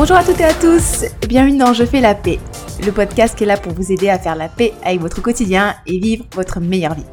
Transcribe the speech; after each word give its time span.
Bonjour 0.00 0.16
à 0.16 0.24
toutes 0.24 0.40
et 0.40 0.44
à 0.44 0.54
tous, 0.54 1.04
bienvenue 1.28 1.58
dans 1.58 1.74
Je 1.74 1.84
fais 1.84 2.00
la 2.00 2.14
paix, 2.14 2.38
le 2.82 2.90
podcast 2.90 3.36
qui 3.36 3.44
est 3.44 3.46
là 3.46 3.58
pour 3.58 3.74
vous 3.74 3.92
aider 3.92 4.08
à 4.08 4.18
faire 4.18 4.34
la 4.34 4.48
paix 4.48 4.72
avec 4.82 4.98
votre 4.98 5.20
quotidien 5.20 5.74
et 5.86 5.98
vivre 5.98 6.24
votre 6.32 6.58
meilleure 6.58 6.94
vie. 6.94 7.04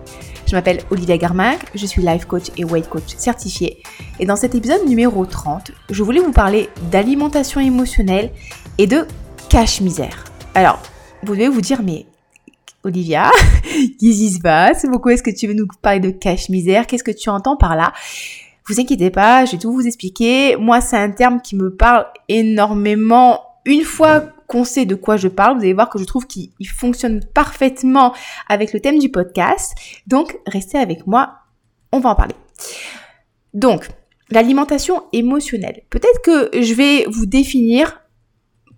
Je 0.46 0.56
m'appelle 0.56 0.80
Olivia 0.90 1.18
Garmac, 1.18 1.60
je 1.76 1.86
suis 1.86 2.02
life 2.02 2.24
coach 2.24 2.46
et 2.56 2.64
weight 2.64 2.88
coach 2.88 3.18
certifié. 3.18 3.84
Et 4.22 4.26
dans 4.26 4.38
cet 4.38 4.56
épisode 4.56 4.88
numéro 4.88 5.26
30, 5.26 5.72
je 5.90 6.02
voulais 6.02 6.22
vous 6.22 6.32
parler 6.32 6.70
d'alimentation 6.90 7.60
émotionnelle 7.60 8.32
et 8.78 8.88
de 8.88 9.06
cache-misère. 9.50 10.24
Alors, 10.56 10.82
vous 11.24 11.34
devez 11.34 11.50
vous 11.50 11.60
dire, 11.60 11.82
mais 11.84 12.06
Olivia, 12.86 13.32
qu'est-ce 13.64 13.98
qui 13.98 14.32
se 14.32 14.40
passe? 14.40 14.86
Pourquoi 14.90 15.12
est-ce 15.12 15.24
que 15.24 15.38
tu 15.38 15.46
veux 15.48 15.54
nous 15.54 15.68
parler 15.82 16.00
de 16.00 16.12
cache-misère 16.12 16.88
Qu'est-ce 16.88 17.04
que 17.04 17.12
tu 17.12 17.28
entends 17.30 17.58
par 17.58 17.76
là? 17.76 17.92
Vous 18.68 18.80
inquiétez 18.82 19.12
pas, 19.12 19.46
je 19.46 19.54
vais 19.54 19.58
tout 19.58 19.72
vous 19.72 19.88
expliquer. 19.88 20.58
Moi, 20.58 20.82
c'est 20.82 20.98
un 20.98 21.12
terme 21.12 21.42
qui 21.42 21.56
me 21.56 21.74
parle 21.74 22.06
énormément. 22.28 23.42
Une 23.66 23.84
fois 23.84 24.22
qu'on 24.48 24.64
sait 24.64 24.86
de 24.86 24.96
quoi 24.96 25.18
je 25.18 25.30
parle, 25.30 25.58
vous 25.58 25.64
allez 25.64 25.74
voir 25.74 25.90
que 25.90 26.00
je 26.00 26.04
trouve 26.04 26.28
qu'il 26.28 26.52
fonctionne 26.76 27.22
parfaitement 27.34 28.14
avec 28.50 28.74
le 28.74 28.80
thème 28.80 29.00
du 29.00 29.10
podcast. 29.10 29.74
Donc, 30.06 30.38
restez 30.46 30.78
avec 30.78 31.08
moi, 31.08 31.36
on 31.92 32.00
va 32.00 32.10
en 32.10 32.16
parler. 32.16 32.36
Donc, 33.54 33.88
l'alimentation 34.30 35.04
émotionnelle. 35.14 35.84
Peut-être 35.90 36.22
que 36.22 36.62
je 36.62 36.74
vais 36.74 37.06
vous 37.10 37.26
définir 37.26 38.02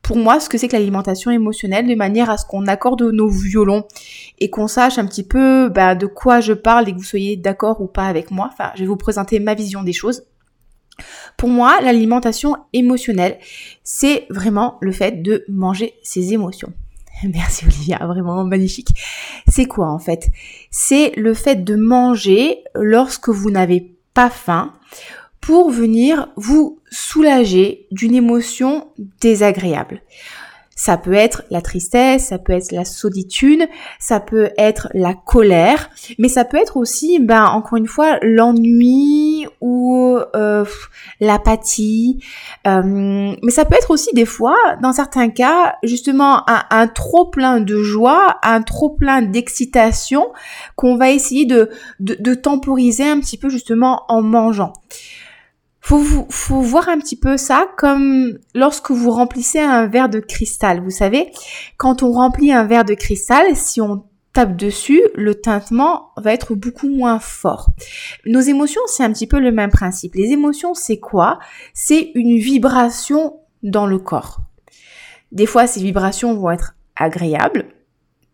pour 0.10 0.18
moi 0.18 0.40
ce 0.40 0.50
que 0.50 0.58
c'est 0.58 0.68
que 0.68 0.76
l'alimentation 0.76 1.30
émotionnelle 1.30 1.86
de 1.86 1.94
manière 1.94 2.32
à 2.32 2.38
ce 2.40 2.44
qu'on 2.44 2.66
accorde 2.66 3.04
nos 3.04 3.30
violons 3.30 3.86
et 4.40 4.50
qu'on 4.50 4.68
sache 4.68 4.98
un 4.98 5.06
petit 5.06 5.22
peu 5.22 5.70
bah, 5.70 5.94
de 5.94 6.08
quoi 6.08 6.42
je 6.42 6.54
parle 6.54 6.90
et 6.90 6.94
que 6.94 6.98
vous 6.98 7.04
soyez 7.04 7.38
d'accord 7.38 7.80
ou 7.80 7.86
pas 7.86 8.08
avec 8.08 8.32
moi. 8.32 8.50
Je 8.74 8.80
vais 8.80 8.88
vous 8.88 8.98
présenter 8.98 9.40
ma 9.40 9.54
vision 9.54 9.84
des 9.84 9.94
choses. 9.94 10.24
Pour 11.38 11.50
moi, 11.50 11.80
l'alimentation 11.84 12.56
émotionnelle, 12.74 13.38
c'est 13.84 14.26
vraiment 14.32 14.80
le 14.82 14.92
fait 14.94 15.22
de 15.22 15.46
manger 15.48 15.94
ses 16.02 16.34
émotions. 16.34 16.74
Merci 17.24 17.66
Olivia, 17.66 18.00
vraiment 18.08 18.44
magnifique. 18.44 18.90
C'est 19.48 19.66
quoi 19.66 19.92
en 19.92 20.00
fait? 20.00 20.32
C'est 20.72 21.12
le 21.18 21.36
fait 21.36 21.64
de 21.64 21.76
manger 21.76 22.64
lorsque 22.74 23.30
vous 23.30 23.52
n'avez 23.52 23.96
pas 24.16 24.32
faim 24.32 24.74
pour 25.42 25.70
venir 25.70 26.30
vous 26.36 26.80
soulager 26.92 27.88
d'une 27.92 28.16
émotion 28.16 28.88
désagréable. 29.22 30.02
Ça 30.80 30.96
peut 30.96 31.14
être 31.14 31.44
la 31.52 31.62
tristesse, 31.62 32.28
ça 32.28 32.38
peut 32.38 32.54
être 32.54 32.72
la 32.72 32.86
solitude, 32.86 33.68
ça 34.00 34.22
peut 34.22 34.52
être 34.58 34.88
la 34.94 35.14
colère, 35.14 35.90
mais 36.18 36.30
ça 36.30 36.46
peut 36.46 36.56
être 36.56 36.78
aussi, 36.78 37.20
ben 37.20 37.48
encore 37.48 37.78
une 37.78 37.86
fois, 37.86 38.18
l'ennui 38.22 39.46
ou 39.60 40.18
euh, 40.38 40.64
l'apathie. 41.20 42.24
Euh, 42.66 43.36
mais 43.44 43.52
ça 43.52 43.66
peut 43.66 43.76
être 43.76 43.92
aussi 43.92 44.14
des 44.14 44.24
fois, 44.24 44.56
dans 44.82 44.94
certains 44.94 45.28
cas, 45.28 45.76
justement 45.84 46.46
un, 46.48 46.88
trop 46.88 47.26
plein 47.26 47.60
de 47.60 47.84
joie, 47.84 48.38
un 48.42 48.62
trop 48.62 48.90
plein 48.90 49.22
d'excitation 49.22 50.32
qu'on 50.78 50.96
va 50.96 51.12
essayer 51.12 51.44
de, 51.46 51.70
de, 52.00 52.16
de 52.18 52.34
temporiser 52.34 53.06
un 53.06 53.20
petit 53.20 53.38
peu 53.38 53.50
justement 53.50 54.04
en 54.08 54.22
mangeant 54.22 54.72
faut, 55.82 56.28
faut 56.30 56.62
voir 56.62 56.90
un 56.90 57.00
petit 57.00 57.16
peu 57.16 57.38
ça 57.38 57.68
comme 57.78 58.38
lorsque 58.54 58.92
vous 58.92 59.12
remplissez 59.12 59.60
un 59.60 59.88
verre 59.88 60.10
de 60.10 60.20
cristal. 60.20 60.82
Vous 60.82 60.90
savez, 60.90 61.32
quand 61.78 62.04
on 62.04 62.12
remplit 62.12 62.52
un 62.52 62.66
verre 62.66 62.86
de 62.86 62.94
cristal, 62.94 63.56
si 63.56 63.82
on 63.82 64.06
tape 64.34 64.56
dessus, 64.56 65.02
le 65.16 65.36
tintement 65.36 66.12
va 66.18 66.34
être 66.34 66.54
beaucoup 66.54 66.90
moins 66.90 67.20
fort. 67.20 67.70
Nos 68.26 68.42
émotions, 68.42 68.82
c'est 68.88 69.04
un 69.04 69.12
petit 69.12 69.28
peu 69.28 69.40
le 69.40 69.52
même 69.52 69.72
principe. 69.72 70.16
Les 70.16 70.32
émotions, 70.32 70.74
c'est 70.74 71.00
quoi? 71.00 71.40
C'est 71.74 72.12
une 72.14 72.38
vibration 72.38 73.40
dans 73.64 73.88
le 73.88 73.98
corps. 73.98 74.42
Des 75.32 75.46
fois, 75.46 75.68
ces 75.68 75.82
vibrations 75.82 76.36
vont 76.36 76.52
être 76.52 76.76
agréables. 76.96 77.66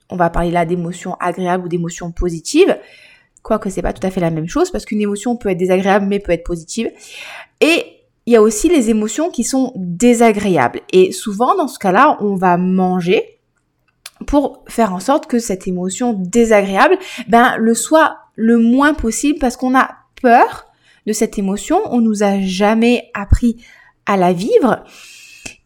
On 0.09 0.15
va 0.15 0.29
parler 0.29 0.51
là 0.51 0.65
d'émotions 0.65 1.15
agréables 1.19 1.65
ou 1.65 1.69
d'émotions 1.69 2.11
positives 2.11 2.77
quoique 3.45 3.69
c'est 3.69 3.83
pas 3.83 3.93
tout 3.93 4.05
à 4.05 4.09
fait 4.09 4.19
la 4.19 4.31
même 4.31 4.49
chose 4.49 4.71
parce 4.71 4.85
qu'une 4.85 5.01
émotion 5.01 5.35
peut 5.35 5.49
être 5.49 5.57
désagréable 5.57 6.07
mais 6.07 6.19
peut 6.19 6.31
être 6.31 6.43
positive. 6.43 6.89
Et 7.61 7.85
il 8.25 8.33
y 8.33 8.35
a 8.35 8.41
aussi 8.41 8.69
les 8.69 8.89
émotions 8.89 9.29
qui 9.29 9.43
sont 9.43 9.71
désagréables. 9.75 10.81
Et 10.91 11.11
souvent 11.11 11.55
dans 11.55 11.67
ce 11.67 11.77
cas-là, 11.77 12.17
on 12.21 12.33
va 12.33 12.57
manger 12.57 13.39
pour 14.25 14.63
faire 14.67 14.93
en 14.93 14.99
sorte 14.99 15.27
que 15.27 15.37
cette 15.37 15.67
émotion 15.67 16.13
désagréable, 16.13 16.97
ben, 17.27 17.55
le 17.57 17.75
soit 17.75 18.17
le 18.35 18.57
moins 18.57 18.95
possible 18.95 19.37
parce 19.37 19.57
qu'on 19.57 19.77
a 19.77 19.91
peur 20.23 20.65
de 21.05 21.13
cette 21.13 21.37
émotion. 21.37 21.79
On 21.91 22.01
nous 22.01 22.23
a 22.23 22.41
jamais 22.41 23.11
appris 23.13 23.63
à 24.07 24.17
la 24.17 24.33
vivre. 24.33 24.83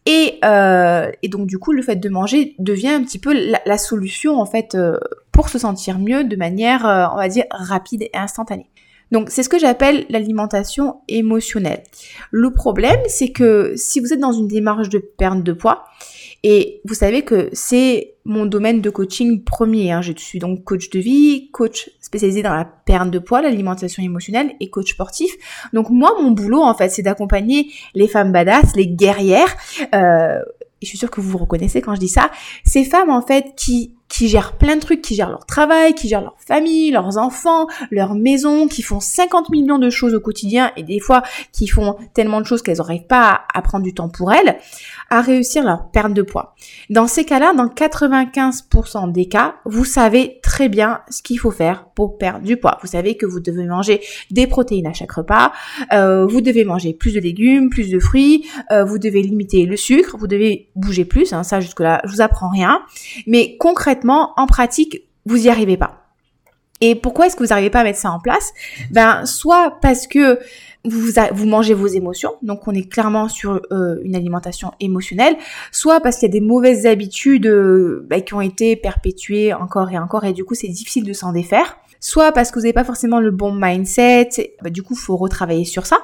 Et, 0.04 0.38
euh, 0.44 1.10
et, 1.22 1.28
donc 1.28 1.46
du 1.46 1.58
coup, 1.58 1.72
le 1.72 1.80
fait 1.80 1.96
de 1.96 2.08
manger 2.10 2.54
devient 2.58 2.88
un 2.88 3.02
petit 3.02 3.18
peu 3.18 3.32
la, 3.32 3.78
solution 3.78 4.38
en 4.38 4.46
fait 4.46 4.74
euh, 4.74 4.98
pour 5.32 5.48
se 5.48 5.58
sentir 5.58 5.98
mieux 5.98 6.24
de 6.24 6.36
manière, 6.36 6.86
euh, 6.86 7.06
on 7.12 7.16
va 7.16 7.28
dire, 7.28 7.44
rapide 7.50 8.02
et 8.02 8.10
instantanée. 8.14 8.70
Donc 9.10 9.28
c'est 9.30 9.42
ce 9.42 9.48
que 9.48 9.58
j'appelle 9.58 10.06
l'alimentation 10.08 11.00
émotionnelle. 11.08 11.82
Le 12.30 12.52
problème, 12.52 13.00
c'est 13.08 13.30
que 13.30 13.72
si 13.76 13.98
vous 14.00 14.12
êtes 14.12 14.20
dans 14.20 14.32
une 14.32 14.46
démarche 14.46 14.88
de 14.88 14.98
perte 14.98 15.42
de 15.42 15.52
poids, 15.52 15.84
et 16.42 16.80
vous 16.86 16.94
savez 16.94 17.22
que 17.22 17.50
c'est 17.52 18.14
mon 18.24 18.46
domaine 18.46 18.80
de 18.80 18.88
coaching 18.88 19.44
premier. 19.44 19.92
Hein. 19.92 20.00
Je 20.00 20.12
suis 20.16 20.38
donc 20.38 20.64
coach 20.64 20.88
de 20.88 20.98
vie, 20.98 21.50
coach 21.50 21.90
spécialisé 22.00 22.42
dans 22.42 22.54
la 22.54 22.64
perte 22.64 23.10
de 23.10 23.18
poids, 23.18 23.42
l'alimentation 23.42 24.02
émotionnelle 24.02 24.54
et 24.58 24.70
coach 24.70 24.92
sportif. 24.92 25.30
Donc 25.74 25.90
moi, 25.90 26.14
mon 26.22 26.30
boulot, 26.30 26.62
en 26.62 26.74
fait, 26.74 26.88
c'est 26.88 27.02
d'accompagner 27.02 27.70
les 27.94 28.08
femmes 28.08 28.32
badass, 28.32 28.74
les 28.74 28.86
guerrières. 28.86 29.54
Euh, 29.94 30.40
et 30.82 30.86
je 30.86 30.88
suis 30.88 30.98
sûre 30.98 31.10
que 31.10 31.20
vous 31.20 31.30
vous 31.30 31.38
reconnaissez 31.38 31.82
quand 31.82 31.94
je 31.94 32.00
dis 32.00 32.08
ça. 32.08 32.30
Ces 32.64 32.84
femmes, 32.84 33.10
en 33.10 33.22
fait, 33.22 33.54
qui 33.56 33.94
qui 34.10 34.28
gèrent 34.28 34.58
plein 34.58 34.74
de 34.74 34.80
trucs, 34.80 35.02
qui 35.02 35.14
gèrent 35.14 35.30
leur 35.30 35.46
travail, 35.46 35.94
qui 35.94 36.08
gèrent 36.08 36.20
leur 36.20 36.34
famille, 36.44 36.90
leurs 36.90 37.16
enfants, 37.16 37.68
leur 37.90 38.14
maison, 38.14 38.66
qui 38.66 38.82
font 38.82 38.98
50 39.00 39.50
millions 39.50 39.78
de 39.78 39.88
choses 39.88 40.14
au 40.14 40.20
quotidien 40.20 40.72
et 40.76 40.82
des 40.82 40.98
fois 40.98 41.22
qui 41.52 41.68
font 41.68 41.96
tellement 42.12 42.40
de 42.40 42.46
choses 42.46 42.60
qu'elles 42.60 42.78
n'arrivent 42.78 43.06
pas 43.06 43.42
à 43.54 43.62
prendre 43.62 43.84
du 43.84 43.94
temps 43.94 44.08
pour 44.08 44.32
elles, 44.32 44.58
à 45.10 45.20
réussir 45.20 45.64
leur 45.64 45.90
perte 45.90 46.14
de 46.14 46.22
poids. 46.22 46.54
Dans 46.88 47.08
ces 47.08 47.24
cas-là, 47.24 47.52
dans 47.52 47.66
95% 47.66 49.10
des 49.10 49.26
cas, 49.26 49.56
vous 49.64 49.84
savez 49.84 50.38
très 50.42 50.68
bien 50.68 51.00
ce 51.10 51.22
qu'il 51.22 51.38
faut 51.38 51.50
faire 51.50 51.86
pour 51.96 52.16
perdre 52.16 52.46
du 52.46 52.56
poids. 52.56 52.78
Vous 52.82 52.88
savez 52.88 53.16
que 53.16 53.26
vous 53.26 53.40
devez 53.40 53.66
manger 53.66 54.00
des 54.30 54.46
protéines 54.46 54.86
à 54.86 54.92
chaque 54.92 55.10
repas, 55.10 55.52
euh, 55.92 56.26
vous 56.26 56.40
devez 56.40 56.64
manger 56.64 56.94
plus 56.94 57.12
de 57.12 57.20
légumes, 57.20 57.70
plus 57.70 57.90
de 57.90 57.98
fruits, 57.98 58.48
euh, 58.70 58.84
vous 58.84 58.98
devez 58.98 59.22
limiter 59.22 59.66
le 59.66 59.76
sucre, 59.76 60.16
vous 60.16 60.28
devez 60.28 60.70
bouger 60.76 61.04
plus, 61.04 61.32
hein, 61.32 61.42
ça 61.42 61.60
jusque-là, 61.60 62.00
je 62.04 62.12
vous 62.12 62.20
apprends 62.20 62.48
rien. 62.48 62.80
Mais 63.26 63.56
concrètement, 63.58 64.32
en 64.36 64.46
pratique, 64.46 65.02
vous 65.26 65.38
n'y 65.38 65.48
arrivez 65.48 65.76
pas. 65.76 66.00
Et 66.80 66.94
pourquoi 66.94 67.26
est-ce 67.26 67.36
que 67.36 67.42
vous 67.42 67.50
n'arrivez 67.50 67.70
pas 67.70 67.80
à 67.80 67.84
mettre 67.84 67.98
ça 67.98 68.10
en 68.10 68.20
place? 68.20 68.52
Ben, 68.90 69.26
soit 69.26 69.78
parce 69.82 70.06
que 70.06 70.38
vous, 70.84 71.46
mangez 71.46 71.74
vos 71.74 71.86
émotions, 71.86 72.32
donc 72.42 72.66
on 72.66 72.72
est 72.72 72.88
clairement 72.88 73.28
sur 73.28 73.60
euh, 73.70 73.96
une 74.02 74.14
alimentation 74.14 74.72
émotionnelle, 74.80 75.36
soit 75.72 76.00
parce 76.00 76.18
qu'il 76.18 76.28
y 76.28 76.30
a 76.30 76.32
des 76.32 76.40
mauvaises 76.40 76.86
habitudes 76.86 77.46
euh, 77.46 78.06
ben, 78.08 78.22
qui 78.22 78.34
ont 78.34 78.40
été 78.40 78.76
perpétuées 78.76 79.52
encore 79.52 79.90
et 79.90 79.98
encore, 79.98 80.24
et 80.24 80.32
du 80.32 80.44
coup 80.44 80.54
c'est 80.54 80.68
difficile 80.68 81.04
de 81.04 81.12
s'en 81.12 81.32
défaire, 81.32 81.76
soit 82.00 82.32
parce 82.32 82.50
que 82.50 82.58
vous 82.58 82.62
n'avez 82.62 82.72
pas 82.72 82.84
forcément 82.84 83.20
le 83.20 83.30
bon 83.30 83.52
mindset, 83.52 84.54
ben, 84.62 84.72
du 84.72 84.82
coup 84.82 84.94
faut 84.94 85.16
retravailler 85.16 85.64
sur 85.64 85.86
ça. 85.86 85.98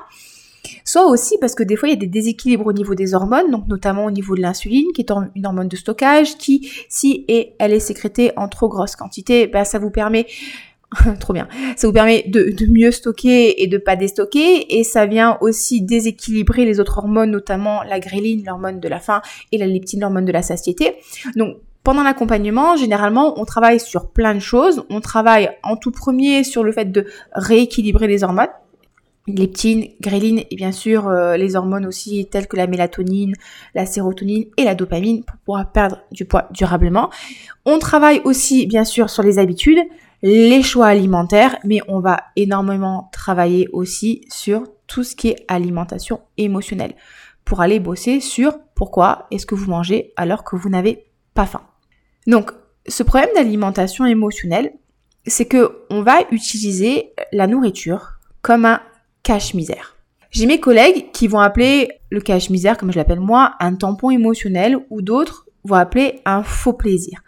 Soit 0.84 1.06
aussi 1.06 1.38
parce 1.40 1.54
que 1.54 1.62
des 1.62 1.76
fois 1.76 1.88
il 1.88 1.92
y 1.92 1.96
a 1.96 2.00
des 2.00 2.08
déséquilibres 2.08 2.66
au 2.66 2.72
niveau 2.72 2.96
des 2.96 3.14
hormones, 3.14 3.64
notamment 3.68 4.04
au 4.04 4.10
niveau 4.10 4.34
de 4.34 4.40
l'insuline, 4.40 4.86
qui 4.94 5.00
est 5.00 5.10
une 5.36 5.46
hormone 5.46 5.68
de 5.68 5.76
stockage, 5.76 6.36
qui, 6.38 6.70
si 6.88 7.24
elle 7.58 7.72
est 7.72 7.80
sécrétée 7.80 8.32
en 8.36 8.48
trop 8.48 8.68
grosse 8.68 8.96
quantité, 8.96 9.46
ben 9.46 9.64
ça 9.64 9.78
vous 9.78 9.90
permet 9.90 10.26
trop 11.20 11.32
bien. 11.32 11.48
Ça 11.76 11.86
vous 11.86 11.92
permet 11.92 12.24
de, 12.26 12.54
mieux 12.70 12.90
stocker 12.90 13.62
et 13.62 13.66
de 13.66 13.78
pas 13.78 13.96
déstocker 13.96 14.78
et 14.78 14.84
ça 14.84 15.06
vient 15.06 15.38
aussi 15.40 15.82
déséquilibrer 15.82 16.64
les 16.64 16.80
autres 16.80 16.98
hormones, 16.98 17.30
notamment 17.30 17.82
la 17.82 18.00
gréline, 18.00 18.44
l'hormone 18.44 18.80
de 18.80 18.88
la 18.88 19.00
faim 19.00 19.22
et 19.52 19.58
la 19.58 19.66
leptine, 19.66 20.00
l'hormone 20.00 20.24
de 20.24 20.32
la 20.32 20.42
satiété. 20.42 20.94
Donc 21.36 21.56
pendant 21.82 22.02
l'accompagnement, 22.02 22.76
généralement, 22.76 23.40
on 23.40 23.44
travaille 23.44 23.78
sur 23.78 24.10
plein 24.10 24.34
de 24.34 24.40
choses. 24.40 24.84
On 24.90 25.00
travaille 25.00 25.50
en 25.62 25.76
tout 25.76 25.92
premier 25.92 26.42
sur 26.42 26.64
le 26.64 26.72
fait 26.72 26.90
de 26.90 27.06
rééquilibrer 27.32 28.08
les 28.08 28.24
hormones 28.24 28.48
leptine, 29.28 29.88
gréline 30.00 30.42
et 30.50 30.56
bien 30.56 30.72
sûr 30.72 31.08
euh, 31.08 31.36
les 31.36 31.56
hormones 31.56 31.86
aussi 31.86 32.26
telles 32.26 32.46
que 32.46 32.56
la 32.56 32.66
mélatonine, 32.66 33.34
la 33.74 33.86
sérotonine 33.86 34.44
et 34.56 34.64
la 34.64 34.74
dopamine 34.74 35.24
pour 35.24 35.36
pouvoir 35.38 35.72
perdre 35.72 35.98
du 36.12 36.24
poids 36.24 36.48
durablement. 36.52 37.10
On 37.64 37.78
travaille 37.78 38.20
aussi 38.24 38.66
bien 38.66 38.84
sûr 38.84 39.10
sur 39.10 39.22
les 39.22 39.38
habitudes, 39.38 39.80
les 40.22 40.62
choix 40.62 40.86
alimentaires, 40.86 41.56
mais 41.64 41.80
on 41.88 42.00
va 42.00 42.24
énormément 42.36 43.08
travailler 43.12 43.68
aussi 43.72 44.24
sur 44.28 44.64
tout 44.86 45.04
ce 45.04 45.16
qui 45.16 45.28
est 45.28 45.44
alimentation 45.48 46.20
émotionnelle 46.36 46.94
pour 47.44 47.60
aller 47.60 47.80
bosser 47.80 48.20
sur 48.20 48.58
pourquoi 48.74 49.26
est-ce 49.30 49.46
que 49.46 49.54
vous 49.54 49.70
mangez 49.70 50.12
alors 50.16 50.44
que 50.44 50.56
vous 50.56 50.68
n'avez 50.68 51.06
pas 51.34 51.46
faim. 51.46 51.62
Donc 52.26 52.52
ce 52.88 53.02
problème 53.02 53.30
d'alimentation 53.34 54.04
émotionnelle, 54.04 54.72
c'est 55.26 55.46
que 55.46 55.84
on 55.90 56.02
va 56.02 56.18
utiliser 56.30 57.12
la 57.32 57.46
nourriture 57.46 58.18
comme 58.42 58.64
un 58.64 58.80
cache-misère. 59.22 59.96
J'ai 60.30 60.46
mes 60.46 60.60
collègues 60.60 61.10
qui 61.12 61.28
vont 61.28 61.40
appeler 61.40 61.88
le 62.10 62.20
cache-misère, 62.20 62.76
comme 62.76 62.92
je 62.92 62.98
l'appelle 62.98 63.20
moi, 63.20 63.54
un 63.60 63.74
tampon 63.74 64.10
émotionnel 64.10 64.76
ou 64.90 65.02
d'autres 65.02 65.46
vont 65.64 65.76
appeler 65.76 66.20
un 66.24 66.42
faux 66.42 66.74
plaisir. 66.74 67.22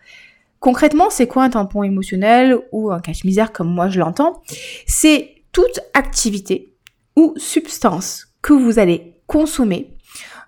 Concrètement, 0.60 1.10
c'est 1.10 1.26
quoi 1.26 1.44
un 1.44 1.50
tampon 1.50 1.82
émotionnel 1.82 2.58
ou 2.72 2.90
un 2.90 3.00
cache-misère 3.00 3.52
comme 3.52 3.69
moi 3.69 3.88
je 3.88 3.99
l'entends? 3.99 4.43
C'est 4.87 5.34
toute 5.52 5.81
activité 5.94 6.75
ou 7.16 7.34
substance 7.37 8.26
que 8.43 8.52
vous 8.52 8.78
allez 8.78 9.14
consommer 9.26 9.96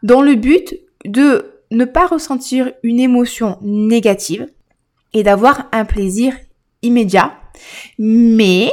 dans 0.03 0.23
le 0.23 0.35
but 0.35 0.75
de 1.05 1.63
ne 1.71 1.85
pas 1.85 2.07
ressentir 2.07 2.73
une 2.83 3.01
émotion 3.01 3.59
négative 3.63 4.49
et 5.13 5.23
d'avoir 5.23 5.69
un 5.73 5.85
plaisir 5.85 6.35
immédiat, 6.83 7.35
mais 7.99 8.73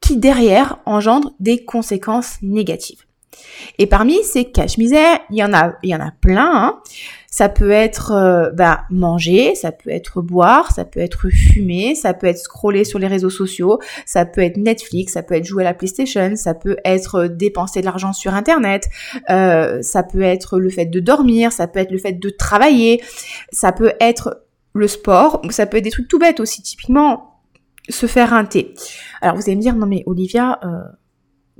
qui 0.00 0.16
derrière 0.16 0.78
engendre 0.86 1.34
des 1.40 1.64
conséquences 1.64 2.36
négatives. 2.42 3.04
Et 3.78 3.86
parmi 3.86 4.22
ces 4.22 4.44
cache-misères, 4.50 5.20
il 5.30 5.38
y 5.38 5.44
en 5.44 5.52
a, 5.52 5.72
il 5.82 5.90
y 5.90 5.94
en 5.94 6.00
a 6.00 6.10
plein. 6.10 6.50
Hein. 6.54 6.82
Ça 7.34 7.48
peut 7.48 7.72
être 7.72 8.12
euh, 8.12 8.50
bah, 8.52 8.84
manger, 8.90 9.56
ça 9.56 9.72
peut 9.72 9.90
être 9.90 10.22
boire, 10.22 10.70
ça 10.70 10.84
peut 10.84 11.00
être 11.00 11.30
fumer, 11.30 11.96
ça 11.96 12.14
peut 12.14 12.28
être 12.28 12.38
scroller 12.38 12.84
sur 12.84 13.00
les 13.00 13.08
réseaux 13.08 13.28
sociaux, 13.28 13.80
ça 14.06 14.24
peut 14.24 14.40
être 14.40 14.56
Netflix, 14.56 15.14
ça 15.14 15.24
peut 15.24 15.34
être 15.34 15.44
jouer 15.44 15.64
à 15.64 15.66
la 15.66 15.74
PlayStation, 15.74 16.36
ça 16.36 16.54
peut 16.54 16.76
être 16.84 17.26
dépenser 17.26 17.80
de 17.80 17.86
l'argent 17.86 18.12
sur 18.12 18.34
Internet, 18.34 18.88
euh, 19.30 19.82
ça 19.82 20.04
peut 20.04 20.22
être 20.22 20.60
le 20.60 20.70
fait 20.70 20.86
de 20.86 21.00
dormir, 21.00 21.50
ça 21.50 21.66
peut 21.66 21.80
être 21.80 21.90
le 21.90 21.98
fait 21.98 22.12
de 22.12 22.30
travailler, 22.30 23.02
ça 23.50 23.72
peut 23.72 23.94
être 23.98 24.44
le 24.72 24.86
sport, 24.86 25.42
ça 25.50 25.66
peut 25.66 25.78
être 25.78 25.84
des 25.84 25.90
trucs 25.90 26.06
tout 26.06 26.20
bêtes 26.20 26.38
aussi, 26.38 26.62
typiquement 26.62 27.40
se 27.88 28.06
faire 28.06 28.32
un 28.32 28.44
thé. 28.44 28.74
Alors 29.22 29.34
vous 29.34 29.42
allez 29.42 29.56
me 29.56 29.60
dire, 29.60 29.74
non 29.74 29.86
mais 29.88 30.04
Olivia, 30.06 30.60
euh, 30.62 30.84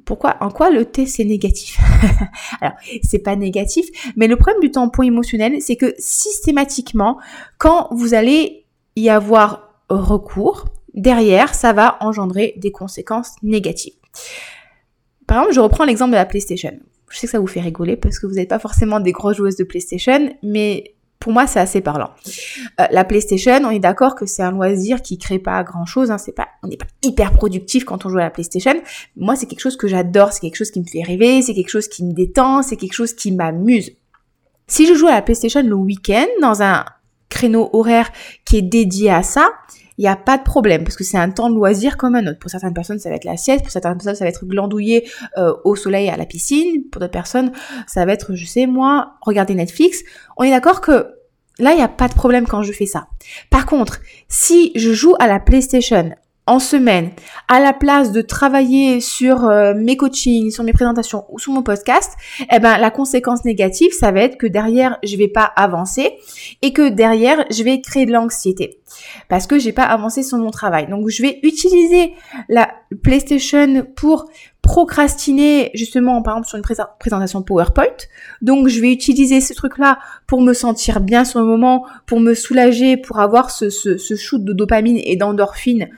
pourquoi, 0.04 0.36
en 0.40 0.50
quoi 0.50 0.70
le 0.70 0.84
thé 0.84 1.06
c'est 1.06 1.24
négatif? 1.24 1.78
Alors, 2.60 2.76
c'est 3.02 3.20
pas 3.20 3.36
négatif, 3.36 3.86
mais 4.16 4.26
le 4.26 4.36
problème 4.36 4.60
du 4.60 4.70
tampon 4.70 5.02
émotionnel, 5.02 5.60
c'est 5.60 5.76
que 5.76 5.94
systématiquement, 5.98 7.18
quand 7.58 7.88
vous 7.90 8.14
allez 8.14 8.66
y 8.96 9.08
avoir 9.08 9.74
recours, 9.88 10.66
derrière, 10.94 11.54
ça 11.54 11.72
va 11.72 11.96
engendrer 12.00 12.54
des 12.56 12.70
conséquences 12.70 13.32
négatives. 13.42 13.94
Par 15.26 15.38
exemple, 15.38 15.54
je 15.54 15.60
reprends 15.60 15.84
l'exemple 15.84 16.12
de 16.12 16.16
la 16.16 16.26
PlayStation. 16.26 16.72
Je 17.10 17.18
sais 17.18 17.26
que 17.26 17.30
ça 17.30 17.38
vous 17.38 17.46
fait 17.46 17.60
rigoler 17.60 17.96
parce 17.96 18.18
que 18.18 18.26
vous 18.26 18.34
n'êtes 18.34 18.48
pas 18.48 18.58
forcément 18.58 19.00
des 19.00 19.12
grosses 19.12 19.36
joueuses 19.36 19.56
de 19.56 19.64
PlayStation, 19.64 20.34
mais 20.42 20.93
pour 21.18 21.32
moi, 21.32 21.46
c'est 21.46 21.60
assez 21.60 21.80
parlant. 21.80 22.10
Euh, 22.80 22.84
la 22.90 23.04
PlayStation, 23.04 23.58
on 23.64 23.70
est 23.70 23.78
d'accord 23.78 24.14
que 24.14 24.26
c'est 24.26 24.42
un 24.42 24.50
loisir 24.50 25.00
qui 25.00 25.16
crée 25.16 25.38
pas 25.38 25.62
grand 25.64 25.86
chose. 25.86 26.10
Hein, 26.10 26.16
on 26.62 26.68
n'est 26.68 26.76
pas 26.76 26.86
hyper 27.02 27.32
productif 27.32 27.84
quand 27.84 28.04
on 28.04 28.10
joue 28.10 28.18
à 28.18 28.24
la 28.24 28.30
PlayStation. 28.30 28.74
Moi, 29.16 29.34
c'est 29.34 29.46
quelque 29.46 29.60
chose 29.60 29.76
que 29.76 29.88
j'adore, 29.88 30.32
c'est 30.32 30.40
quelque 30.40 30.56
chose 30.56 30.70
qui 30.70 30.80
me 30.80 30.84
fait 30.84 31.02
rêver, 31.02 31.40
c'est 31.40 31.54
quelque 31.54 31.70
chose 31.70 31.88
qui 31.88 32.04
me 32.04 32.12
détend, 32.12 32.62
c'est 32.62 32.76
quelque 32.76 32.92
chose 32.92 33.14
qui 33.14 33.32
m'amuse. 33.32 33.92
Si 34.66 34.86
je 34.86 34.94
joue 34.94 35.06
à 35.06 35.12
la 35.12 35.22
PlayStation 35.22 35.62
le 35.62 35.74
week-end 35.74 36.26
dans 36.42 36.62
un 36.62 36.84
créneau 37.28 37.70
horaire 37.72 38.10
qui 38.44 38.58
est 38.58 38.62
dédié 38.62 39.10
à 39.10 39.22
ça, 39.22 39.50
il 39.98 40.02
n'y 40.02 40.08
a 40.08 40.16
pas 40.16 40.38
de 40.38 40.42
problème 40.42 40.84
parce 40.84 40.96
que 40.96 41.04
c'est 41.04 41.18
un 41.18 41.30
temps 41.30 41.50
de 41.50 41.54
loisir 41.54 41.96
comme 41.96 42.14
un 42.14 42.26
autre. 42.26 42.38
Pour 42.38 42.50
certaines 42.50 42.74
personnes, 42.74 42.98
ça 42.98 43.10
va 43.10 43.16
être 43.16 43.24
la 43.24 43.36
sieste, 43.36 43.62
pour 43.62 43.70
certaines 43.70 43.94
personnes, 43.94 44.16
ça 44.16 44.24
va 44.24 44.30
être 44.30 44.44
glandouiller 44.44 45.08
euh, 45.38 45.54
au 45.64 45.76
soleil 45.76 46.08
à 46.08 46.16
la 46.16 46.26
piscine, 46.26 46.84
pour 46.90 47.00
d'autres 47.00 47.12
personnes, 47.12 47.52
ça 47.86 48.04
va 48.04 48.12
être, 48.12 48.34
je 48.34 48.46
sais 48.46 48.66
moi, 48.66 49.14
regarder 49.20 49.54
Netflix. 49.54 50.02
On 50.36 50.44
est 50.44 50.50
d'accord 50.50 50.80
que 50.80 51.14
là, 51.58 51.72
il 51.72 51.76
n'y 51.76 51.82
a 51.82 51.88
pas 51.88 52.08
de 52.08 52.14
problème 52.14 52.46
quand 52.46 52.62
je 52.62 52.72
fais 52.72 52.86
ça. 52.86 53.06
Par 53.50 53.66
contre, 53.66 54.00
si 54.28 54.72
je 54.74 54.92
joue 54.92 55.14
à 55.18 55.28
la 55.28 55.38
PlayStation 55.38 56.14
en 56.46 56.58
semaine, 56.58 57.10
à 57.48 57.58
la 57.58 57.72
place 57.72 58.12
de 58.12 58.20
travailler 58.20 59.00
sur 59.00 59.44
euh, 59.44 59.72
mes 59.74 59.96
coachings, 59.96 60.50
sur 60.50 60.62
mes 60.62 60.74
présentations 60.74 61.24
ou 61.30 61.38
sur 61.38 61.52
mon 61.52 61.62
podcast, 61.62 62.12
eh 62.52 62.58
ben 62.58 62.76
la 62.76 62.90
conséquence 62.90 63.46
négative, 63.46 63.92
ça 63.92 64.12
va 64.12 64.20
être 64.20 64.36
que 64.36 64.46
derrière 64.46 64.98
je 65.02 65.16
vais 65.16 65.28
pas 65.28 65.44
avancer 65.56 66.18
et 66.60 66.74
que 66.74 66.90
derrière 66.90 67.46
je 67.50 67.62
vais 67.62 67.80
créer 67.80 68.04
de 68.04 68.12
l'anxiété 68.12 68.78
parce 69.28 69.46
que 69.46 69.58
j'ai 69.58 69.72
pas 69.72 69.84
avancé 69.84 70.22
sur 70.22 70.36
mon 70.36 70.50
travail. 70.50 70.86
Donc 70.88 71.08
je 71.08 71.22
vais 71.22 71.40
utiliser 71.42 72.12
la 72.50 72.68
PlayStation 73.02 73.86
pour 73.96 74.26
procrastiner 74.60 75.70
justement 75.72 76.20
par 76.20 76.34
exemple 76.34 76.48
sur 76.48 76.58
une 76.58 76.88
présentation 76.98 77.42
PowerPoint. 77.42 77.96
Donc 78.42 78.68
je 78.68 78.82
vais 78.82 78.92
utiliser 78.92 79.40
ce 79.40 79.54
truc-là 79.54 79.98
pour 80.26 80.42
me 80.42 80.52
sentir 80.52 81.00
bien 81.00 81.24
sur 81.24 81.40
le 81.40 81.46
moment, 81.46 81.86
pour 82.04 82.20
me 82.20 82.34
soulager, 82.34 82.98
pour 82.98 83.18
avoir 83.18 83.50
ce, 83.50 83.70
ce, 83.70 83.96
ce 83.96 84.14
shoot 84.14 84.44
de 84.44 84.52
dopamine 84.52 85.00
et 85.02 85.16
d'endorphine 85.16 85.88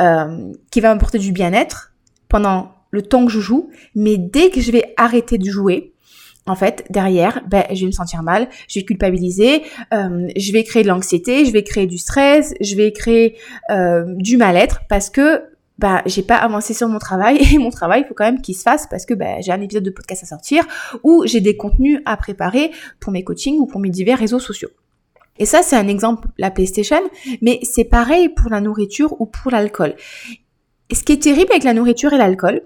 euh, 0.00 0.52
qui 0.70 0.80
va 0.80 0.92
m'apporter 0.92 1.18
du 1.18 1.32
bien-être 1.32 1.92
pendant 2.28 2.72
le 2.90 3.02
temps 3.02 3.24
que 3.26 3.32
je 3.32 3.40
joue, 3.40 3.70
mais 3.94 4.16
dès 4.16 4.50
que 4.50 4.60
je 4.60 4.72
vais 4.72 4.94
arrêter 4.96 5.38
de 5.38 5.44
jouer, 5.44 5.92
en 6.46 6.56
fait, 6.56 6.84
derrière, 6.90 7.42
ben, 7.48 7.64
je 7.72 7.80
vais 7.80 7.86
me 7.86 7.92
sentir 7.92 8.22
mal, 8.22 8.48
je 8.68 8.80
vais 8.80 8.84
culpabiliser, 8.84 9.62
euh, 9.92 10.26
je 10.36 10.52
vais 10.52 10.64
créer 10.64 10.82
de 10.82 10.88
l'anxiété, 10.88 11.44
je 11.44 11.52
vais 11.52 11.62
créer 11.62 11.86
du 11.86 11.98
stress, 11.98 12.54
je 12.60 12.74
vais 12.74 12.92
créer 12.92 13.36
euh, 13.70 14.04
du 14.16 14.36
mal-être 14.36 14.80
parce 14.88 15.10
que 15.10 15.44
bah 15.78 16.02
j'ai 16.04 16.22
pas 16.22 16.36
avancé 16.36 16.74
sur 16.74 16.88
mon 16.88 16.98
travail 16.98 17.38
et 17.54 17.58
mon 17.58 17.70
travail 17.70 18.02
il 18.04 18.08
faut 18.08 18.14
quand 18.14 18.24
même 18.24 18.42
qu'il 18.42 18.54
se 18.54 18.62
fasse 18.62 18.86
parce 18.86 19.06
que 19.06 19.14
bah, 19.14 19.40
j'ai 19.40 19.50
un 19.50 19.60
épisode 19.62 19.84
de 19.84 19.90
podcast 19.90 20.22
à 20.24 20.26
sortir 20.26 20.64
ou 21.02 21.24
j'ai 21.26 21.40
des 21.40 21.56
contenus 21.56 22.00
à 22.04 22.16
préparer 22.16 22.70
pour 23.00 23.12
mes 23.12 23.24
coachings 23.24 23.58
ou 23.58 23.66
pour 23.66 23.80
mes 23.80 23.90
divers 23.90 24.18
réseaux 24.18 24.40
sociaux. 24.40 24.70
Et 25.40 25.46
ça, 25.46 25.62
c'est 25.62 25.74
un 25.74 25.88
exemple, 25.88 26.28
la 26.38 26.50
PlayStation, 26.50 27.00
mais 27.40 27.58
c'est 27.62 27.84
pareil 27.84 28.28
pour 28.28 28.50
la 28.50 28.60
nourriture 28.60 29.18
ou 29.20 29.26
pour 29.26 29.50
l'alcool. 29.50 29.96
Ce 30.92 31.02
qui 31.02 31.12
est 31.12 31.22
terrible 31.22 31.50
avec 31.50 31.64
la 31.64 31.72
nourriture 31.72 32.12
et 32.12 32.18
l'alcool, 32.18 32.62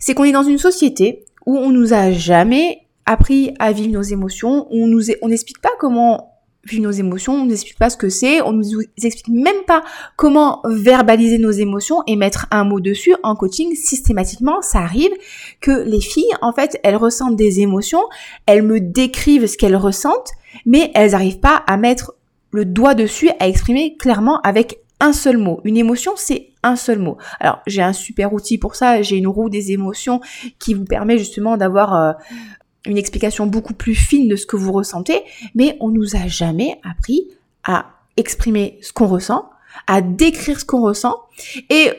c'est 0.00 0.12
qu'on 0.12 0.24
est 0.24 0.32
dans 0.32 0.42
une 0.42 0.58
société 0.58 1.24
où 1.46 1.56
on 1.56 1.70
nous 1.70 1.94
a 1.94 2.10
jamais 2.10 2.80
appris 3.06 3.54
à 3.60 3.70
vivre 3.72 3.92
nos 3.92 4.02
émotions, 4.02 4.66
où 4.70 4.84
on 4.84 4.86
nous 4.88 5.04
on 5.22 5.28
n'explique 5.28 5.60
pas 5.60 5.70
comment 5.78 6.33
vivre 6.66 6.82
nos 6.82 6.90
émotions, 6.90 7.34
on 7.34 7.44
nous 7.44 7.52
explique 7.52 7.78
pas 7.78 7.90
ce 7.90 7.96
que 7.96 8.08
c'est, 8.08 8.42
on 8.42 8.52
nous 8.52 8.80
explique 9.02 9.28
même 9.28 9.64
pas 9.66 9.84
comment 10.16 10.60
verbaliser 10.64 11.38
nos 11.38 11.50
émotions 11.50 12.02
et 12.06 12.16
mettre 12.16 12.46
un 12.50 12.64
mot 12.64 12.80
dessus. 12.80 13.14
En 13.22 13.36
coaching, 13.36 13.74
systématiquement, 13.74 14.62
ça 14.62 14.80
arrive 14.80 15.12
que 15.60 15.70
les 15.70 16.00
filles, 16.00 16.32
en 16.42 16.52
fait, 16.52 16.78
elles 16.82 16.96
ressentent 16.96 17.36
des 17.36 17.60
émotions, 17.60 18.02
elles 18.46 18.62
me 18.62 18.80
décrivent 18.80 19.46
ce 19.46 19.56
qu'elles 19.56 19.76
ressentent, 19.76 20.32
mais 20.66 20.90
elles 20.94 21.12
n'arrivent 21.12 21.40
pas 21.40 21.62
à 21.66 21.76
mettre 21.76 22.14
le 22.50 22.64
doigt 22.64 22.94
dessus, 22.94 23.30
à 23.40 23.48
exprimer 23.48 23.96
clairement 23.96 24.40
avec 24.42 24.78
un 25.00 25.12
seul 25.12 25.38
mot. 25.38 25.60
Une 25.64 25.76
émotion, 25.76 26.12
c'est 26.16 26.50
un 26.62 26.76
seul 26.76 26.98
mot. 26.98 27.18
Alors, 27.40 27.60
j'ai 27.66 27.82
un 27.82 27.92
super 27.92 28.32
outil 28.32 28.58
pour 28.58 28.74
ça, 28.74 29.02
j'ai 29.02 29.16
une 29.16 29.26
roue 29.26 29.50
des 29.50 29.72
émotions 29.72 30.20
qui 30.58 30.72
vous 30.72 30.84
permet 30.84 31.18
justement 31.18 31.56
d'avoir 31.56 31.94
euh, 31.94 32.12
une 32.86 32.98
explication 32.98 33.46
beaucoup 33.46 33.74
plus 33.74 33.94
fine 33.94 34.28
de 34.28 34.36
ce 34.36 34.46
que 34.46 34.56
vous 34.56 34.72
ressentez, 34.72 35.22
mais 35.54 35.76
on 35.80 35.88
nous 35.88 36.16
a 36.16 36.26
jamais 36.26 36.80
appris 36.82 37.28
à 37.64 37.86
exprimer 38.16 38.78
ce 38.82 38.92
qu'on 38.92 39.06
ressent, 39.06 39.50
à 39.86 40.00
décrire 40.00 40.60
ce 40.60 40.64
qu'on 40.64 40.82
ressent, 40.82 41.16
et 41.70 41.90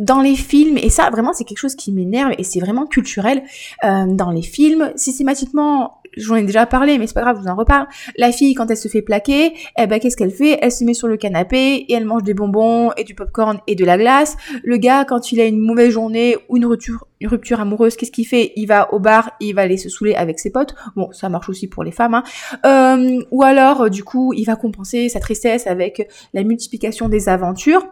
dans 0.00 0.20
les 0.20 0.34
films, 0.34 0.76
et 0.76 0.90
ça 0.90 1.08
vraiment 1.10 1.32
c'est 1.32 1.44
quelque 1.44 1.58
chose 1.58 1.76
qui 1.76 1.92
m'énerve 1.92 2.32
et 2.36 2.42
c'est 2.42 2.58
vraiment 2.58 2.86
culturel, 2.86 3.44
euh, 3.84 4.06
dans 4.06 4.30
les 4.30 4.42
films, 4.42 4.92
systématiquement 4.96 6.00
j'en 6.16 6.36
ai 6.36 6.42
déjà 6.42 6.66
parlé, 6.66 6.98
mais 6.98 7.06
c'est 7.06 7.14
pas 7.14 7.22
grave, 7.22 7.36
je 7.38 7.42
vous 7.42 7.48
en 7.48 7.56
reparle. 7.56 7.86
La 8.16 8.32
fille, 8.32 8.54
quand 8.54 8.70
elle 8.70 8.76
se 8.76 8.88
fait 8.88 9.02
plaquer, 9.02 9.54
eh 9.78 9.86
ben, 9.86 9.98
qu'est-ce 9.98 10.16
qu'elle 10.16 10.30
fait? 10.30 10.58
Elle 10.60 10.72
se 10.72 10.84
met 10.84 10.94
sur 10.94 11.08
le 11.08 11.16
canapé 11.16 11.84
et 11.88 11.92
elle 11.92 12.04
mange 12.04 12.22
des 12.22 12.34
bonbons 12.34 12.92
et 12.96 13.04
du 13.04 13.14
popcorn 13.14 13.58
et 13.66 13.74
de 13.74 13.84
la 13.84 13.98
glace. 13.98 14.36
Le 14.62 14.76
gars, 14.76 15.04
quand 15.04 15.32
il 15.32 15.40
a 15.40 15.46
une 15.46 15.60
mauvaise 15.60 15.90
journée 15.90 16.36
ou 16.48 16.56
une 16.56 16.66
rupture, 16.66 17.06
une 17.20 17.28
rupture 17.28 17.60
amoureuse, 17.60 17.96
qu'est-ce 17.96 18.12
qu'il 18.12 18.26
fait? 18.26 18.52
Il 18.56 18.66
va 18.66 18.92
au 18.92 18.98
bar, 18.98 19.30
il 19.40 19.54
va 19.54 19.62
aller 19.62 19.76
se 19.76 19.88
saouler 19.88 20.14
avec 20.14 20.38
ses 20.38 20.50
potes. 20.50 20.74
Bon, 20.96 21.10
ça 21.12 21.28
marche 21.28 21.48
aussi 21.48 21.68
pour 21.68 21.84
les 21.84 21.92
femmes. 21.92 22.14
Hein. 22.14 22.24
Euh, 22.64 23.22
ou 23.30 23.42
alors, 23.42 23.90
du 23.90 24.04
coup, 24.04 24.32
il 24.32 24.44
va 24.44 24.56
compenser 24.56 25.08
sa 25.08 25.20
tristesse 25.20 25.66
avec 25.66 26.08
la 26.32 26.42
multiplication 26.42 27.08
des 27.08 27.28
aventures. 27.28 27.86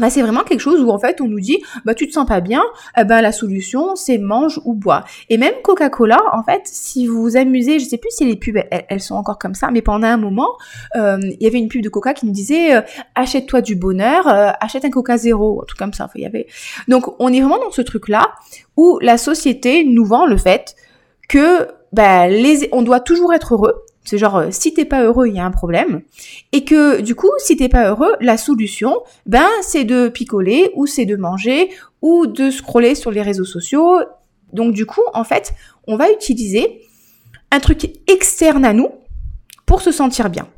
Bah, 0.00 0.10
c'est 0.10 0.22
vraiment 0.22 0.42
quelque 0.42 0.60
chose 0.60 0.82
où 0.82 0.90
en 0.90 0.98
fait 0.98 1.20
on 1.20 1.28
nous 1.28 1.38
dit 1.38 1.62
bah 1.84 1.94
tu 1.94 2.08
te 2.08 2.12
sens 2.12 2.26
pas 2.26 2.40
bien, 2.40 2.62
eh 2.98 3.04
ben 3.04 3.20
la 3.20 3.30
solution 3.30 3.94
c'est 3.94 4.18
mange 4.18 4.60
ou 4.64 4.74
bois. 4.74 5.04
Et 5.30 5.38
même 5.38 5.54
Coca-Cola 5.62 6.18
en 6.32 6.42
fait 6.42 6.62
si 6.64 7.06
vous 7.06 7.22
vous 7.22 7.36
amusez, 7.36 7.78
je 7.78 7.84
sais 7.84 7.98
plus 7.98 8.10
si 8.10 8.24
les 8.24 8.34
pubs 8.34 8.58
elles, 8.70 9.00
sont 9.00 9.14
encore 9.14 9.38
comme 9.38 9.54
ça, 9.54 9.70
mais 9.70 9.82
pendant 9.82 10.08
un 10.08 10.16
moment 10.16 10.56
euh, 10.96 11.18
il 11.22 11.42
y 11.42 11.46
avait 11.46 11.58
une 11.58 11.68
pub 11.68 11.82
de 11.82 11.88
Coca 11.88 12.12
qui 12.12 12.26
nous 12.26 12.32
disait 12.32 12.74
euh, 12.74 12.82
achète-toi 13.14 13.60
du 13.60 13.76
bonheur, 13.76 14.26
euh, 14.26 14.50
achète 14.60 14.84
un 14.84 14.90
Coca 14.90 15.16
zéro, 15.16 15.62
un 15.62 15.64
truc 15.64 15.78
comme 15.78 15.92
ça. 15.92 16.10
il 16.16 16.22
y 16.22 16.26
avait 16.26 16.48
donc 16.88 17.20
on 17.20 17.32
est 17.32 17.40
vraiment 17.40 17.58
dans 17.58 17.70
ce 17.70 17.82
truc 17.82 18.08
là 18.08 18.32
où 18.76 18.98
la 19.00 19.16
société 19.16 19.84
nous 19.84 20.04
vend 20.04 20.26
le 20.26 20.36
fait 20.36 20.74
que 21.28 21.68
bah, 21.92 22.26
les, 22.26 22.68
on 22.72 22.82
doit 22.82 23.00
toujours 23.00 23.32
être 23.32 23.54
heureux 23.54 23.84
c'est 24.04 24.18
genre, 24.18 24.36
euh, 24.36 24.48
si 24.50 24.74
t'es 24.74 24.84
pas 24.84 25.02
heureux, 25.02 25.26
il 25.28 25.34
y 25.34 25.40
a 25.40 25.44
un 25.44 25.50
problème. 25.50 26.02
Et 26.52 26.64
que, 26.64 27.00
du 27.00 27.14
coup, 27.14 27.30
si 27.38 27.56
t'es 27.56 27.68
pas 27.68 27.88
heureux, 27.88 28.14
la 28.20 28.36
solution, 28.36 29.02
ben, 29.26 29.48
c'est 29.62 29.84
de 29.84 30.08
picoler, 30.08 30.70
ou 30.74 30.86
c'est 30.86 31.06
de 31.06 31.16
manger, 31.16 31.70
ou 32.02 32.26
de 32.26 32.50
scroller 32.50 32.94
sur 32.94 33.10
les 33.10 33.22
réseaux 33.22 33.44
sociaux. 33.44 34.00
Donc, 34.52 34.74
du 34.74 34.84
coup, 34.84 35.02
en 35.14 35.24
fait, 35.24 35.54
on 35.86 35.96
va 35.96 36.10
utiliser 36.12 36.82
un 37.50 37.60
truc 37.60 37.90
externe 38.06 38.64
à 38.64 38.74
nous 38.74 38.90
pour 39.64 39.80
se 39.80 39.90
sentir 39.90 40.28
bien. 40.28 40.48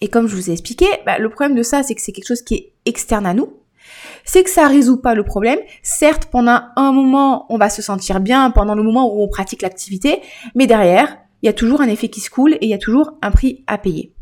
Et 0.00 0.08
comme 0.08 0.26
je 0.26 0.34
vous 0.34 0.50
ai 0.50 0.52
expliqué, 0.52 0.86
bah, 1.04 1.18
le 1.18 1.28
problème 1.28 1.56
de 1.56 1.62
ça, 1.62 1.82
c'est 1.82 1.94
que 1.94 2.00
c'est 2.00 2.12
quelque 2.12 2.26
chose 2.26 2.42
qui 2.42 2.54
est 2.54 2.72
externe 2.86 3.26
à 3.26 3.34
nous. 3.34 3.52
c'est 4.24 4.44
que 4.44 4.50
ça 4.50 4.66
résout 4.68 4.96
pas 4.96 5.14
le 5.14 5.24
problème. 5.24 5.58
Certes, 5.82 6.26
pendant 6.30 6.60
un 6.76 6.92
moment, 6.92 7.46
on 7.50 7.58
va 7.58 7.68
se 7.68 7.82
sentir 7.82 8.20
bien, 8.20 8.50
pendant 8.50 8.74
le 8.74 8.82
moment 8.82 9.12
où 9.14 9.22
on 9.22 9.28
pratique 9.28 9.62
l'activité, 9.62 10.22
mais 10.54 10.66
derrière, 10.66 11.18
il 11.42 11.46
y 11.46 11.48
a 11.48 11.52
toujours 11.52 11.80
un 11.80 11.88
effet 11.88 12.08
qui 12.08 12.20
se 12.20 12.30
coule 12.30 12.54
et 12.54 12.64
il 12.66 12.68
y 12.68 12.74
a 12.74 12.78
toujours 12.78 13.12
un 13.20 13.30
prix 13.30 13.64
à 13.66 13.78
payer. 13.78 14.12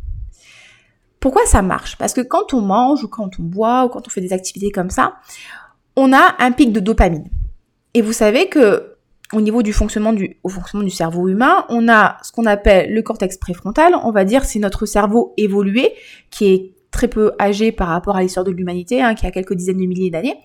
Pourquoi 1.21 1.45
ça 1.45 1.61
marche? 1.61 1.97
Parce 1.99 2.15
que 2.15 2.23
quand 2.23 2.55
on 2.55 2.63
mange 2.63 3.05
ou 3.05 3.09
quand 3.09 3.39
on 3.39 3.43
boit 3.43 3.85
ou 3.85 3.89
quand 3.89 4.07
on 4.07 4.11
fait 4.11 4.23
des 4.23 4.33
activités 4.33 4.71
comme 4.71 4.89
ça, 4.89 5.17
on 5.97 6.13
a 6.15 6.35
un 6.39 6.53
pic 6.53 6.73
de 6.73 6.81
dopamine. 6.81 7.29
Et 7.93 8.01
vous 8.01 8.15
savez 8.15 8.49
que 8.49 8.97
au 9.33 9.41
niveau 9.41 9.63
du 9.63 9.73
fonctionnement 9.73 10.13
du, 10.13 10.39
fonctionnement 10.49 10.85
du 10.85 10.91
cerveau 10.91 11.29
humain, 11.29 11.67
on 11.69 11.89
a 11.89 12.17
ce 12.23 12.33
qu'on 12.33 12.47
appelle 12.47 12.93
le 12.93 13.03
cortex 13.03 13.37
préfrontal. 13.37 13.95
On 14.03 14.11
va 14.11 14.25
dire 14.25 14.45
c'est 14.45 14.59
notre 14.59 14.87
cerveau 14.87 15.35
évolué 15.37 15.93
qui 16.31 16.47
est 16.47 16.75
très 16.91 17.09
peu 17.09 17.33
âgé 17.41 17.73
par 17.73 17.89
rapport 17.89 18.17
à 18.17 18.23
l'histoire 18.23 18.45
de 18.45 18.51
l'humanité, 18.51 19.01
hein, 19.01 19.15
qui 19.15 19.27
a 19.27 19.31
quelques 19.31 19.55
dizaines 19.55 19.79
de 19.79 19.87
milliers 19.87 20.11
d'années. 20.11 20.37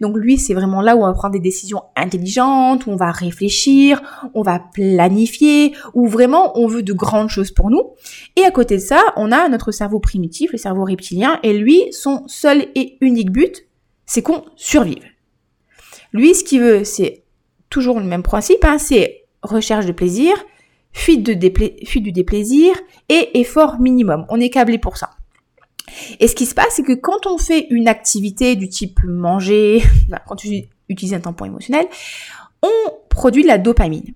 Donc 0.00 0.16
lui, 0.16 0.38
c'est 0.38 0.54
vraiment 0.54 0.80
là 0.80 0.96
où 0.96 1.02
on 1.02 1.06
va 1.06 1.12
prendre 1.12 1.32
des 1.32 1.40
décisions 1.40 1.82
intelligentes, 1.96 2.86
où 2.86 2.90
on 2.90 2.96
va 2.96 3.10
réfléchir, 3.10 4.00
on 4.34 4.42
va 4.42 4.60
planifier, 4.60 5.74
où 5.94 6.06
vraiment 6.06 6.58
on 6.58 6.66
veut 6.66 6.82
de 6.82 6.92
grandes 6.92 7.28
choses 7.28 7.50
pour 7.50 7.70
nous. 7.70 7.82
Et 8.36 8.42
à 8.42 8.50
côté 8.50 8.76
de 8.76 8.82
ça, 8.82 9.02
on 9.16 9.32
a 9.32 9.48
notre 9.48 9.72
cerveau 9.72 9.98
primitif, 9.98 10.52
le 10.52 10.58
cerveau 10.58 10.84
reptilien, 10.84 11.40
et 11.42 11.52
lui, 11.52 11.92
son 11.92 12.22
seul 12.28 12.66
et 12.74 12.96
unique 13.00 13.30
but, 13.30 13.66
c'est 14.06 14.22
qu'on 14.22 14.44
survive. 14.56 15.04
Lui, 16.12 16.34
ce 16.34 16.44
qu'il 16.44 16.60
veut, 16.60 16.84
c'est 16.84 17.24
toujours 17.70 18.00
le 18.00 18.06
même 18.06 18.22
principe, 18.22 18.64
hein, 18.64 18.78
c'est 18.78 19.24
recherche 19.42 19.86
de 19.86 19.92
plaisir, 19.92 20.32
fuite, 20.92 21.28
fuite 21.86 22.02
du 22.02 22.12
déplaisir 22.12 22.74
et 23.08 23.40
effort 23.40 23.78
minimum. 23.80 24.26
On 24.30 24.40
est 24.40 24.50
câblé 24.50 24.78
pour 24.78 24.96
ça. 24.96 25.10
Et 26.20 26.28
ce 26.28 26.34
qui 26.34 26.46
se 26.46 26.54
passe, 26.54 26.74
c'est 26.74 26.82
que 26.82 26.94
quand 26.94 27.26
on 27.26 27.38
fait 27.38 27.66
une 27.70 27.88
activité 27.88 28.56
du 28.56 28.68
type 28.68 29.00
manger, 29.04 29.82
quand 30.26 30.36
tu 30.36 30.64
utilises 30.88 31.14
un 31.14 31.20
tampon 31.20 31.44
émotionnel, 31.44 31.86
on 32.62 32.92
produit 33.08 33.42
de 33.42 33.48
la 33.48 33.58
dopamine. 33.58 34.14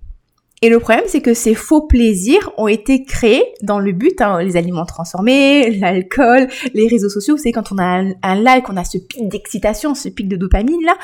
Et 0.63 0.69
le 0.69 0.79
problème, 0.79 1.03
c'est 1.07 1.21
que 1.21 1.33
ces 1.33 1.55
faux 1.55 1.81
plaisirs 1.81 2.51
ont 2.57 2.69
été 2.69 3.03
créés 3.03 3.43
dans 3.61 3.79
le 3.79 3.91
but, 3.91 4.21
hein, 4.21 4.41
les 4.41 4.55
aliments 4.55 4.85
transformés, 4.85 5.71
l'alcool, 5.71 6.47
les 6.73 6.87
réseaux 6.87 7.09
sociaux. 7.09 7.35
Vous 7.35 7.43
savez, 7.43 7.51
quand 7.51 7.73
on 7.73 7.77
a 7.79 8.01
un, 8.23 8.35
like, 8.35 8.69
on 8.69 8.77
a 8.77 8.85
ce 8.85 8.97
pic 8.97 9.27
d'excitation, 9.27 9.93
ce 9.93 10.07
pic 10.07 10.29
de 10.29 10.37
dopamine 10.37 10.81
là. 10.85 10.95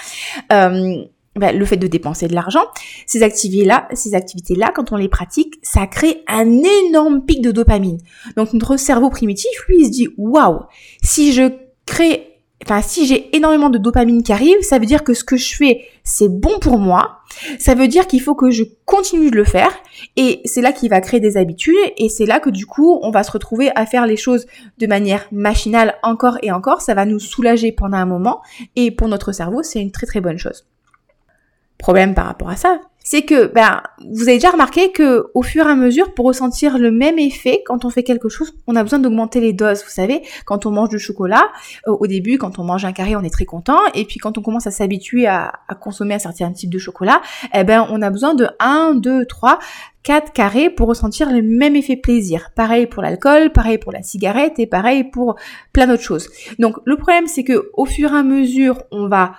Euh, 0.53 1.03
ben, 1.39 1.57
le 1.57 1.65
fait 1.65 1.77
de 1.77 1.87
dépenser 1.87 2.27
de 2.27 2.35
l'argent, 2.35 2.63
ces 3.05 3.23
activités-là, 3.23 3.87
ces 3.93 4.13
activités-là, 4.13 4.71
quand 4.73 4.91
on 4.91 4.95
les 4.95 5.09
pratique, 5.09 5.55
ça 5.63 5.87
crée 5.87 6.23
un 6.27 6.61
énorme 6.85 7.25
pic 7.25 7.41
de 7.41 7.51
dopamine. 7.51 7.97
Donc 8.35 8.53
notre 8.53 8.77
cerveau 8.77 9.09
primitif, 9.09 9.51
lui, 9.67 9.77
il 9.79 9.85
se 9.85 9.91
dit 9.91 10.09
waouh, 10.17 10.61
si 11.03 11.33
je 11.33 11.51
crée, 11.85 12.27
enfin 12.63 12.81
si 12.81 13.05
j'ai 13.05 13.35
énormément 13.35 13.69
de 13.69 13.77
dopamine 13.77 14.21
qui 14.21 14.31
arrive, 14.31 14.61
ça 14.61 14.79
veut 14.79 14.85
dire 14.85 15.03
que 15.03 15.13
ce 15.13 15.23
que 15.23 15.37
je 15.37 15.55
fais, 15.55 15.85
c'est 16.03 16.29
bon 16.29 16.59
pour 16.59 16.77
moi. 16.77 17.15
Ça 17.59 17.75
veut 17.75 17.87
dire 17.87 18.07
qu'il 18.07 18.21
faut 18.21 18.35
que 18.35 18.49
je 18.49 18.63
continue 18.85 19.29
de 19.29 19.35
le 19.35 19.43
faire, 19.43 19.71
et 20.17 20.41
c'est 20.45 20.61
là 20.61 20.71
qu'il 20.71 20.89
va 20.89 20.99
créer 20.99 21.19
des 21.19 21.37
habitudes, 21.37 21.75
et 21.97 22.09
c'est 22.09 22.25
là 22.25 22.39
que 22.39 22.49
du 22.49 22.65
coup, 22.65 22.99
on 23.03 23.11
va 23.11 23.23
se 23.23 23.31
retrouver 23.31 23.71
à 23.75 23.85
faire 23.85 24.07
les 24.07 24.17
choses 24.17 24.45
de 24.79 24.87
manière 24.87 25.27
machinale 25.31 25.95
encore 26.01 26.37
et 26.41 26.51
encore. 26.51 26.81
Ça 26.81 26.95
va 26.95 27.05
nous 27.05 27.19
soulager 27.19 27.71
pendant 27.71 27.97
un 27.97 28.05
moment, 28.05 28.41
et 28.75 28.91
pour 28.91 29.07
notre 29.07 29.31
cerveau, 29.31 29.63
c'est 29.63 29.79
une 29.79 29.91
très 29.91 30.07
très 30.07 30.21
bonne 30.21 30.39
chose 30.39 30.65
problème 31.79 32.13
par 32.13 32.25
rapport 32.25 32.49
à 32.49 32.55
ça, 32.55 32.79
c'est 33.03 33.23
que 33.23 33.47
ben 33.47 33.81
vous 34.11 34.23
avez 34.23 34.35
déjà 34.35 34.51
remarqué 34.51 34.91
que 34.91 35.27
au 35.33 35.41
fur 35.41 35.65
et 35.65 35.71
à 35.71 35.75
mesure, 35.75 36.13
pour 36.13 36.27
ressentir 36.27 36.77
le 36.77 36.91
même 36.91 37.17
effet, 37.17 37.63
quand 37.65 37.83
on 37.85 37.89
fait 37.89 38.03
quelque 38.03 38.29
chose, 38.29 38.53
on 38.67 38.75
a 38.75 38.83
besoin 38.83 38.99
d'augmenter 38.99 39.39
les 39.39 39.53
doses. 39.53 39.83
Vous 39.83 39.89
savez, 39.89 40.21
quand 40.45 40.67
on 40.67 40.71
mange 40.71 40.89
du 40.89 40.99
chocolat, 40.99 41.49
euh, 41.87 41.91
au 41.99 42.05
début, 42.05 42.37
quand 42.37 42.59
on 42.59 42.63
mange 42.63 42.85
un 42.85 42.91
carré, 42.91 43.15
on 43.15 43.23
est 43.23 43.31
très 43.31 43.45
content, 43.45 43.79
et 43.95 44.05
puis 44.05 44.19
quand 44.19 44.37
on 44.37 44.43
commence 44.43 44.67
à 44.67 44.71
s'habituer 44.71 45.25
à, 45.25 45.53
consommer 45.81 46.13
un 46.13 46.19
certain 46.19 46.51
type 46.51 46.69
de 46.69 46.77
chocolat, 46.77 47.21
eh 47.55 47.63
ben 47.63 47.87
on 47.89 48.01
a 48.01 48.11
besoin 48.11 48.35
de 48.35 48.47
1, 48.59 48.95
2, 48.95 49.25
3, 49.25 49.57
4 50.03 50.33
carrés 50.33 50.69
pour 50.69 50.87
ressentir 50.87 51.31
le 51.31 51.41
même 51.41 51.75
effet 51.75 51.95
plaisir. 51.95 52.51
Pareil 52.55 52.85
pour 52.85 53.01
l'alcool, 53.01 53.51
pareil 53.51 53.77
pour 53.77 53.91
la 53.91 54.03
cigarette 54.03 54.59
et 54.59 54.67
pareil 54.67 55.05
pour 55.05 55.35
plein 55.73 55.87
d'autres 55.87 56.03
choses. 56.03 56.29
Donc 56.59 56.75
le 56.85 56.97
problème 56.97 57.27
c'est 57.27 57.43
que 57.43 57.71
au 57.73 57.85
fur 57.85 58.13
et 58.13 58.17
à 58.17 58.23
mesure, 58.23 58.83
on 58.91 59.07
va 59.07 59.33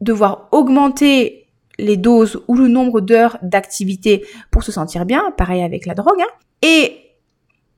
devoir 0.00 0.48
augmenter 0.52 1.39
les 1.80 1.96
doses 1.96 2.42
ou 2.48 2.56
le 2.56 2.68
nombre 2.68 3.00
d'heures 3.00 3.38
d'activité 3.42 4.24
pour 4.50 4.62
se 4.62 4.72
sentir 4.72 5.06
bien, 5.06 5.32
pareil 5.36 5.62
avec 5.62 5.86
la 5.86 5.94
drogue. 5.94 6.20
Hein. 6.20 6.32
Et 6.62 6.96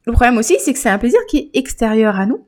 le 0.04 0.12
problème 0.12 0.38
aussi, 0.38 0.56
c'est 0.58 0.72
que 0.72 0.78
c'est 0.78 0.88
un 0.88 0.98
plaisir 0.98 1.20
qui 1.28 1.38
est 1.38 1.58
extérieur 1.58 2.16
à 2.16 2.26
nous. 2.26 2.44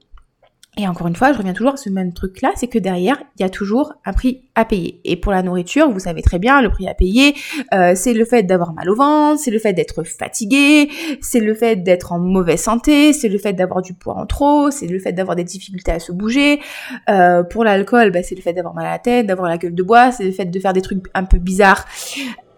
Et 0.76 0.88
encore 0.88 1.06
une 1.06 1.14
fois, 1.14 1.32
je 1.32 1.38
reviens 1.38 1.52
toujours 1.52 1.74
à 1.74 1.76
ce 1.76 1.88
même 1.88 2.12
truc-là, 2.12 2.50
c'est 2.56 2.66
que 2.66 2.78
derrière, 2.78 3.22
il 3.38 3.42
y 3.42 3.44
a 3.44 3.48
toujours 3.48 3.92
un 4.04 4.12
prix 4.12 4.42
à 4.56 4.64
payer. 4.64 5.00
Et 5.04 5.16
pour 5.16 5.30
la 5.30 5.42
nourriture, 5.42 5.88
vous 5.90 6.00
savez 6.00 6.20
très 6.20 6.40
bien, 6.40 6.60
le 6.62 6.68
prix 6.68 6.88
à 6.88 6.94
payer, 6.94 7.34
euh, 7.72 7.92
c'est 7.94 8.12
le 8.12 8.24
fait 8.24 8.42
d'avoir 8.42 8.72
mal 8.72 8.90
au 8.90 8.96
ventre, 8.96 9.40
c'est 9.40 9.52
le 9.52 9.60
fait 9.60 9.72
d'être 9.72 10.02
fatigué, 10.02 10.90
c'est 11.20 11.40
le 11.40 11.54
fait 11.54 11.76
d'être 11.76 12.12
en 12.12 12.18
mauvaise 12.18 12.60
santé, 12.60 13.12
c'est 13.12 13.28
le 13.28 13.38
fait 13.38 13.52
d'avoir 13.52 13.82
du 13.82 13.94
poids 13.94 14.14
en 14.14 14.26
trop, 14.26 14.70
c'est 14.70 14.88
le 14.88 14.98
fait 14.98 15.12
d'avoir 15.12 15.36
des 15.36 15.44
difficultés 15.44 15.92
à 15.92 16.00
se 16.00 16.10
bouger. 16.10 16.60
Euh, 17.08 17.44
pour 17.44 17.62
l'alcool, 17.62 18.10
bah, 18.10 18.22
c'est 18.24 18.34
le 18.34 18.42
fait 18.42 18.52
d'avoir 18.52 18.74
mal 18.74 18.86
à 18.86 18.90
la 18.90 18.98
tête, 18.98 19.26
d'avoir 19.26 19.48
la 19.48 19.58
gueule 19.58 19.74
de 19.74 19.82
bois, 19.82 20.10
c'est 20.10 20.24
le 20.24 20.32
fait 20.32 20.46
de 20.46 20.58
faire 20.58 20.72
des 20.72 20.82
trucs 20.82 21.04
un 21.14 21.24
peu 21.24 21.38
bizarres. 21.38 21.86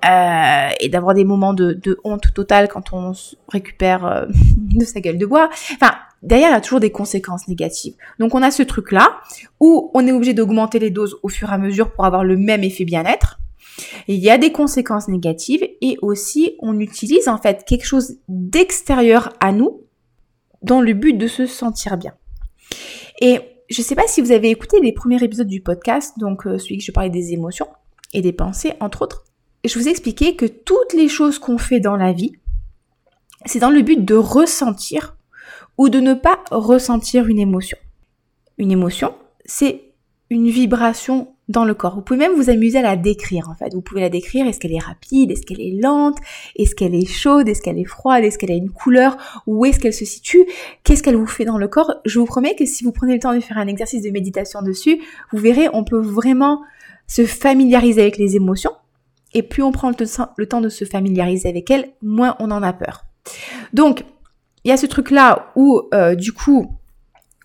Euh, 0.07 0.69
et 0.81 0.89
d'avoir 0.89 1.15
des 1.15 1.25
moments 1.25 1.55
de, 1.55 1.99
honte 2.05 2.33
totale 2.35 2.69
quand 2.69 2.93
on 2.93 3.13
récupère 3.49 4.05
euh, 4.05 4.27
de 4.57 4.85
sa 4.85 5.01
gueule 5.01 5.19
de 5.19 5.27
bois. 5.27 5.49
Enfin, 5.75 5.95
derrière, 6.23 6.51
il 6.51 6.53
y 6.53 6.57
a 6.57 6.61
toujours 6.61 6.81
des 6.81 6.93
conséquences 6.93 7.49
négatives. 7.49 7.95
Donc 8.19 8.35
on 8.35 8.43
a 8.43 8.51
ce 8.51 8.63
truc-là 8.63 9.21
où 9.59 9.91
on 9.95 10.07
est 10.07 10.13
obligé 10.13 10.35
d'augmenter 10.35 10.79
les 10.79 10.91
doses 10.91 11.17
au 11.23 11.29
fur 11.29 11.51
et 11.51 11.55
à 11.55 11.59
mesure 11.59 11.93
pour 11.93 12.05
avoir 12.05 12.25
le 12.25 12.37
même 12.37 12.63
effet 12.63 12.85
bien-être. 12.85 13.41
Il 14.09 14.17
y 14.17 14.31
a 14.31 14.39
des 14.39 14.53
conséquences 14.53 15.09
négatives 15.09 15.67
et 15.81 15.99
aussi 16.03 16.57
on 16.61 16.79
utilise 16.79 17.29
en 17.29 17.39
fait 17.39 17.65
quelque 17.65 17.85
chose 17.85 18.17
d'extérieur 18.29 19.33
à 19.41 19.53
nous 19.53 19.83
dans 20.63 20.81
le 20.81 20.95
but 20.95 21.15
de 21.15 21.27
se 21.27 21.47
sentir 21.47 21.97
bien. 21.97 22.15
Et 23.21 23.41
je 23.69 23.81
ne 23.81 23.85
sais 23.85 23.95
pas 23.95 24.07
si 24.07 24.21
vous 24.21 24.33
avez 24.33 24.51
écouté 24.51 24.81
les 24.81 24.93
premiers 24.93 25.23
épisodes 25.23 25.49
du 25.49 25.61
podcast, 25.61 26.19
donc 26.19 26.47
euh, 26.47 26.59
celui 26.59 26.79
que 26.79 26.85
je 26.85 26.93
parlais 26.93 27.11
des 27.11 27.33
émotions 27.33 27.69
et 28.15 28.23
des 28.23 28.33
pensées 28.33 28.75
entre 28.81 29.03
autres. 29.03 29.26
Je 29.67 29.79
vous 29.79 29.89
ai 29.89 29.91
expliqué 29.91 30.37
que 30.37 30.47
toutes 30.47 30.93
les 30.93 31.09
choses 31.09 31.39
qu'on 31.39 31.59
fait 31.59 31.81
dans 31.81 31.97
la 31.97 32.13
vie, 32.13 32.33
c'est 33.47 33.59
dans 33.59 33.71
le 33.71 33.83
but 33.83 34.05
de 34.05 34.15
ressentir 34.15 35.17
ou 35.79 35.89
de 35.89 36.01
ne 36.01 36.15
pas 36.15 36.41
ressentir 36.51 37.27
une 37.27 37.39
émotion. 37.39 37.79
Une 38.59 38.71
émotion, 38.71 39.15
c'est 39.45 39.93
une 40.31 40.49
vibration 40.49 41.35
dans 41.49 41.65
le 41.65 41.75
corps. 41.75 41.95
Vous 41.95 42.03
pouvez 42.03 42.19
même 42.19 42.35
vous 42.35 42.51
amuser 42.51 42.79
à 42.79 42.83
la 42.83 42.97
décrire 42.97 43.49
en 43.49 43.55
fait. 43.55 43.73
Vous 43.75 43.83
pouvez 43.83 44.01
la 44.01 44.09
décrire, 44.09 44.47
est-ce 44.47 44.59
qu'elle 44.59 44.73
est 44.73 44.83
rapide, 44.83 45.31
est-ce 45.31 45.43
qu'elle 45.43 45.61
est 45.61 45.81
lente, 45.81 46.19
est-ce 46.57 46.75
qu'elle 46.75 46.95
est 46.95 47.07
chaude, 47.07 47.49
est-ce 47.49 47.63
qu'elle 47.63 47.79
est 47.79 47.85
froide, 47.85 48.25
est-ce 48.25 48.39
qu'elle 48.39 48.51
a 48.51 48.57
une 48.57 48.71
couleur, 48.71 49.17
où 49.47 49.65
est-ce 49.65 49.79
qu'elle 49.79 49.93
se 49.93 50.05
situe, 50.05 50.47
qu'est-ce 50.83 51.03
qu'elle 51.03 51.17
vous 51.17 51.27
fait 51.27 51.45
dans 51.45 51.59
le 51.59 51.69
corps? 51.69 51.95
Je 52.05 52.19
vous 52.19 52.27
promets 52.27 52.55
que 52.55 52.67
si 52.67 52.83
vous 52.83 52.93
prenez 52.93 53.15
le 53.15 53.21
temps 53.21 53.35
de 53.35 53.41
faire 53.41 53.59
un 53.59 53.67
exercice 53.67 54.03
de 54.03 54.11
méditation 54.11 54.63
dessus, 54.63 55.01
vous 55.33 55.39
verrez, 55.39 55.69
on 55.73 55.85
peut 55.85 56.01
vraiment 56.01 56.63
se 57.07 57.25
familiariser 57.25 58.01
avec 58.01 58.17
les 58.17 58.35
émotions. 58.35 58.73
Et 59.37 59.43
plus 59.43 59.63
on 59.63 59.71
prend 59.71 59.91
le 59.91 60.47
temps 60.47 60.61
de 60.63 60.69
se 60.71 60.87
familiariser 60.87 61.47
avec 61.47 61.71
elles, 61.71 61.93
moins 62.01 62.37
on 62.39 62.51
en 62.51 62.63
a 62.63 62.73
peur. 62.73 63.05
Donc, 63.75 64.03
il 64.65 64.71
y 64.71 64.73
a 64.73 64.79
ce 64.79 64.87
truc-là 64.87 65.53
où, 65.57 65.83
euh, 65.93 66.15
du 66.15 66.33
coup, 66.33 66.79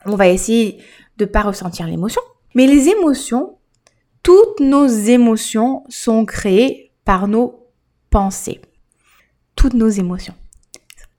on 0.05 0.15
va 0.15 0.29
essayer 0.29 0.77
de 1.17 1.25
pas 1.25 1.41
ressentir 1.41 1.87
l'émotion. 1.87 2.21
Mais 2.55 2.65
les 2.65 2.87
émotions, 2.87 3.57
toutes 4.23 4.61
nos 4.61 4.87
émotions 4.87 5.83
sont 5.89 6.23
créées 6.23 6.93
par 7.03 7.27
nos 7.27 7.67
pensées. 8.09 8.61
Toutes 9.57 9.73
nos 9.73 9.89
émotions 9.89 10.33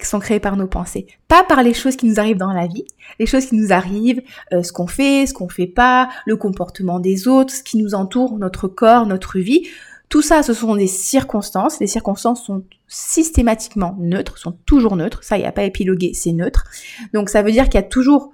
sont 0.06 0.20
créées 0.20 0.40
par 0.40 0.56
nos 0.56 0.66
pensées, 0.66 1.06
pas 1.28 1.44
par 1.44 1.62
les 1.62 1.74
choses 1.74 1.96
qui 1.96 2.06
nous 2.06 2.18
arrivent 2.18 2.38
dans 2.38 2.52
la 2.52 2.66
vie, 2.66 2.84
les 3.18 3.26
choses 3.26 3.46
qui 3.46 3.56
nous 3.56 3.72
arrivent, 3.72 4.22
euh, 4.52 4.62
ce 4.62 4.72
qu'on 4.72 4.86
fait, 4.86 5.26
ce 5.26 5.34
qu'on 5.34 5.48
fait 5.48 5.66
pas, 5.66 6.08
le 6.26 6.36
comportement 6.36 7.00
des 7.00 7.28
autres, 7.28 7.54
ce 7.54 7.62
qui 7.62 7.76
nous 7.76 7.94
entoure, 7.94 8.38
notre 8.38 8.68
corps, 8.68 9.06
notre 9.06 9.38
vie. 9.38 9.68
Tout 10.12 10.20
ça, 10.20 10.42
ce 10.42 10.52
sont 10.52 10.76
des 10.76 10.88
circonstances. 10.88 11.80
Les 11.80 11.86
circonstances 11.86 12.44
sont 12.44 12.64
systématiquement 12.86 13.96
neutres, 13.98 14.36
sont 14.36 14.52
toujours 14.66 14.94
neutres. 14.94 15.24
Ça, 15.24 15.38
il 15.38 15.40
n'y 15.40 15.46
a 15.46 15.52
pas 15.52 15.64
épilogué, 15.64 16.12
c'est 16.12 16.32
neutre. 16.32 16.66
Donc 17.14 17.30
ça 17.30 17.40
veut 17.40 17.50
dire 17.50 17.64
qu'il 17.64 17.76
y 17.76 17.78
a 17.78 17.82
toujours 17.82 18.30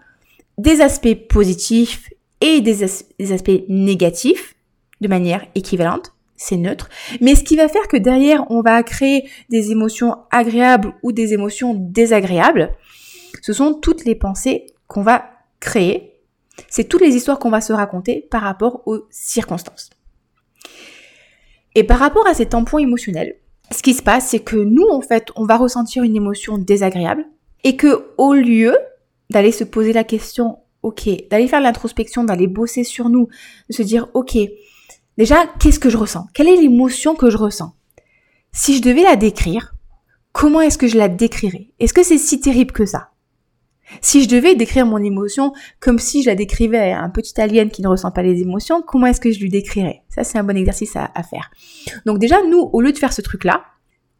des 0.57 0.81
aspects 0.81 1.15
positifs 1.29 2.11
et 2.41 2.63
des, 2.63 2.83
aspects 2.83 3.63
négatifs 3.69 4.57
de 5.01 5.07
manière 5.07 5.47
équivalente. 5.55 6.15
C'est 6.35 6.57
neutre. 6.57 6.89
Mais 7.21 7.37
ce 7.37 7.45
qui 7.45 7.55
va 7.55 7.69
faire 7.69 7.87
que 7.87 7.97
derrière, 7.97 8.51
on 8.51 8.61
va 8.61 8.83
créer 8.83 9.31
des 9.49 9.71
émotions 9.71 10.17
agréables 10.33 10.95
ou 11.05 11.13
des 11.13 11.33
émotions 11.33 11.75
désagréables, 11.75 12.75
ce 13.41 13.53
sont 13.53 13.75
toutes 13.75 14.05
les 14.05 14.17
pensées 14.17 14.67
qu'on 14.89 15.03
va 15.03 15.27
créer. 15.61 16.15
C'est 16.69 16.89
toutes 16.89 17.03
les 17.03 17.15
histoires 17.15 17.39
qu'on 17.39 17.51
va 17.51 17.61
se 17.61 17.73
raconter 17.73 18.27
par 18.33 18.43
rapport 18.43 18.83
aux 18.87 19.07
circonstances. 19.11 19.91
Et 21.75 21.85
par 21.85 21.99
rapport 21.99 22.27
à 22.27 22.35
ces 22.35 22.47
tampons 22.47 22.79
émotionnels, 22.79 23.37
ce 23.71 23.83
qui 23.83 23.95
se 23.95 24.03
passe, 24.03 24.29
c'est 24.29 24.41
que 24.41 24.57
nous, 24.57 24.87
en 24.91 25.01
fait, 25.01 25.29
on 25.37 25.45
va 25.45 25.57
ressentir 25.57 26.03
une 26.03 26.17
émotion 26.17 26.59
désagréable 26.59 27.27
et 27.65 27.77
que 27.77 28.11
au 28.17 28.35
lieu 28.35 28.77
d'aller 29.31 29.53
se 29.53 29.65
poser 29.65 29.93
la 29.93 30.05
question 30.05 30.59
ok, 30.83 31.09
d'aller 31.31 31.49
faire 31.49 31.61
l'introspection, 31.61 32.25
d'aller 32.25 32.47
bosser 32.47 32.85
sur 32.85 33.09
nous, 33.09 33.29
de 33.69 33.75
se 33.75 33.83
dire, 33.83 34.09
ok, 34.15 34.39
déjà, 35.17 35.47
qu'est-ce 35.61 35.79
que 35.79 35.91
je 35.91 35.97
ressens? 35.97 36.27
Quelle 36.35 36.49
est 36.49 36.57
l'émotion 36.57 37.15
que 37.15 37.31
je 37.31 37.37
ressens? 37.37 37.75
Si 38.53 38.77
je 38.77 38.83
devais 38.83 39.03
la 39.03 39.17
décrire, 39.17 39.75
comment 40.33 40.61
est-ce 40.61 40.79
que 40.79 40.89
je 40.89 40.99
la 40.99 41.09
décrirais? 41.09 41.71
Est-ce 41.79 41.95
que 41.95 42.03
c'est 42.03 42.19
si 42.19 42.41
terrible 42.41 42.73
que 42.73 42.87
ça? 42.87 43.11
Si 44.01 44.23
je 44.23 44.29
devais 44.29 44.55
décrire 44.55 44.87
mon 44.87 44.99
émotion 44.99 45.53
comme 45.81 45.99
si 45.99 46.23
je 46.23 46.29
la 46.29 46.35
décrivais 46.35 46.93
à 46.93 47.01
un 47.01 47.11
petit 47.11 47.41
alien 47.41 47.71
qui 47.71 47.83
ne 47.83 47.89
ressent 47.89 48.11
pas 48.11 48.23
les 48.23 48.41
émotions, 48.41 48.83
comment 48.83 49.07
est-ce 49.07 49.21
que 49.21 49.33
je 49.33 49.41
lui 49.41 49.49
décrirais? 49.49 50.03
Ça, 50.09 50.25
c'est 50.25 50.39
un 50.39 50.45
bon 50.45 50.57
exercice 50.57 50.97
à, 50.97 51.23
faire. 51.23 51.51
Donc 52.07 52.19
déjà, 52.19 52.43
nous, 52.43 52.71
au 52.73 52.81
lieu 52.81 52.93
de 52.93 52.99
faire 52.99 53.13
ce 53.13 53.23
truc-là, 53.23 53.65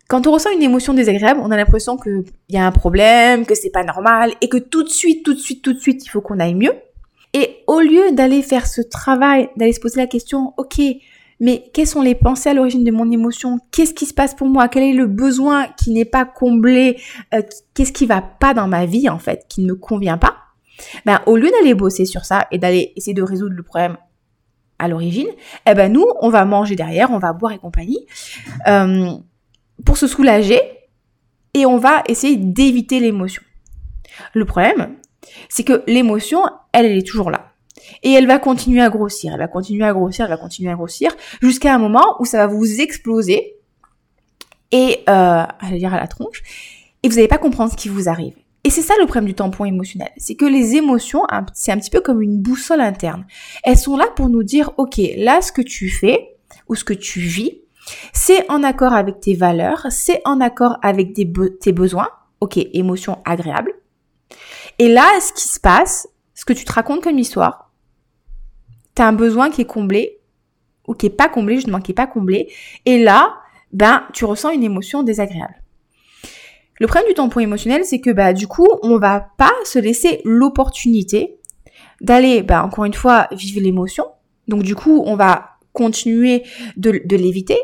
quand 0.09 0.27
on 0.27 0.33
ressent 0.33 0.51
une 0.51 0.63
émotion 0.63 0.95
désagréable, 0.95 1.41
on 1.43 1.51
a 1.51 1.57
l'impression 1.57 1.99
qu'il 1.99 2.25
y 2.49 2.57
a 2.57 2.67
un 2.67 2.73
problème, 2.73 3.45
que 3.45 3.55
c'est 3.55 3.71
pas 3.71 3.85
normal, 3.85 4.33
et 4.41 4.49
que 4.49 4.57
tout 4.57 4.83
de 4.83 4.89
suite, 4.89 5.25
tout 5.25 5.35
de 5.35 5.39
suite, 5.39 5.63
tout 5.63 5.75
de 5.75 5.79
suite, 5.79 6.05
il 6.05 6.09
faut 6.09 6.23
qu'on 6.23 6.41
aille 6.41 6.55
mieux. 6.55 6.73
Et 7.35 7.59
au 7.67 7.81
lieu 7.81 8.13
d'aller 8.13 8.43
faire 8.43 8.67
ce 8.67 8.81
travail, 8.81 9.51
d'aller 9.57 9.75
se 9.75 9.81
poser 9.81 10.01
la 10.01 10.07
question, 10.07 10.55
ok, 10.57 10.81
mais 11.41 11.71
quelles 11.73 11.87
sont 11.87 12.03
les 12.03 12.15
pensées 12.15 12.51
à 12.51 12.55
l'origine 12.55 12.85
de 12.85 12.91
mon 12.91 13.11
émotion? 13.11 13.59
Qu'est-ce 13.71 13.95
qui 13.95 14.07
se 14.07 14.15
passe 14.15 14.35
pour 14.35 14.49
moi? 14.49 14.69
Quel 14.69 14.83
est 14.83 14.93
le 14.93 15.07
besoin 15.07 15.67
qui 15.79 15.91
n'est 15.91 16.05
pas 16.05 16.25
comblé 16.25 17.01
euh, 17.35 17.43
Qu'est-ce 17.75 17.93
qui 17.93 18.07
va 18.07 18.21
pas 18.23 18.55
dans 18.55 18.69
ma 18.69 18.87
vie 18.87 19.09
en 19.09 19.19
fait, 19.19 19.47
qui 19.49 19.63
ne 19.63 19.69
me 19.69 19.75
convient 19.75 20.19
pas? 20.19 20.37
Ben 21.05 21.21
au 21.27 21.37
lieu 21.37 21.51
d'aller 21.51 21.75
bosser 21.75 22.05
sur 22.05 22.25
ça 22.25 22.47
et 22.51 22.59
d'aller 22.59 22.93
essayer 22.97 23.15
de 23.15 23.23
résoudre 23.23 23.55
le 23.55 23.63
problème 23.63 23.97
à 24.79 24.87
l'origine, 24.87 25.29
eh 25.69 25.75
ben 25.75 25.93
nous 25.93 26.07
on 26.21 26.29
va 26.29 26.45
manger 26.45 26.77
derrière, 26.77 27.11
on 27.11 27.19
va 27.19 27.33
boire 27.33 27.53
et 27.53 27.59
compagnie 27.59 28.07
euh, 28.69 29.11
pour 29.85 29.97
se 29.97 30.07
soulager 30.07 30.61
et 31.55 31.67
on 31.67 31.79
va 31.79 32.05
essayer 32.07 32.37
d'éviter 32.37 33.01
l'émotion. 33.01 33.43
Le 34.35 34.45
problème, 34.45 34.97
c'est 35.49 35.65
que 35.65 35.83
l'émotion, 35.87 36.41
elle, 36.73 36.87
elle 36.87 36.99
est 36.99 37.07
toujours 37.07 37.31
là. 37.31 37.53
Et 38.03 38.13
elle 38.13 38.27
va 38.27 38.39
continuer 38.39 38.81
à 38.81 38.91
grossir, 38.91 39.33
elle 39.33 39.39
va 39.39 39.49
continuer 39.49 39.85
à 39.85 39.93
grossir, 39.93 40.25
elle 40.25 40.31
va 40.31 40.37
continuer 40.37 40.71
à 40.71 40.75
grossir, 40.75 41.15
jusqu'à 41.41 41.75
un 41.75 41.79
moment 41.79 42.17
où 42.21 42.25
ça 42.25 42.39
va 42.39 42.47
vous 42.47 42.81
exploser, 42.81 43.57
et, 44.71 45.01
euh, 45.09 45.45
allez 45.61 45.79
dire 45.79 45.95
à 45.95 46.01
la 46.01 46.07
tronche, 46.07 46.43
et 47.03 47.09
vous 47.09 47.17
n'allez 47.17 47.29
pas 47.29 47.39
comprendre 47.39 47.73
ce 47.73 47.77
qui 47.77 47.89
vous 47.89 48.09
arrive. 48.09 48.35
Et 48.65 48.71
c'est 48.71 48.83
ça 48.83 48.95
le 49.01 49.07
problème 49.07 49.27
du 49.27 49.35
tampon 49.35 49.65
émotionnel, 49.65 50.11
c'est 50.17 50.35
que 50.35 50.45
les 50.45 50.75
émotions, 50.75 51.23
c'est 51.55 51.73
un 51.73 51.79
petit 51.79 51.91
peu 51.91 52.01
comme 52.01 52.21
une 52.21 52.39
boussole 52.39 52.81
interne. 52.81 53.27
Elles 53.63 53.79
sont 53.79 53.97
là 53.97 54.07
pour 54.15 54.29
nous 54.29 54.43
dire, 54.43 54.73
ok, 54.77 55.01
là 55.17 55.41
ce 55.41 55.53
que 55.53 55.63
tu 55.63 55.89
fais, 55.89 56.37
ou 56.69 56.75
ce 56.75 56.85
que 56.85 56.93
tu 56.93 57.21
vis, 57.21 57.61
c'est 58.13 58.51
en 58.51 58.63
accord 58.63 58.93
avec 58.93 59.21
tes 59.21 59.35
valeurs, 59.35 59.87
c'est 59.91 60.21
en 60.25 60.41
accord 60.41 60.77
avec 60.83 61.15
tes 61.15 61.73
besoins, 61.73 62.09
ok, 62.41 62.59
émotions 62.75 63.19
agréables. 63.25 63.73
Et 64.79 64.89
là, 64.89 65.09
ce 65.21 65.33
qui 65.33 65.49
se 65.49 65.59
passe, 65.59 66.09
ce 66.35 66.45
que 66.45 66.53
tu 66.53 66.65
te 66.65 66.73
racontes 66.73 67.03
comme 67.03 67.19
histoire, 67.19 67.68
un 69.03 69.13
besoin 69.13 69.51
qui 69.51 69.63
est 69.63 69.67
comblé 69.67 70.19
ou 70.87 70.95
qui 70.95 71.07
est 71.07 71.11
pas 71.11 71.29
comblé, 71.29 71.57
justement 71.57 71.81
qui 71.81 71.93
est 71.93 71.95
pas 71.95 72.07
comblé, 72.07 72.51
et 72.87 72.99
là, 72.99 73.37
ben 73.73 74.05
tu 74.15 74.25
ressens 74.25 74.51
une 74.51 74.65
émotion 74.65 75.03
désagréable. 75.03 75.63
Le 76.81 76.87
problème 76.87 77.09
du 77.09 77.15
tampon 77.15 77.41
émotionnel, 77.41 77.85
c'est 77.85 78.01
que 78.01 78.11
bah 78.11 78.33
du 78.33 78.47
coup, 78.47 78.69
on 78.83 78.99
va 78.99 79.29
pas 79.37 79.53
se 79.65 79.79
laisser 79.79 80.21
l'opportunité 80.25 81.39
d'aller, 82.01 82.43
bah, 82.43 82.65
encore 82.65 82.85
une 82.85 82.95
fois, 82.95 83.27
vivre 83.33 83.61
l'émotion. 83.61 84.05
Donc 84.47 84.63
du 84.63 84.75
coup, 84.75 85.03
on 85.05 85.17
va 85.17 85.51
continuer 85.73 86.45
de, 86.77 86.91
l'éviter 87.17 87.59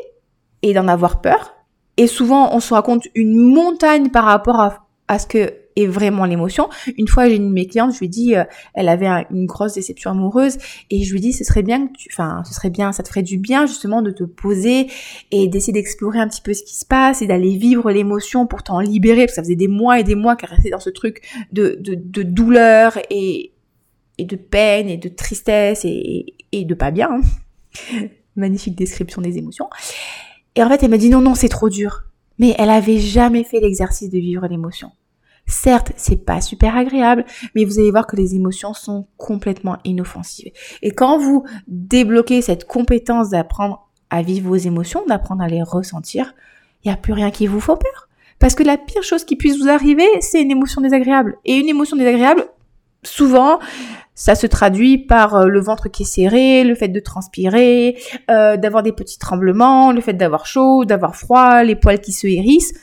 et 0.61 0.73
d'en 0.73 0.87
avoir 0.87 1.21
peur. 1.21 1.55
Et 1.97 2.07
souvent, 2.07 2.53
on 2.53 2.59
se 2.59 2.73
raconte 2.73 3.07
une 3.15 3.37
montagne 3.37 4.09
par 4.09 4.25
rapport 4.25 4.79
à 5.07 5.19
ce 5.19 5.25
que 5.25 5.53
et 5.75 5.87
vraiment 5.87 6.25
l'émotion. 6.25 6.69
Une 6.97 7.07
fois, 7.07 7.27
j'ai 7.27 7.35
une 7.35 7.49
de 7.49 7.53
mes 7.53 7.67
clientes, 7.67 7.93
je 7.93 7.99
lui 7.99 8.05
ai 8.05 8.09
dit, 8.09 8.35
euh, 8.35 8.43
elle 8.73 8.89
avait 8.89 9.07
une 9.31 9.45
grosse 9.45 9.73
déception 9.73 10.11
amoureuse 10.11 10.57
et 10.89 11.03
je 11.03 11.11
lui 11.11 11.19
ai 11.19 11.21
dit, 11.21 11.33
ce 11.33 11.43
serait 11.43 11.63
bien 11.63 11.87
que 11.87 11.93
tu, 11.93 12.09
enfin, 12.11 12.43
ce 12.45 12.53
serait 12.53 12.69
bien, 12.69 12.91
ça 12.91 13.03
te 13.03 13.09
ferait 13.09 13.23
du 13.23 13.37
bien 13.37 13.65
justement 13.65 14.01
de 14.01 14.11
te 14.11 14.23
poser 14.23 14.87
et 15.31 15.47
d'essayer 15.47 15.73
d'explorer 15.73 16.19
un 16.19 16.27
petit 16.27 16.41
peu 16.41 16.53
ce 16.53 16.63
qui 16.63 16.75
se 16.75 16.85
passe 16.85 17.21
et 17.21 17.27
d'aller 17.27 17.57
vivre 17.57 17.91
l'émotion 17.91 18.47
pour 18.47 18.63
t'en 18.63 18.79
libérer 18.79 19.25
parce 19.25 19.33
que 19.33 19.35
ça 19.35 19.43
faisait 19.43 19.55
des 19.55 19.67
mois 19.67 19.99
et 19.99 20.03
des 20.03 20.15
mois 20.15 20.35
qu'elle 20.35 20.49
restait 20.49 20.69
dans 20.69 20.79
ce 20.79 20.89
truc 20.89 21.21
de, 21.51 21.77
de, 21.79 21.95
de 21.95 22.23
douleur 22.23 22.97
et, 23.09 23.51
et 24.17 24.25
de 24.25 24.35
peine 24.35 24.87
et 24.87 24.97
de 24.97 25.09
tristesse 25.09 25.83
et, 25.83 26.35
et 26.51 26.65
de 26.65 26.73
pas 26.73 26.91
bien. 26.91 27.09
Hein. 27.11 28.07
Magnifique 28.35 28.75
description 28.75 29.21
des 29.21 29.37
émotions. 29.37 29.69
Et 30.55 30.63
en 30.63 30.69
fait, 30.69 30.83
elle 30.83 30.89
m'a 30.89 30.97
dit 30.97 31.09
non, 31.09 31.21
non, 31.21 31.35
c'est 31.35 31.49
trop 31.49 31.69
dur. 31.69 32.03
Mais 32.37 32.53
elle 32.57 32.69
avait 32.69 32.99
jamais 32.99 33.43
fait 33.45 33.61
l'exercice 33.61 34.09
de 34.09 34.17
vivre 34.17 34.45
l'émotion. 34.47 34.91
Certes, 35.47 35.91
c'est 35.95 36.25
pas 36.25 36.41
super 36.41 36.75
agréable, 36.75 37.23
mais 37.53 37.65
vous 37.65 37.79
allez 37.79 37.91
voir 37.91 38.07
que 38.07 38.15
les 38.15 38.35
émotions 38.35 38.73
sont 38.73 39.07
complètement 39.17 39.77
inoffensives. 39.83 40.51
Et 40.81 40.91
quand 40.91 41.19
vous 41.19 41.43
débloquez 41.67 42.41
cette 42.41 42.65
compétence 42.65 43.29
d'apprendre 43.29 43.87
à 44.09 44.21
vivre 44.23 44.49
vos 44.49 44.55
émotions, 44.55 45.03
d'apprendre 45.07 45.43
à 45.43 45.47
les 45.47 45.61
ressentir, 45.61 46.33
il 46.83 46.87
n'y 46.87 46.93
a 46.93 46.97
plus 46.97 47.13
rien 47.13 47.29
qui 47.29 47.47
vous 47.47 47.59
fait 47.59 47.73
peur. 47.73 48.09
Parce 48.39 48.55
que 48.55 48.63
la 48.63 48.77
pire 48.77 49.03
chose 49.03 49.23
qui 49.23 49.35
puisse 49.35 49.57
vous 49.57 49.69
arriver, 49.69 50.07
c'est 50.19 50.41
une 50.41 50.51
émotion 50.51 50.81
désagréable. 50.81 51.37
Et 51.45 51.57
une 51.57 51.69
émotion 51.69 51.95
désagréable, 51.95 52.45
souvent, 53.03 53.59
ça 54.13 54.35
se 54.35 54.47
traduit 54.47 54.97
par 54.97 55.35
euh, 55.35 55.45
le 55.47 55.59
ventre 55.59 55.89
qui 55.89 56.03
est 56.03 56.05
serré, 56.05 56.63
le 56.63 56.75
fait 56.75 56.87
de 56.87 56.99
transpirer, 56.99 57.97
euh, 58.31 58.57
d'avoir 58.57 58.81
des 58.81 58.93
petits 58.93 59.19
tremblements, 59.19 59.91
le 59.91 60.01
fait 60.01 60.13
d'avoir 60.13 60.45
chaud, 60.45 60.85
d'avoir 60.85 61.15
froid, 61.15 61.63
les 61.63 61.75
poils 61.75 61.99
qui 61.99 62.13
se 62.13 62.27
hérissent. 62.27 62.73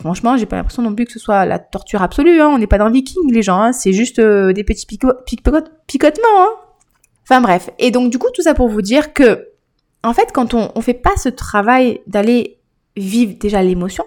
Franchement, 0.00 0.36
j'ai 0.38 0.46
pas 0.46 0.56
l'impression 0.56 0.82
non 0.82 0.94
plus 0.94 1.04
que 1.04 1.12
ce 1.12 1.18
soit 1.18 1.44
la 1.44 1.58
torture 1.58 2.02
absolue. 2.02 2.40
Hein. 2.40 2.48
On 2.48 2.58
n'est 2.58 2.66
pas 2.66 2.78
dans 2.78 2.90
Viking, 2.90 3.30
les 3.30 3.42
gens. 3.42 3.60
Hein. 3.60 3.72
C'est 3.72 3.92
juste 3.92 4.18
euh, 4.18 4.52
des 4.52 4.64
petits 4.64 4.86
picotements. 4.86 6.28
Hein. 6.38 6.48
Enfin 7.22 7.40
bref. 7.42 7.70
Et 7.78 7.90
donc 7.90 8.10
du 8.10 8.18
coup, 8.18 8.28
tout 8.32 8.42
ça 8.42 8.54
pour 8.54 8.68
vous 8.68 8.82
dire 8.82 9.12
que, 9.12 9.48
en 10.02 10.14
fait, 10.14 10.30
quand 10.32 10.54
on 10.54 10.72
on 10.74 10.80
fait 10.80 10.94
pas 10.94 11.16
ce 11.16 11.28
travail 11.28 12.00
d'aller 12.06 12.58
vivre 12.96 13.34
déjà 13.38 13.62
l'émotion, 13.62 14.04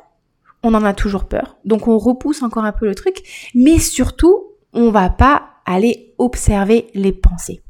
on 0.63 0.73
en 0.73 0.83
a 0.83 0.93
toujours 0.93 1.25
peur. 1.25 1.57
Donc 1.63 1.87
on 1.87 1.97
repousse 1.99 2.41
encore 2.41 2.65
un 2.65 2.71
peu 2.71 2.87
le 2.87 2.95
truc. 2.95 3.51
Mais 3.53 3.77
surtout, 3.77 4.45
on 4.73 4.89
va 4.89 5.09
pas 5.09 5.43
aller 5.65 6.15
observer 6.17 6.87
les 6.95 7.11
pensées. 7.11 7.61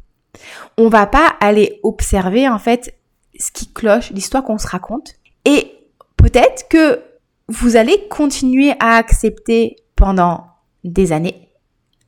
On 0.78 0.88
va 0.88 1.08
pas 1.08 1.36
aller 1.42 1.80
observer 1.84 2.48
en 2.48 2.58
fait 2.58 2.98
ce 3.38 3.52
qui 3.52 3.68
cloche, 3.68 4.12
l'histoire 4.12 4.44
qu'on 4.44 4.58
se 4.58 4.68
raconte. 4.68 5.16
Et 5.44 5.74
peut-être 6.16 6.70
que 6.70 7.02
vous 7.48 7.76
allez 7.76 8.08
continuer 8.10 8.74
à 8.80 8.96
accepter 8.96 9.78
pendant 9.96 10.46
des 10.84 11.12
années 11.12 11.50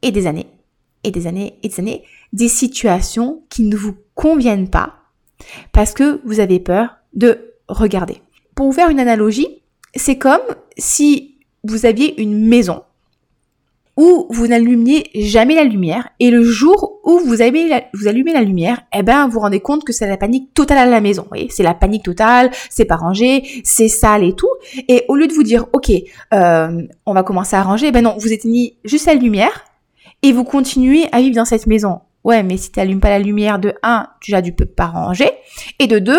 et 0.01 0.11
des 0.11 0.27
années 0.27 0.47
et 1.03 1.11
des 1.11 1.27
années 1.27 1.59
et 1.63 1.69
des 1.69 1.79
années 1.79 2.03
des 2.33 2.47
situations 2.47 3.43
qui 3.49 3.63
ne 3.63 3.75
vous 3.75 3.95
conviennent 4.15 4.69
pas 4.69 4.95
parce 5.71 5.93
que 5.93 6.21
vous 6.25 6.39
avez 6.39 6.59
peur 6.59 6.97
de 7.13 7.53
regarder. 7.67 8.21
Pour 8.55 8.67
vous 8.67 8.73
faire 8.73 8.89
une 8.89 8.99
analogie, 8.99 9.61
c'est 9.95 10.17
comme 10.17 10.41
si 10.77 11.37
vous 11.63 11.85
aviez 11.85 12.21
une 12.21 12.47
maison 12.47 12.83
où 13.97 14.27
vous 14.29 14.47
n'allumiez 14.47 15.09
jamais 15.15 15.55
la 15.55 15.63
lumière 15.63 16.09
et 16.19 16.29
le 16.29 16.43
jour 16.43 16.99
où 17.03 17.19
vous 17.19 17.41
allumez 17.41 17.69
la, 17.69 18.41
lumière, 18.41 18.81
eh 18.93 19.03
ben 19.03 19.25
vous 19.25 19.33
vous 19.33 19.39
rendez 19.39 19.61
compte 19.61 19.83
que 19.83 19.93
c'est 19.93 20.07
la 20.07 20.17
panique 20.17 20.53
totale 20.53 20.77
à 20.77 20.85
la 20.85 21.01
maison. 21.01 21.23
Vous 21.23 21.29
voyez, 21.29 21.47
c'est 21.49 21.63
la 21.63 21.73
panique 21.73 22.03
totale, 22.03 22.51
c'est 22.69 22.85
pas 22.85 22.97
rangé, 22.97 23.43
c'est 23.63 23.87
sale 23.87 24.23
et 24.23 24.33
tout. 24.33 24.49
Et 24.87 25.05
au 25.07 25.15
lieu 25.15 25.27
de 25.27 25.33
vous 25.33 25.43
dire 25.43 25.65
ok, 25.73 25.91
euh, 26.33 26.81
on 27.05 27.13
va 27.13 27.23
commencer 27.23 27.55
à 27.55 27.63
ranger, 27.63 27.87
eh 27.87 27.91
ben 27.91 28.01
non, 28.01 28.15
vous 28.17 28.33
éteignez 28.33 28.77
juste 28.83 29.05
la 29.05 29.13
lumière 29.13 29.65
et 30.23 30.31
vous 30.31 30.43
continuez 30.43 31.07
à 31.11 31.21
vivre 31.21 31.35
dans 31.35 31.45
cette 31.45 31.67
maison. 31.67 32.01
Ouais, 32.23 32.43
mais 32.43 32.57
si 32.57 32.71
tu 32.71 32.79
n'allumes 32.79 32.99
pas 32.99 33.09
la 33.09 33.19
lumière 33.19 33.59
de 33.59 33.73
1, 33.83 34.07
déjà 34.25 34.41
tu 34.41 34.51
peux 34.51 34.65
pas 34.65 34.87
ranger 34.87 35.29
et 35.79 35.87
de 35.87 35.99
2, 35.99 36.17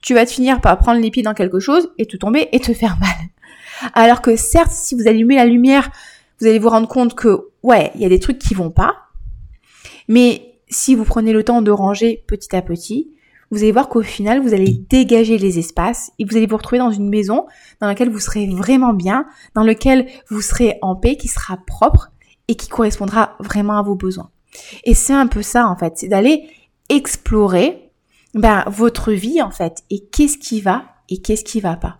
tu 0.00 0.14
vas 0.14 0.24
te 0.24 0.30
finir 0.30 0.60
par 0.60 0.78
prendre 0.78 1.00
les 1.00 1.10
pieds 1.10 1.24
dans 1.24 1.34
quelque 1.34 1.58
chose 1.58 1.90
et 1.98 2.06
te 2.06 2.16
tomber 2.16 2.48
et 2.52 2.60
te 2.60 2.72
faire 2.72 2.96
mal. 3.00 3.90
Alors 3.94 4.22
que 4.22 4.36
certes, 4.36 4.70
si 4.70 4.94
vous 4.94 5.08
allumez 5.08 5.36
la 5.36 5.44
lumière 5.44 5.90
vous 6.40 6.46
allez 6.46 6.58
vous 6.58 6.68
rendre 6.68 6.88
compte 6.88 7.14
que, 7.14 7.48
ouais, 7.62 7.90
il 7.94 8.00
y 8.00 8.06
a 8.06 8.08
des 8.08 8.20
trucs 8.20 8.38
qui 8.38 8.54
vont 8.54 8.70
pas. 8.70 8.96
Mais 10.08 10.60
si 10.68 10.94
vous 10.94 11.04
prenez 11.04 11.32
le 11.32 11.44
temps 11.44 11.62
de 11.62 11.70
ranger 11.70 12.24
petit 12.26 12.54
à 12.54 12.62
petit, 12.62 13.12
vous 13.50 13.58
allez 13.58 13.72
voir 13.72 13.88
qu'au 13.88 14.02
final, 14.02 14.42
vous 14.42 14.52
allez 14.52 14.72
dégager 14.90 15.38
les 15.38 15.58
espaces 15.58 16.12
et 16.18 16.24
vous 16.24 16.36
allez 16.36 16.46
vous 16.46 16.56
retrouver 16.56 16.78
dans 16.78 16.90
une 16.90 17.08
maison 17.08 17.46
dans 17.80 17.86
laquelle 17.86 18.10
vous 18.10 18.20
serez 18.20 18.46
vraiment 18.46 18.92
bien, 18.92 19.26
dans 19.54 19.64
laquelle 19.64 20.06
vous 20.28 20.42
serez 20.42 20.78
en 20.82 20.96
paix, 20.96 21.16
qui 21.16 21.28
sera 21.28 21.56
propre 21.56 22.10
et 22.48 22.56
qui 22.56 22.68
correspondra 22.68 23.36
vraiment 23.40 23.78
à 23.78 23.82
vos 23.82 23.94
besoins. 23.94 24.30
Et 24.84 24.94
c'est 24.94 25.14
un 25.14 25.26
peu 25.26 25.42
ça, 25.42 25.66
en 25.66 25.76
fait, 25.76 25.94
c'est 25.96 26.08
d'aller 26.08 26.48
explorer 26.88 27.90
ben, 28.34 28.64
votre 28.66 29.12
vie, 29.12 29.40
en 29.40 29.50
fait, 29.50 29.82
et 29.90 30.00
qu'est-ce 30.06 30.38
qui 30.38 30.60
va 30.60 30.84
et 31.08 31.22
qu'est-ce 31.22 31.44
qui 31.44 31.60
va 31.60 31.76
pas. 31.76 31.98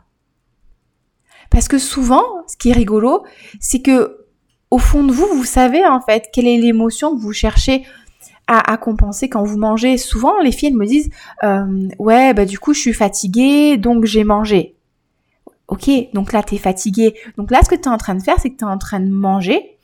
Parce 1.51 1.69
que 1.69 1.79
souvent, 1.79 2.25
ce 2.47 2.57
qui 2.57 2.71
est 2.71 2.75
rigolo, 2.75 3.25
c'est 3.59 3.81
que 3.81 4.18
au 4.71 4.79
fond 4.79 5.05
de 5.05 5.13
vous, 5.13 5.27
vous 5.27 5.45
savez 5.45 5.87
en 5.87 6.01
fait 6.01 6.29
quelle 6.33 6.47
est 6.47 6.59
l'émotion 6.59 7.15
que 7.15 7.21
vous 7.21 7.33
cherchez 7.33 7.85
à, 8.51 8.79
compenser 8.79 9.29
quand 9.29 9.45
vous 9.45 9.59
mangez. 9.59 9.99
Souvent, 9.99 10.39
les 10.41 10.53
filles 10.53 10.73
me 10.73 10.87
disent 10.87 11.11
euh, 11.45 11.89
ouais 11.99 12.33
bah 12.33 12.47
du 12.47 12.59
coup 12.59 12.73
je 12.73 12.81
suis 12.81 12.95
fatiguée 12.95 13.77
donc 13.77 14.07
j'ai 14.07 14.25
mangé. 14.25 14.75
Ok, 15.69 15.91
donc 16.15 16.33
là 16.33 16.43
t'es 16.43 16.57
fatiguée. 16.57 17.15
Donc 17.37 17.51
là 17.51 17.61
ce 17.63 17.69
que 17.69 17.75
tu 17.75 17.83
es 17.83 17.89
en 17.89 17.99
train 17.99 18.15
de 18.15 18.23
faire, 18.23 18.37
c'est 18.41 18.49
que 18.49 18.57
tu 18.57 18.65
es 18.65 18.69
en 18.69 18.79
train 18.79 19.01
de 19.01 19.11
manger, 19.11 19.77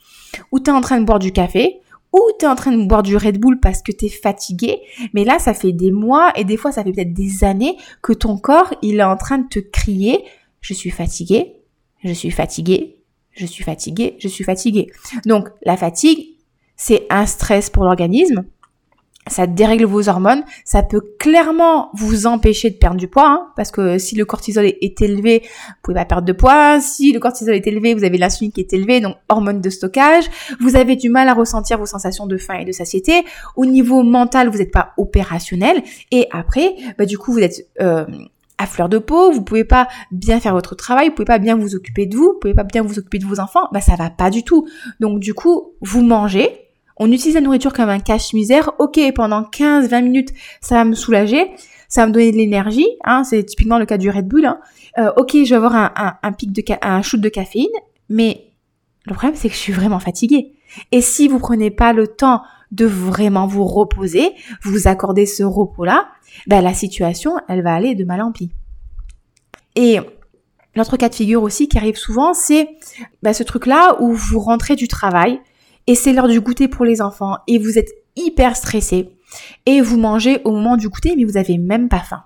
ou 0.50 0.60
tu 0.60 0.70
es 0.70 0.72
en 0.72 0.80
train 0.80 0.98
de 0.98 1.04
boire 1.04 1.18
du 1.18 1.30
café, 1.30 1.82
ou 2.14 2.20
tu 2.38 2.46
es 2.46 2.48
en 2.48 2.54
train 2.54 2.72
de 2.72 2.86
boire 2.86 3.02
du 3.02 3.16
Red 3.16 3.38
Bull 3.38 3.58
parce 3.60 3.82
que 3.82 3.92
tu 3.92 4.06
es 4.06 4.08
fatigué, 4.08 4.80
mais 5.12 5.24
là, 5.24 5.38
ça 5.38 5.52
fait 5.52 5.72
des 5.72 5.90
mois 5.90 6.32
et 6.36 6.44
des 6.44 6.56
fois, 6.56 6.70
ça 6.70 6.84
fait 6.84 6.92
peut-être 6.92 7.12
des 7.12 7.42
années 7.42 7.76
que 8.02 8.12
ton 8.12 8.38
corps, 8.38 8.72
il 8.82 9.00
est 9.00 9.04
en 9.04 9.16
train 9.16 9.38
de 9.38 9.48
te 9.48 9.58
crier, 9.58 10.24
je 10.60 10.74
suis 10.74 10.90
fatigué, 10.90 11.56
je 12.04 12.12
suis 12.12 12.30
fatigué, 12.30 12.93
je 13.34 13.46
suis 13.46 13.64
fatigué, 13.64 14.16
je 14.18 14.28
suis 14.28 14.44
fatigué. 14.44 14.90
Donc, 15.26 15.48
la 15.64 15.76
fatigue, 15.76 16.36
c'est 16.76 17.06
un 17.10 17.26
stress 17.26 17.70
pour 17.70 17.84
l'organisme 17.84 18.44
ça 19.26 19.46
dérègle 19.46 19.84
vos 19.84 20.08
hormones, 20.08 20.44
ça 20.64 20.82
peut 20.82 21.00
clairement 21.18 21.90
vous 21.94 22.26
empêcher 22.26 22.70
de 22.70 22.76
perdre 22.76 22.96
du 22.96 23.08
poids, 23.08 23.26
hein, 23.26 23.46
parce 23.56 23.70
que 23.70 23.98
si 23.98 24.16
le 24.16 24.24
cortisol 24.24 24.66
est, 24.66 25.00
élevé, 25.00 25.40
vous 25.42 25.74
pouvez 25.82 25.94
pas 25.94 26.04
perdre 26.04 26.26
de 26.26 26.32
poids. 26.32 26.80
Si 26.80 27.12
le 27.12 27.20
cortisol 27.20 27.54
est 27.54 27.66
élevé, 27.66 27.94
vous 27.94 28.04
avez 28.04 28.18
l'insuline 28.18 28.52
qui 28.52 28.60
est 28.60 28.72
élevée, 28.72 29.00
donc 29.00 29.16
hormone 29.28 29.60
de 29.60 29.70
stockage. 29.70 30.24
Vous 30.60 30.76
avez 30.76 30.96
du 30.96 31.08
mal 31.08 31.28
à 31.28 31.34
ressentir 31.34 31.78
vos 31.78 31.86
sensations 31.86 32.26
de 32.26 32.36
faim 32.36 32.58
et 32.60 32.64
de 32.64 32.72
satiété. 32.72 33.24
Au 33.56 33.64
niveau 33.64 34.02
mental, 34.02 34.48
vous 34.48 34.58
n'êtes 34.58 34.72
pas 34.72 34.92
opérationnel. 34.98 35.82
Et 36.10 36.28
après, 36.30 36.74
bah, 36.98 37.06
du 37.06 37.16
coup, 37.16 37.32
vous 37.32 37.40
êtes 37.40 37.66
euh, 37.80 38.04
à 38.64 38.66
fleur 38.66 38.88
de 38.88 38.98
peau, 38.98 39.30
vous 39.30 39.42
pouvez 39.42 39.64
pas 39.64 39.88
bien 40.10 40.40
faire 40.40 40.54
votre 40.54 40.74
travail, 40.74 41.08
vous 41.08 41.14
pouvez 41.14 41.26
pas 41.26 41.38
bien 41.38 41.54
vous 41.54 41.74
occuper 41.74 42.06
de 42.06 42.16
vous, 42.16 42.32
vous 42.32 42.38
pouvez 42.40 42.54
pas 42.54 42.64
bien 42.64 42.82
vous 42.82 42.98
occuper 42.98 43.18
de 43.18 43.26
vos 43.26 43.38
enfants, 43.38 43.68
bah 43.72 43.82
ça 43.82 43.94
va 43.94 44.08
pas 44.08 44.30
du 44.30 44.42
tout. 44.42 44.66
Donc 45.00 45.20
du 45.20 45.34
coup, 45.34 45.74
vous 45.82 46.02
mangez, 46.02 46.50
on 46.96 47.12
utilise 47.12 47.34
la 47.34 47.42
nourriture 47.42 47.72
comme 47.72 47.90
un 47.90 48.00
cache-misère. 48.00 48.72
Ok, 48.78 48.98
pendant 49.14 49.42
15-20 49.42 50.02
minutes, 50.02 50.30
ça 50.60 50.76
va 50.76 50.84
me 50.84 50.94
soulager, 50.94 51.52
ça 51.88 52.02
va 52.02 52.06
me 52.06 52.12
donner 52.12 52.32
de 52.32 52.36
l'énergie. 52.36 52.88
Hein, 53.04 53.22
c'est 53.24 53.44
typiquement 53.44 53.78
le 53.78 53.84
cas 53.84 53.98
du 53.98 54.08
Red 54.08 54.26
Bull. 54.26 54.46
Hein. 54.46 54.60
Euh, 54.98 55.12
ok, 55.16 55.32
je 55.32 55.50
vais 55.50 55.56
avoir 55.56 55.74
un, 55.74 56.32
pic 56.32 56.52
de 56.52 56.62
un 56.80 57.02
shoot 57.02 57.20
de 57.20 57.28
caféine, 57.28 57.66
mais 58.08 58.46
le 59.04 59.14
problème 59.14 59.36
c'est 59.36 59.48
que 59.48 59.54
je 59.54 59.60
suis 59.60 59.72
vraiment 59.74 60.00
fatiguée. 60.00 60.54
Et 60.90 61.02
si 61.02 61.28
vous 61.28 61.38
prenez 61.38 61.70
pas 61.70 61.92
le 61.92 62.06
temps 62.06 62.42
de 62.72 62.86
vraiment 62.86 63.46
vous 63.46 63.64
reposer, 63.64 64.32
vous 64.62 64.88
accorder 64.88 65.26
ce 65.26 65.44
repos-là, 65.44 66.08
ben 66.46 66.60
la 66.62 66.74
situation, 66.74 67.36
elle 67.48 67.62
va 67.62 67.74
aller 67.74 67.94
de 67.94 68.04
mal 68.04 68.22
en 68.22 68.32
pis. 68.32 68.50
Et 69.76 69.98
l'autre 70.74 70.96
cas 70.96 71.08
de 71.08 71.14
figure 71.14 71.42
aussi 71.42 71.68
qui 71.68 71.78
arrive 71.78 71.96
souvent, 71.96 72.34
c'est 72.34 72.68
ben, 73.22 73.32
ce 73.32 73.42
truc-là 73.42 73.96
où 74.00 74.12
vous 74.12 74.40
rentrez 74.40 74.76
du 74.76 74.88
travail, 74.88 75.40
et 75.86 75.94
c'est 75.94 76.12
l'heure 76.12 76.28
du 76.28 76.40
goûter 76.40 76.68
pour 76.68 76.84
les 76.84 77.02
enfants 77.02 77.36
et 77.46 77.58
vous 77.58 77.78
êtes 77.78 77.90
hyper 78.16 78.56
stressé 78.56 79.10
et 79.66 79.80
vous 79.80 79.98
mangez 79.98 80.40
au 80.44 80.52
moment 80.52 80.76
du 80.76 80.88
goûter 80.88 81.14
mais 81.16 81.24
vous 81.24 81.36
avez 81.36 81.58
même 81.58 81.88
pas 81.88 82.00
faim. 82.00 82.22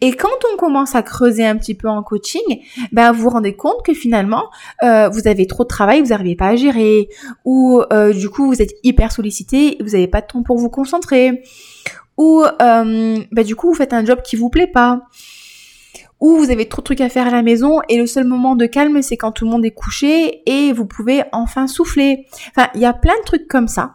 Et 0.00 0.12
quand 0.12 0.28
on 0.52 0.56
commence 0.56 0.96
à 0.96 1.02
creuser 1.02 1.46
un 1.46 1.56
petit 1.56 1.74
peu 1.74 1.88
en 1.88 2.02
coaching, 2.02 2.42
ben 2.90 3.12
vous 3.12 3.22
vous 3.22 3.30
rendez 3.30 3.54
compte 3.54 3.84
que 3.84 3.94
finalement 3.94 4.50
euh, 4.82 5.08
vous 5.08 5.28
avez 5.28 5.46
trop 5.46 5.62
de 5.62 5.68
travail, 5.68 6.00
vous 6.00 6.08
n'arrivez 6.08 6.34
pas 6.34 6.48
à 6.48 6.56
gérer, 6.56 7.08
ou 7.44 7.80
euh, 7.92 8.12
du 8.12 8.28
coup 8.28 8.46
vous 8.46 8.60
êtes 8.60 8.74
hyper 8.82 9.12
sollicité, 9.12 9.76
vous 9.80 9.90
n'avez 9.90 10.08
pas 10.08 10.20
de 10.20 10.26
temps 10.26 10.42
pour 10.42 10.58
vous 10.58 10.68
concentrer, 10.68 11.42
ou 12.16 12.42
euh, 12.42 13.18
ben, 13.32 13.44
du 13.44 13.56
coup 13.56 13.68
vous 13.68 13.74
faites 13.74 13.92
un 13.92 14.04
job 14.04 14.20
qui 14.22 14.36
vous 14.36 14.50
plaît 14.50 14.66
pas, 14.66 15.02
ou 16.20 16.36
vous 16.36 16.50
avez 16.50 16.68
trop 16.68 16.80
de 16.80 16.84
trucs 16.84 17.00
à 17.00 17.08
faire 17.08 17.26
à 17.26 17.30
la 17.30 17.42
maison 17.42 17.80
et 17.88 17.96
le 17.98 18.06
seul 18.06 18.24
moment 18.24 18.54
de 18.54 18.66
calme 18.66 19.02
c'est 19.02 19.16
quand 19.16 19.32
tout 19.32 19.44
le 19.44 19.50
monde 19.50 19.64
est 19.64 19.72
couché 19.72 20.42
et 20.46 20.72
vous 20.72 20.86
pouvez 20.86 21.24
enfin 21.32 21.66
souffler. 21.66 22.26
Enfin, 22.56 22.68
il 22.74 22.80
y 22.80 22.86
a 22.86 22.92
plein 22.92 23.16
de 23.18 23.24
trucs 23.24 23.48
comme 23.48 23.68
ça 23.68 23.94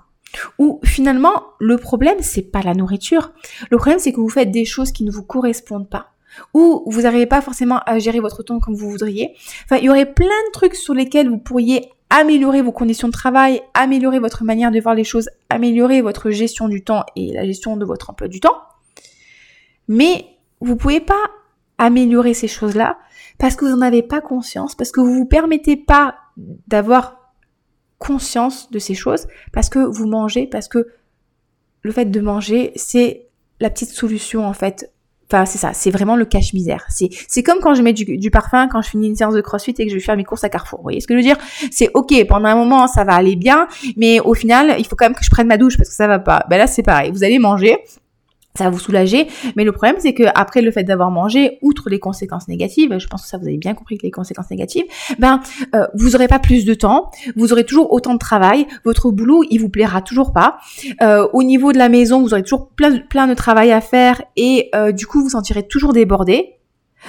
où 0.60 0.82
finalement 0.84 1.46
le 1.60 1.78
problème 1.78 2.18
c'est 2.20 2.42
pas 2.42 2.62
la 2.62 2.74
nourriture. 2.74 3.32
Le 3.72 3.78
problème 3.78 4.00
c'est 4.00 4.12
que 4.12 4.20
vous 4.20 4.30
faites 4.30 4.52
des 4.52 4.66
choses 4.66 4.92
qui 4.92 5.04
ne 5.04 5.12
vous 5.12 5.24
correspondent 5.24 5.90
pas 5.90 6.12
ou 6.54 6.84
vous 6.88 7.02
n'arrivez 7.02 7.26
pas 7.26 7.42
forcément 7.42 7.80
à 7.86 8.00
gérer 8.00 8.20
votre 8.20 8.44
temps 8.44 8.60
comme 8.60 8.76
vous 8.76 8.90
voudriez. 8.90 9.36
Enfin, 9.66 9.78
il 9.78 9.86
y 9.86 9.90
aurait 9.90 10.14
plein 10.14 10.28
de 10.28 10.52
trucs 10.52 10.76
sur 10.76 10.94
lesquels 10.94 11.30
vous 11.30 11.38
pourriez 11.38 11.90
améliorer 12.10 12.62
vos 12.62 12.72
conditions 12.72 13.08
de 13.08 13.14
travail, 13.14 13.62
améliorer 13.74 14.20
votre 14.20 14.44
manière 14.44 14.72
de 14.72 14.80
voir 14.80 14.96
les 14.96 15.04
choses, 15.04 15.30
améliorer 15.50 16.02
votre 16.02 16.30
gestion 16.30 16.68
du 16.68 16.84
temps 16.84 17.04
et 17.16 17.34
la 17.34 17.46
gestion 17.46 17.78
de 17.78 17.86
votre 17.86 18.10
emploi 18.10 18.28
du 18.28 18.40
temps. 18.40 18.58
Mais 19.88 20.26
vous 20.60 20.76
pouvez 20.76 21.00
pas 21.00 21.32
améliorer 21.78 22.34
ces 22.34 22.48
choses-là 22.48 22.98
parce 23.38 23.56
que 23.56 23.66
vous 23.66 23.72
n'en 23.72 23.82
avez 23.82 24.02
pas 24.02 24.22
conscience, 24.22 24.76
parce 24.76 24.92
que 24.92 25.00
vous 25.00 25.14
vous 25.14 25.26
permettez 25.26 25.78
pas 25.78 26.16
d'avoir 26.38 27.34
conscience 28.00 28.72
de 28.72 28.80
ces 28.80 28.94
choses, 28.94 29.28
parce 29.52 29.70
que 29.70 29.80
vous 29.80 30.08
mangez, 30.08 30.48
parce 30.48 30.68
que 30.68 30.88
le 31.82 31.92
fait 31.92 32.06
de 32.06 32.20
manger, 32.20 32.72
c'est 32.76 33.30
la 33.60 33.70
petite 33.70 33.90
solution 33.90 34.46
en 34.46 34.54
fait. 34.54 34.92
Enfin, 35.30 35.46
c'est 35.46 35.58
ça, 35.58 35.74
c'est 35.74 35.92
vraiment 35.92 36.16
le 36.16 36.24
cache-misère. 36.24 36.86
C'est, 36.88 37.44
comme 37.44 37.60
quand 37.60 37.76
je 37.76 37.82
mets 37.82 37.92
du, 37.92 38.32
parfum, 38.32 38.70
quand 38.70 38.82
je 38.82 38.90
finis 38.90 39.08
une 39.08 39.16
séance 39.16 39.34
de 39.34 39.42
crossfit 39.42 39.72
et 39.78 39.86
que 39.86 39.90
je 39.90 39.96
vais 39.96 40.02
faire 40.02 40.16
mes 40.16 40.24
courses 40.24 40.46
à 40.46 40.50
Carrefour. 40.50 40.80
Vous 40.80 40.84
voyez 40.84 41.02
ce 41.02 41.08
que 41.08 41.14
je 41.14 41.18
veux 41.18 41.24
dire? 41.24 41.38
C'est 41.70 41.90
ok, 41.94 42.14
pendant 42.28 42.48
un 42.48 42.56
moment, 42.56 42.88
ça 42.88 43.04
va 43.04 43.14
aller 43.14 43.36
bien, 43.36 43.68
mais 43.98 44.22
au 44.22 44.34
final, 44.34 44.76
il 44.80 44.88
faut 44.88 44.96
quand 44.96 45.06
même 45.06 45.16
que 45.16 45.26
je 45.26 45.30
prenne 45.30 45.48
ma 45.48 45.58
douche 45.58 45.76
parce 45.78 45.90
que 45.90 45.96
ça 45.96 46.08
va 46.08 46.20
pas. 46.20 46.46
Ben 46.50 46.58
là, 46.58 46.66
c'est 46.66 46.84
pareil. 46.84 47.12
Vous 47.12 47.26
allez 47.26 47.40
manger, 47.40 47.78
ça 48.58 48.66
va 48.66 48.70
vous 48.70 48.80
soulager. 48.80 49.28
Mais 49.56 49.64
le 49.64 49.72
problème, 49.72 49.98
c'est 50.00 50.14
que 50.14 50.24
après 50.36 50.62
le 50.62 50.72
fait 50.72 50.84
d'avoir 50.84 51.12
mangé, 51.12 51.60
outre 51.62 51.90
les 51.90 52.00
conséquences 52.00 52.48
négatives, 52.48 52.98
je 52.98 53.08
pense 53.08 53.24
que 53.24 53.28
ça 53.28 53.38
vous 53.38 53.48
avez 53.48 53.58
bien 53.58 53.74
compris 53.74 53.98
que 53.98 54.04
les 54.04 54.12
conséquences 54.12 54.50
négatives, 54.50 54.86
ben 55.20 55.42
euh, 55.76 55.86
vous 55.94 56.16
aurez 56.16 56.28
pas 56.28 56.40
plus 56.40 56.66
de 56.66 56.74
temps, 56.74 57.12
vous 57.36 57.54
aurez 57.54 57.64
toujours 57.64 57.92
autant 57.92 58.14
de 58.14 58.20
travail, 58.20 58.68
votre 58.84 59.12
boulot 59.12 59.44
il 59.50 59.60
vous 59.60 59.70
plaira 59.70 60.02
toujours 60.02 60.34
pas. 60.34 60.58
Euh, 61.02 61.28
au 61.34 61.44
niveau 61.44 61.72
de 61.72 61.78
la 61.78 61.90
maison, 61.90 62.22
vous 62.22 62.34
aurez 62.34 62.44
toujours 62.44 62.70
plein, 62.70 62.98
plein 62.98 63.28
de 63.28 63.34
travail 63.34 63.72
à 63.72 63.82
faire 63.82 64.22
et 64.36 64.70
euh, 64.76 64.92
du 64.92 65.06
coup 65.06 65.22
vous 65.22 65.30
sentirez 65.30 65.68
toujours 65.68 65.94
débordé. 65.94 66.54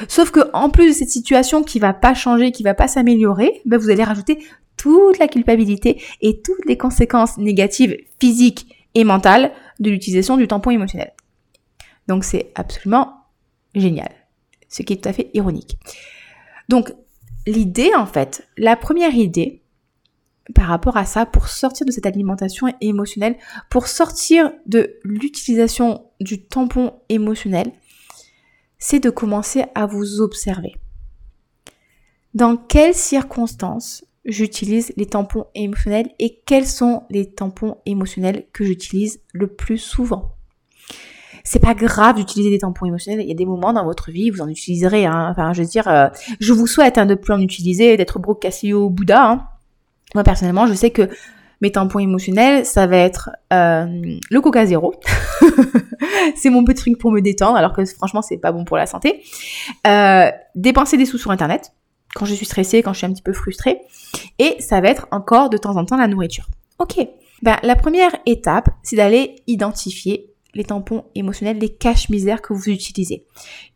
Sauf 0.07 0.31
que 0.31 0.41
en 0.53 0.69
plus 0.69 0.89
de 0.89 0.93
cette 0.93 1.09
situation 1.09 1.63
qui 1.63 1.79
va 1.79 1.93
pas 1.93 2.15
changer, 2.15 2.53
qui 2.53 2.63
va 2.63 2.75
pas 2.75 2.89
s'améliorer, 2.89 3.63
ben 3.65 3.79
vous 3.79 3.91
allez 3.91 4.05
rajouter 4.05 4.39
toute 4.77 5.19
la 5.19 5.29
culpabilité 5.29 6.01
et 6.21 6.41
toutes 6.41 6.65
les 6.67 6.77
conséquences 6.77 7.39
négatives 7.39 7.97
physiques 8.21 8.67
et 8.95 9.05
mentales 9.05 9.53
de 9.81 9.91
l'utilisation 9.91 10.37
du 10.37 10.47
tampon 10.47 10.71
émotionnel. 10.71 11.13
Donc 12.09 12.25
c'est 12.25 12.51
absolument 12.55 13.27
génial. 13.75 14.11
Ce 14.69 14.83
qui 14.83 14.95
est 14.95 15.03
tout 15.03 15.09
à 15.09 15.13
fait 15.13 15.31
ironique. 15.35 15.79
Donc 16.69 16.93
l'idée 17.47 17.95
en 17.95 18.07
fait, 18.07 18.49
la 18.57 18.77
première 18.77 19.15
idée 19.15 19.63
par 20.55 20.67
rapport 20.67 20.97
à 20.97 21.05
ça, 21.05 21.27
pour 21.27 21.49
sortir 21.49 21.87
de 21.87 21.93
cette 21.93 22.07
alimentation 22.07 22.69
émotionnelle, 22.81 23.37
pour 23.69 23.87
sortir 23.87 24.51
de 24.67 24.99
l'utilisation 25.05 26.07
du 26.21 26.43
tampon 26.43 26.95
émotionnel, 27.11 27.71
c'est 28.79 29.01
de 29.01 29.11
commencer 29.11 29.65
à 29.75 29.87
vous 29.87 30.21
observer. 30.21 30.77
Dans 32.35 32.57
quelles 32.57 32.95
circonstances 32.95 34.05
j'utilise 34.25 34.93
les 34.97 35.07
tampons 35.07 35.47
émotionnels 35.55 36.11
et 36.19 36.41
quels 36.47 36.67
sont 36.67 37.05
les 37.11 37.31
tampons 37.31 37.79
émotionnels 37.87 38.47
que 38.53 38.65
j'utilise 38.65 39.21
le 39.33 39.49
plus 39.49 39.79
souvent? 39.79 40.38
C'est 41.49 41.61
pas 41.61 41.73
grave 41.73 42.17
d'utiliser 42.17 42.51
des 42.51 42.59
tampons 42.59 42.85
émotionnels. 42.85 43.23
Il 43.23 43.29
y 43.29 43.33
a 43.33 43.35
des 43.35 43.47
moments 43.47 43.73
dans 43.73 43.85
votre 43.85 44.11
vie, 44.11 44.29
vous 44.29 44.43
en 44.43 44.49
utiliserez. 44.49 45.07
Hein. 45.07 45.29
Enfin, 45.31 45.55
je 45.55 45.63
veux 45.63 45.69
dire, 45.69 45.89
euh, 45.89 46.09
je 46.41 46.53
vous 46.53 46.67
souhaite 46.67 46.99
hein, 46.99 47.07
de 47.07 47.15
plus 47.15 47.33
en 47.33 47.41
utiliser, 47.41 47.97
d'être 47.97 48.19
Brooke 48.19 48.43
Cassio 48.43 48.91
Bouddha. 48.91 49.31
Hein. 49.31 49.47
Moi, 50.15 50.25
personnellement, 50.25 50.67
je 50.67 50.75
sais 50.75 50.91
que 50.91 51.09
mes 51.63 51.73
tampons 51.73 52.01
émotionnels, 52.01 52.67
ça 52.67 52.87
va 52.87 52.99
être 52.99 53.31
euh, 53.55 53.87
le 54.31 54.41
Coca 54.43 54.67
Zéro. 54.67 54.95
c'est 56.37 56.51
mon 56.51 56.65
petit 56.65 56.83
truc 56.83 56.99
pour 56.99 57.13
me 57.13 57.23
détendre, 57.23 57.57
alors 57.57 57.73
que 57.73 57.83
franchement, 57.87 58.21
c'est 58.21 58.37
pas 58.37 58.53
bon 58.53 58.67
pour 58.67 58.77
la 58.77 58.85
santé. 58.85 59.23
Euh, 59.87 60.31
dépenser 60.55 60.99
des 60.99 61.07
sous 61.07 61.17
sur 61.17 61.31
Internet, 61.31 61.73
quand 62.15 62.27
je 62.27 62.35
suis 62.35 62.45
stressée, 62.45 62.83
quand 62.83 62.93
je 62.93 62.99
suis 62.99 63.07
un 63.07 63.13
petit 63.13 63.23
peu 63.23 63.33
frustrée. 63.33 63.81
Et 64.39 64.57
ça 64.61 64.83
va 64.83 64.89
être 64.89 65.09
encore 65.13 65.49
de 65.49 65.57
temps 65.57 65.77
en 65.77 65.87
temps 65.87 65.97
la 65.97 66.09
nourriture. 66.09 66.45
Ok. 66.79 66.99
Ben, 67.41 67.57
la 67.63 67.75
première 67.75 68.15
étape, 68.27 68.69
c'est 68.83 68.97
d'aller 68.97 69.37
identifier 69.47 70.29
les 70.59 70.65
tampons 70.65 71.05
émotionnels, 71.15 71.59
les 71.59 71.69
caches-misères 71.69 72.43
que 72.43 72.53
vous 72.53 72.69
utilisez. 72.69 73.25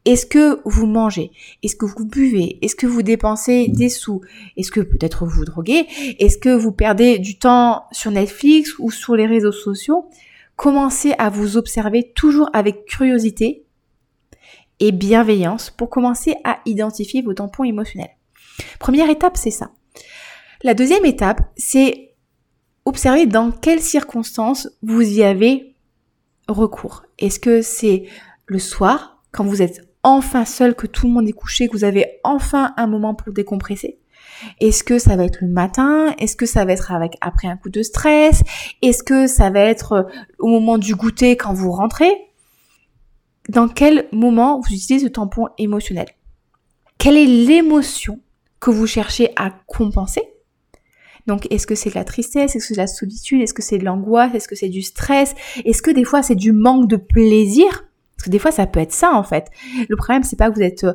Est-ce 0.04 0.26
que 0.26 0.60
vous 0.64 0.86
mangez? 0.86 1.30
Est-ce 1.62 1.76
que 1.76 1.86
vous 1.86 2.04
buvez? 2.04 2.58
Est-ce 2.60 2.74
que 2.74 2.86
vous 2.86 3.02
dépensez 3.02 3.68
des 3.68 3.88
sous? 3.88 4.20
Est-ce 4.56 4.72
que 4.72 4.80
peut-être 4.80 5.24
vous 5.24 5.44
droguez? 5.44 5.86
Est-ce 6.18 6.38
que 6.38 6.50
vous 6.50 6.72
perdez 6.72 7.20
du 7.20 7.38
temps 7.38 7.84
sur 7.92 8.10
Netflix 8.10 8.74
ou 8.80 8.90
sur 8.90 9.14
les 9.14 9.26
réseaux 9.26 9.52
sociaux? 9.52 10.10
Commencez 10.56 11.14
à 11.18 11.30
vous 11.30 11.56
observer 11.56 12.12
toujours 12.14 12.50
avec 12.52 12.84
curiosité 12.84 13.64
et 14.80 14.90
bienveillance 14.90 15.70
pour 15.70 15.88
commencer 15.88 16.34
à 16.42 16.58
identifier 16.66 17.22
vos 17.22 17.32
tampons 17.32 17.64
émotionnels. 17.64 18.16
Première 18.80 19.08
étape, 19.08 19.36
c'est 19.36 19.52
ça. 19.52 19.70
La 20.64 20.74
deuxième 20.74 21.04
étape, 21.04 21.42
c'est 21.56 22.14
observer 22.84 23.26
dans 23.26 23.52
quelles 23.52 23.80
circonstances 23.80 24.68
vous 24.82 25.02
y 25.02 25.22
avez 25.22 25.71
recours. 26.48 27.04
Est-ce 27.18 27.40
que 27.40 27.62
c'est 27.62 28.04
le 28.46 28.58
soir, 28.58 29.22
quand 29.30 29.44
vous 29.44 29.62
êtes 29.62 29.88
enfin 30.02 30.44
seul, 30.44 30.74
que 30.74 30.86
tout 30.86 31.06
le 31.06 31.12
monde 31.12 31.28
est 31.28 31.32
couché, 31.32 31.68
que 31.68 31.72
vous 31.72 31.84
avez 31.84 32.20
enfin 32.24 32.74
un 32.76 32.86
moment 32.86 33.14
pour 33.14 33.32
décompresser? 33.32 33.98
Est-ce 34.60 34.82
que 34.82 34.98
ça 34.98 35.16
va 35.16 35.24
être 35.24 35.40
le 35.40 35.48
matin? 35.48 36.14
Est-ce 36.18 36.36
que 36.36 36.46
ça 36.46 36.64
va 36.64 36.72
être 36.72 36.92
avec 36.92 37.16
après 37.20 37.48
un 37.48 37.56
coup 37.56 37.70
de 37.70 37.82
stress? 37.82 38.42
Est-ce 38.82 39.02
que 39.02 39.26
ça 39.26 39.50
va 39.50 39.60
être 39.60 39.92
euh, 39.92 40.02
au 40.38 40.48
moment 40.48 40.78
du 40.78 40.94
goûter 40.94 41.36
quand 41.36 41.52
vous 41.52 41.70
rentrez? 41.70 42.12
Dans 43.48 43.68
quel 43.68 44.08
moment 44.12 44.60
vous 44.60 44.66
utilisez 44.66 45.00
ce 45.00 45.08
tampon 45.08 45.48
émotionnel? 45.58 46.06
Quelle 46.98 47.16
est 47.16 47.26
l'émotion 47.26 48.20
que 48.60 48.70
vous 48.70 48.86
cherchez 48.86 49.30
à 49.36 49.50
compenser? 49.66 50.22
Donc, 51.26 51.46
est-ce 51.50 51.66
que 51.66 51.74
c'est 51.74 51.90
de 51.90 51.94
la 51.94 52.04
tristesse? 52.04 52.56
Est-ce 52.56 52.64
que 52.64 52.68
c'est 52.68 52.74
de 52.74 52.80
la 52.80 52.86
solitude? 52.86 53.40
Est-ce 53.42 53.54
que 53.54 53.62
c'est 53.62 53.78
de 53.78 53.84
l'angoisse? 53.84 54.34
Est-ce 54.34 54.48
que 54.48 54.56
c'est 54.56 54.68
du 54.68 54.82
stress? 54.82 55.34
Est-ce 55.64 55.82
que 55.82 55.90
des 55.90 56.04
fois 56.04 56.22
c'est 56.22 56.34
du 56.34 56.52
manque 56.52 56.88
de 56.88 56.96
plaisir? 56.96 57.84
Parce 58.22 58.28
que 58.28 58.30
des 58.30 58.38
fois, 58.38 58.52
ça 58.52 58.66
peut 58.66 58.78
être 58.78 58.92
ça, 58.92 59.14
en 59.14 59.24
fait. 59.24 59.46
Le 59.88 59.96
problème, 59.96 60.22
c'est 60.22 60.36
pas 60.36 60.48
que 60.48 60.54
vous 60.54 60.62
êtes, 60.62 60.84
euh, 60.84 60.92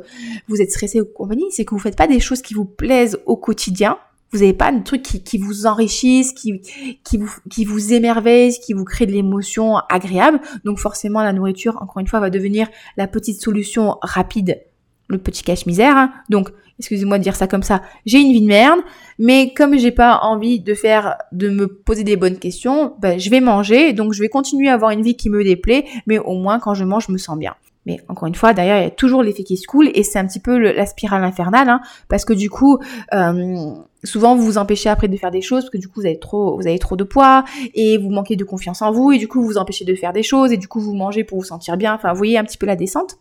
vous 0.48 0.62
êtes 0.62 0.72
stressé 0.72 1.02
ou 1.02 1.06
compagnie, 1.06 1.44
c'est 1.50 1.66
que 1.66 1.72
vous 1.72 1.80
faites 1.80 1.98
pas 1.98 2.08
des 2.08 2.22
choses 2.22 2.42
qui 2.42 2.54
vous 2.54 2.64
plaisent 2.64 3.20
au 3.26 3.36
quotidien. 3.36 3.98
Vous 4.32 4.40
n'avez 4.40 4.54
pas 4.54 4.72
de 4.72 4.82
trucs 4.82 5.04
qui, 5.04 5.22
qui, 5.22 5.38
vous 5.38 5.66
enrichissent, 5.66 6.32
qui, 6.32 6.62
qui, 7.04 7.18
vous, 7.18 7.30
qui 7.50 7.66
vous 7.66 7.92
émerveillent, 7.92 8.58
qui 8.60 8.72
vous 8.72 8.86
créent 8.86 9.08
de 9.08 9.12
l'émotion 9.12 9.76
agréable. 9.90 10.40
Donc 10.64 10.80
forcément, 10.80 11.22
la 11.22 11.34
nourriture, 11.34 11.78
encore 11.82 12.00
une 12.00 12.08
fois, 12.08 12.22
va 12.22 12.30
devenir 12.30 12.70
la 12.96 13.08
petite 13.08 13.42
solution 13.42 13.98
rapide, 14.02 14.62
le 15.08 15.18
petit 15.18 15.44
cache-misère. 15.44 15.96
Hein. 15.96 16.12
Donc 16.30 16.52
excusez-moi 16.80 17.18
de 17.18 17.24
dire 17.24 17.36
ça 17.36 17.48
comme 17.48 17.64
ça, 17.64 17.82
j'ai 18.06 18.20
une 18.20 18.32
vie 18.32 18.42
de 18.42 18.48
merde, 18.48 18.80
mais 19.20 19.54
comme 19.54 19.78
j'ai 19.78 19.92
pas 19.92 20.20
envie 20.22 20.60
de 20.60 20.74
faire, 20.74 21.18
de 21.32 21.50
me 21.50 21.68
poser 21.68 22.04
des 22.04 22.16
bonnes 22.16 22.38
questions, 22.38 22.94
ben, 23.00 23.20
je 23.20 23.30
vais 23.30 23.40
manger, 23.40 23.94
donc 23.94 24.14
je 24.14 24.22
vais 24.22 24.30
continuer 24.30 24.70
à 24.70 24.74
avoir 24.74 24.92
une 24.92 25.02
vie 25.02 25.16
qui 25.16 25.30
me 25.30 25.44
déplaît, 25.44 25.86
mais 26.06 26.20
au 26.20 26.36
moins 26.36 26.60
quand 26.60 26.74
je 26.74 26.84
mange, 26.84 27.06
je 27.08 27.12
me 27.12 27.18
sens 27.18 27.38
bien. 27.38 27.56
Mais 27.88 28.02
encore 28.10 28.28
une 28.28 28.36
fois, 28.36 28.54
derrière, 28.54 28.80
il 28.80 28.84
y 28.84 28.88
a 28.88 28.92
toujours 28.92 29.24
l'effet 29.24 29.44
qui 29.44 29.56
se 29.56 29.66
coule 29.66 29.90
et 29.94 30.04
c'est 30.04 30.20
un 30.20 30.28
petit 30.28 30.42
peu 30.42 30.58
la 30.58 30.86
spirale 30.86 31.24
infernale, 31.24 31.70
hein, 31.70 31.80
parce 32.10 32.26
que 32.26 32.34
du 32.34 32.50
coup, 32.50 32.78
euh, 33.14 33.56
souvent 34.04 34.36
vous 34.36 34.44
vous 34.44 34.58
empêchez 34.58 34.90
après 34.90 35.08
de 35.08 35.16
faire 35.16 35.32
des 35.32 35.42
choses 35.42 35.64
parce 35.64 35.70
que 35.72 35.78
du 35.78 35.88
coup 35.88 36.02
vous 36.02 36.06
avez 36.06 36.20
trop, 36.20 36.58
vous 36.58 36.68
avez 36.68 36.80
trop 36.80 36.98
de 36.98 37.04
poids 37.04 37.46
et 37.74 37.98
vous 37.98 38.10
manquez 38.10 38.36
de 38.36 38.44
confiance 38.44 38.82
en 38.82 38.92
vous 38.92 39.14
et 39.14 39.18
du 39.18 39.28
coup 39.28 39.42
vous 39.42 39.48
vous 39.48 39.58
empêchez 39.58 39.86
de 39.86 39.96
faire 39.96 40.14
des 40.14 40.22
choses 40.22 40.52
et 40.52 40.58
du 40.58 40.68
coup 40.68 40.80
vous 40.80 40.94
mangez 40.94 41.24
pour 41.24 41.38
vous 41.38 41.46
sentir 41.46 41.78
bien. 41.78 41.94
Enfin, 41.94 42.12
vous 42.12 42.18
voyez 42.18 42.38
un 42.38 42.44
petit 42.44 42.58
peu 42.58 42.66
la 42.66 42.76
descente. 42.76 43.18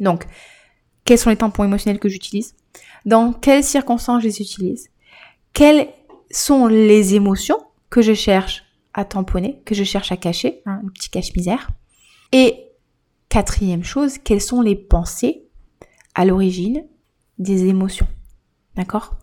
Donc, 0.00 0.26
quels 1.06 1.18
sont 1.18 1.30
les 1.30 1.36
tampons 1.36 1.64
émotionnels 1.64 1.98
que 1.98 2.08
j'utilise? 2.08 2.54
Dans 3.06 3.32
quelles 3.32 3.64
circonstances 3.64 4.22
je 4.22 4.28
les 4.28 4.42
utilise? 4.42 4.90
Quelles 5.54 5.88
sont 6.30 6.66
les 6.66 7.14
émotions 7.14 7.58
que 7.88 8.02
je 8.02 8.12
cherche 8.12 8.64
à 8.92 9.04
tamponner, 9.04 9.60
que 9.64 9.74
je 9.74 9.84
cherche 9.84 10.10
à 10.10 10.16
cacher, 10.16 10.62
un 10.66 10.72
hein, 10.72 10.82
petit 10.94 11.10
cache-misère. 11.10 11.68
Et 12.32 12.64
quatrième 13.28 13.84
chose, 13.84 14.18
quelles 14.18 14.40
sont 14.40 14.62
les 14.62 14.74
pensées 14.74 15.44
à 16.14 16.24
l'origine 16.24 16.84
des 17.38 17.66
émotions? 17.66 18.08
D'accord? 18.74 19.16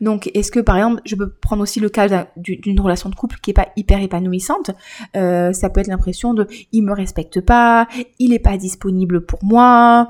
Donc, 0.00 0.30
est-ce 0.34 0.52
que 0.52 0.60
par 0.60 0.76
exemple, 0.76 1.00
je 1.04 1.16
peux 1.16 1.30
prendre 1.30 1.62
aussi 1.62 1.80
le 1.80 1.88
cas 1.88 2.28
d'une 2.36 2.80
relation 2.80 3.08
de 3.08 3.14
couple 3.14 3.38
qui 3.40 3.50
est 3.50 3.54
pas 3.54 3.68
hyper 3.76 4.00
épanouissante 4.00 4.70
euh, 5.16 5.52
Ça 5.52 5.70
peut 5.70 5.80
être 5.80 5.88
l'impression 5.88 6.34
de 6.34 6.46
il 6.70 6.82
me 6.82 6.92
respecte 6.92 7.40
pas, 7.40 7.88
il 8.18 8.32
est 8.32 8.38
pas 8.38 8.56
disponible 8.56 9.26
pour 9.26 9.42
moi, 9.42 10.08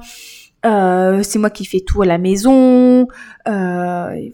euh, 0.67 1.23
c'est 1.23 1.39
moi 1.39 1.51
qui 1.51 1.65
fais 1.65 1.81
tout 1.81 2.03
à 2.03 2.07
la 2.07 2.19
maison, 2.19 3.09
euh, 3.49 4.31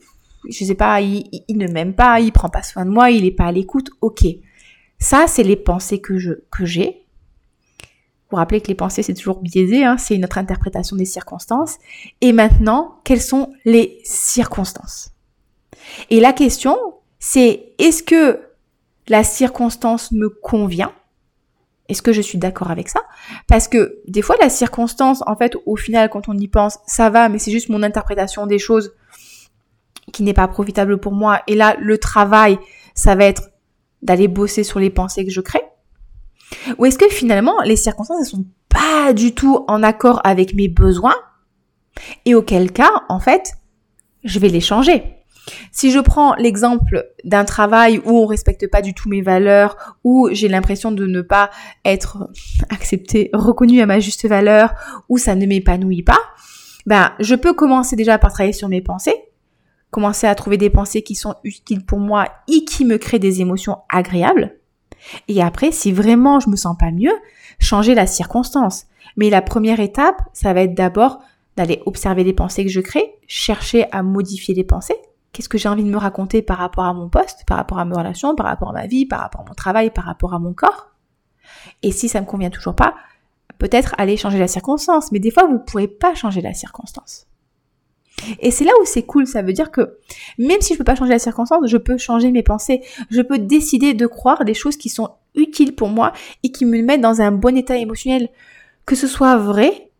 je 0.48 0.64
sais 0.64 0.74
pas, 0.74 1.00
il, 1.00 1.24
ne 1.50 1.68
m'aime 1.68 1.94
pas, 1.94 2.20
il 2.20 2.32
prend 2.32 2.48
pas 2.48 2.62
soin 2.62 2.84
de 2.84 2.90
moi, 2.90 3.10
il 3.10 3.24
est 3.24 3.30
pas 3.32 3.46
à 3.46 3.52
l'écoute, 3.52 3.90
ok. 4.00 4.24
Ça, 4.98 5.26
c'est 5.28 5.42
les 5.42 5.56
pensées 5.56 6.00
que 6.00 6.18
je 6.18 6.32
que 6.50 6.64
j'ai. 6.64 7.06
Vous 8.30 8.38
rappelez 8.38 8.60
que 8.60 8.68
les 8.68 8.74
pensées, 8.74 9.02
c'est 9.02 9.14
toujours 9.14 9.40
biaisé, 9.40 9.84
hein, 9.84 9.98
c'est 9.98 10.18
notre 10.18 10.38
interprétation 10.38 10.96
des 10.96 11.04
circonstances. 11.04 11.78
Et 12.20 12.32
maintenant, 12.32 12.96
quelles 13.04 13.20
sont 13.20 13.52
les 13.64 14.00
circonstances? 14.02 15.12
Et 16.10 16.18
la 16.18 16.32
question, 16.32 16.76
c'est 17.20 17.72
est-ce 17.78 18.02
que 18.02 18.40
la 19.06 19.22
circonstance 19.22 20.10
me 20.10 20.28
convient? 20.28 20.92
Est-ce 21.88 22.02
que 22.02 22.12
je 22.12 22.20
suis 22.20 22.38
d'accord 22.38 22.70
avec 22.70 22.88
ça? 22.88 23.00
Parce 23.46 23.68
que 23.68 23.98
des 24.08 24.22
fois, 24.22 24.36
la 24.40 24.48
circonstance, 24.48 25.22
en 25.26 25.36
fait, 25.36 25.56
au 25.66 25.76
final, 25.76 26.10
quand 26.10 26.28
on 26.28 26.36
y 26.36 26.48
pense, 26.48 26.78
ça 26.86 27.10
va, 27.10 27.28
mais 27.28 27.38
c'est 27.38 27.50
juste 27.50 27.68
mon 27.68 27.82
interprétation 27.82 28.46
des 28.46 28.58
choses 28.58 28.92
qui 30.12 30.22
n'est 30.22 30.34
pas 30.34 30.48
profitable 30.48 30.98
pour 30.98 31.12
moi. 31.12 31.42
Et 31.46 31.54
là, 31.54 31.76
le 31.78 31.98
travail, 31.98 32.58
ça 32.94 33.14
va 33.14 33.24
être 33.24 33.50
d'aller 34.02 34.28
bosser 34.28 34.64
sur 34.64 34.78
les 34.78 34.90
pensées 34.90 35.24
que 35.24 35.30
je 35.30 35.40
crée. 35.40 35.62
Ou 36.78 36.86
est-ce 36.86 36.98
que 36.98 37.08
finalement, 37.08 37.60
les 37.62 37.76
circonstances, 37.76 38.20
elles 38.20 38.26
sont 38.26 38.46
pas 38.68 39.12
du 39.12 39.34
tout 39.34 39.64
en 39.68 39.82
accord 39.82 40.20
avec 40.24 40.54
mes 40.54 40.68
besoins 40.68 41.16
Et 42.24 42.34
auquel 42.34 42.72
cas, 42.72 43.02
en 43.08 43.20
fait, 43.20 43.54
je 44.24 44.38
vais 44.38 44.48
les 44.48 44.60
changer? 44.60 45.15
Si 45.70 45.90
je 45.90 46.00
prends 46.00 46.34
l'exemple 46.34 47.06
d'un 47.24 47.44
travail 47.44 48.00
où 48.04 48.10
on 48.18 48.26
respecte 48.26 48.68
pas 48.70 48.82
du 48.82 48.94
tout 48.94 49.08
mes 49.08 49.22
valeurs, 49.22 49.76
où 50.04 50.28
j'ai 50.32 50.48
l'impression 50.48 50.92
de 50.92 51.06
ne 51.06 51.22
pas 51.22 51.50
être 51.84 52.28
accepté, 52.70 53.30
reconnu 53.32 53.80
à 53.80 53.86
ma 53.86 54.00
juste 54.00 54.26
valeur, 54.26 54.74
où 55.08 55.18
ça 55.18 55.34
ne 55.34 55.46
m'épanouit 55.46 56.02
pas, 56.02 56.20
ben, 56.86 57.12
je 57.20 57.34
peux 57.34 57.52
commencer 57.52 57.96
déjà 57.96 58.18
par 58.18 58.32
travailler 58.32 58.52
sur 58.52 58.68
mes 58.68 58.80
pensées, 58.80 59.14
commencer 59.90 60.26
à 60.26 60.34
trouver 60.34 60.56
des 60.56 60.70
pensées 60.70 61.02
qui 61.02 61.14
sont 61.14 61.34
utiles 61.44 61.84
pour 61.84 61.98
moi 61.98 62.28
et 62.48 62.64
qui 62.64 62.84
me 62.84 62.98
créent 62.98 63.18
des 63.18 63.40
émotions 63.40 63.78
agréables. 63.88 64.58
Et 65.28 65.42
après, 65.42 65.72
si 65.72 65.92
vraiment 65.92 66.40
je 66.40 66.48
me 66.48 66.56
sens 66.56 66.76
pas 66.78 66.90
mieux, 66.90 67.14
changer 67.58 67.94
la 67.94 68.06
circonstance. 68.06 68.86
Mais 69.16 69.30
la 69.30 69.42
première 69.42 69.80
étape, 69.80 70.20
ça 70.32 70.52
va 70.52 70.62
être 70.62 70.74
d'abord 70.74 71.20
d'aller 71.56 71.82
observer 71.86 72.24
les 72.24 72.32
pensées 72.32 72.64
que 72.64 72.70
je 72.70 72.80
crée, 72.80 73.14
chercher 73.26 73.86
à 73.92 74.02
modifier 74.02 74.54
les 74.54 74.64
pensées, 74.64 74.96
Qu'est-ce 75.36 75.50
que 75.50 75.58
j'ai 75.58 75.68
envie 75.68 75.84
de 75.84 75.90
me 75.90 75.98
raconter 75.98 76.40
par 76.40 76.56
rapport 76.56 76.84
à 76.84 76.94
mon 76.94 77.10
poste, 77.10 77.44
par 77.46 77.58
rapport 77.58 77.78
à 77.78 77.84
mes 77.84 77.94
relations, 77.94 78.34
par 78.34 78.46
rapport 78.46 78.70
à 78.70 78.72
ma 78.72 78.86
vie, 78.86 79.04
par 79.04 79.20
rapport 79.20 79.42
à 79.42 79.44
mon 79.46 79.52
travail, 79.52 79.90
par 79.90 80.04
rapport 80.04 80.32
à 80.32 80.38
mon 80.38 80.54
corps? 80.54 80.92
Et 81.82 81.92
si 81.92 82.08
ça 82.08 82.22
me 82.22 82.26
convient 82.26 82.48
toujours 82.48 82.74
pas, 82.74 82.94
peut-être 83.58 83.94
aller 83.98 84.16
changer 84.16 84.38
la 84.38 84.48
circonstance. 84.48 85.12
Mais 85.12 85.18
des 85.18 85.30
fois, 85.30 85.44
vous 85.44 85.52
ne 85.52 85.58
pourrez 85.58 85.88
pas 85.88 86.14
changer 86.14 86.40
la 86.40 86.54
circonstance. 86.54 87.26
Et 88.40 88.50
c'est 88.50 88.64
là 88.64 88.72
où 88.80 88.86
c'est 88.86 89.02
cool, 89.02 89.26
ça 89.26 89.42
veut 89.42 89.52
dire 89.52 89.70
que 89.70 89.98
même 90.38 90.62
si 90.62 90.72
je 90.72 90.78
peux 90.78 90.84
pas 90.84 90.94
changer 90.94 91.12
la 91.12 91.18
circonstance, 91.18 91.66
je 91.66 91.76
peux 91.76 91.98
changer 91.98 92.30
mes 92.30 92.42
pensées. 92.42 92.80
Je 93.10 93.20
peux 93.20 93.38
décider 93.38 93.92
de 93.92 94.06
croire 94.06 94.42
des 94.46 94.54
choses 94.54 94.78
qui 94.78 94.88
sont 94.88 95.10
utiles 95.34 95.74
pour 95.74 95.90
moi 95.90 96.14
et 96.44 96.50
qui 96.50 96.64
me 96.64 96.80
mettent 96.80 97.02
dans 97.02 97.20
un 97.20 97.30
bon 97.30 97.58
état 97.58 97.76
émotionnel. 97.76 98.30
Que 98.86 98.94
ce 98.94 99.06
soit 99.06 99.36
vrai 99.36 99.90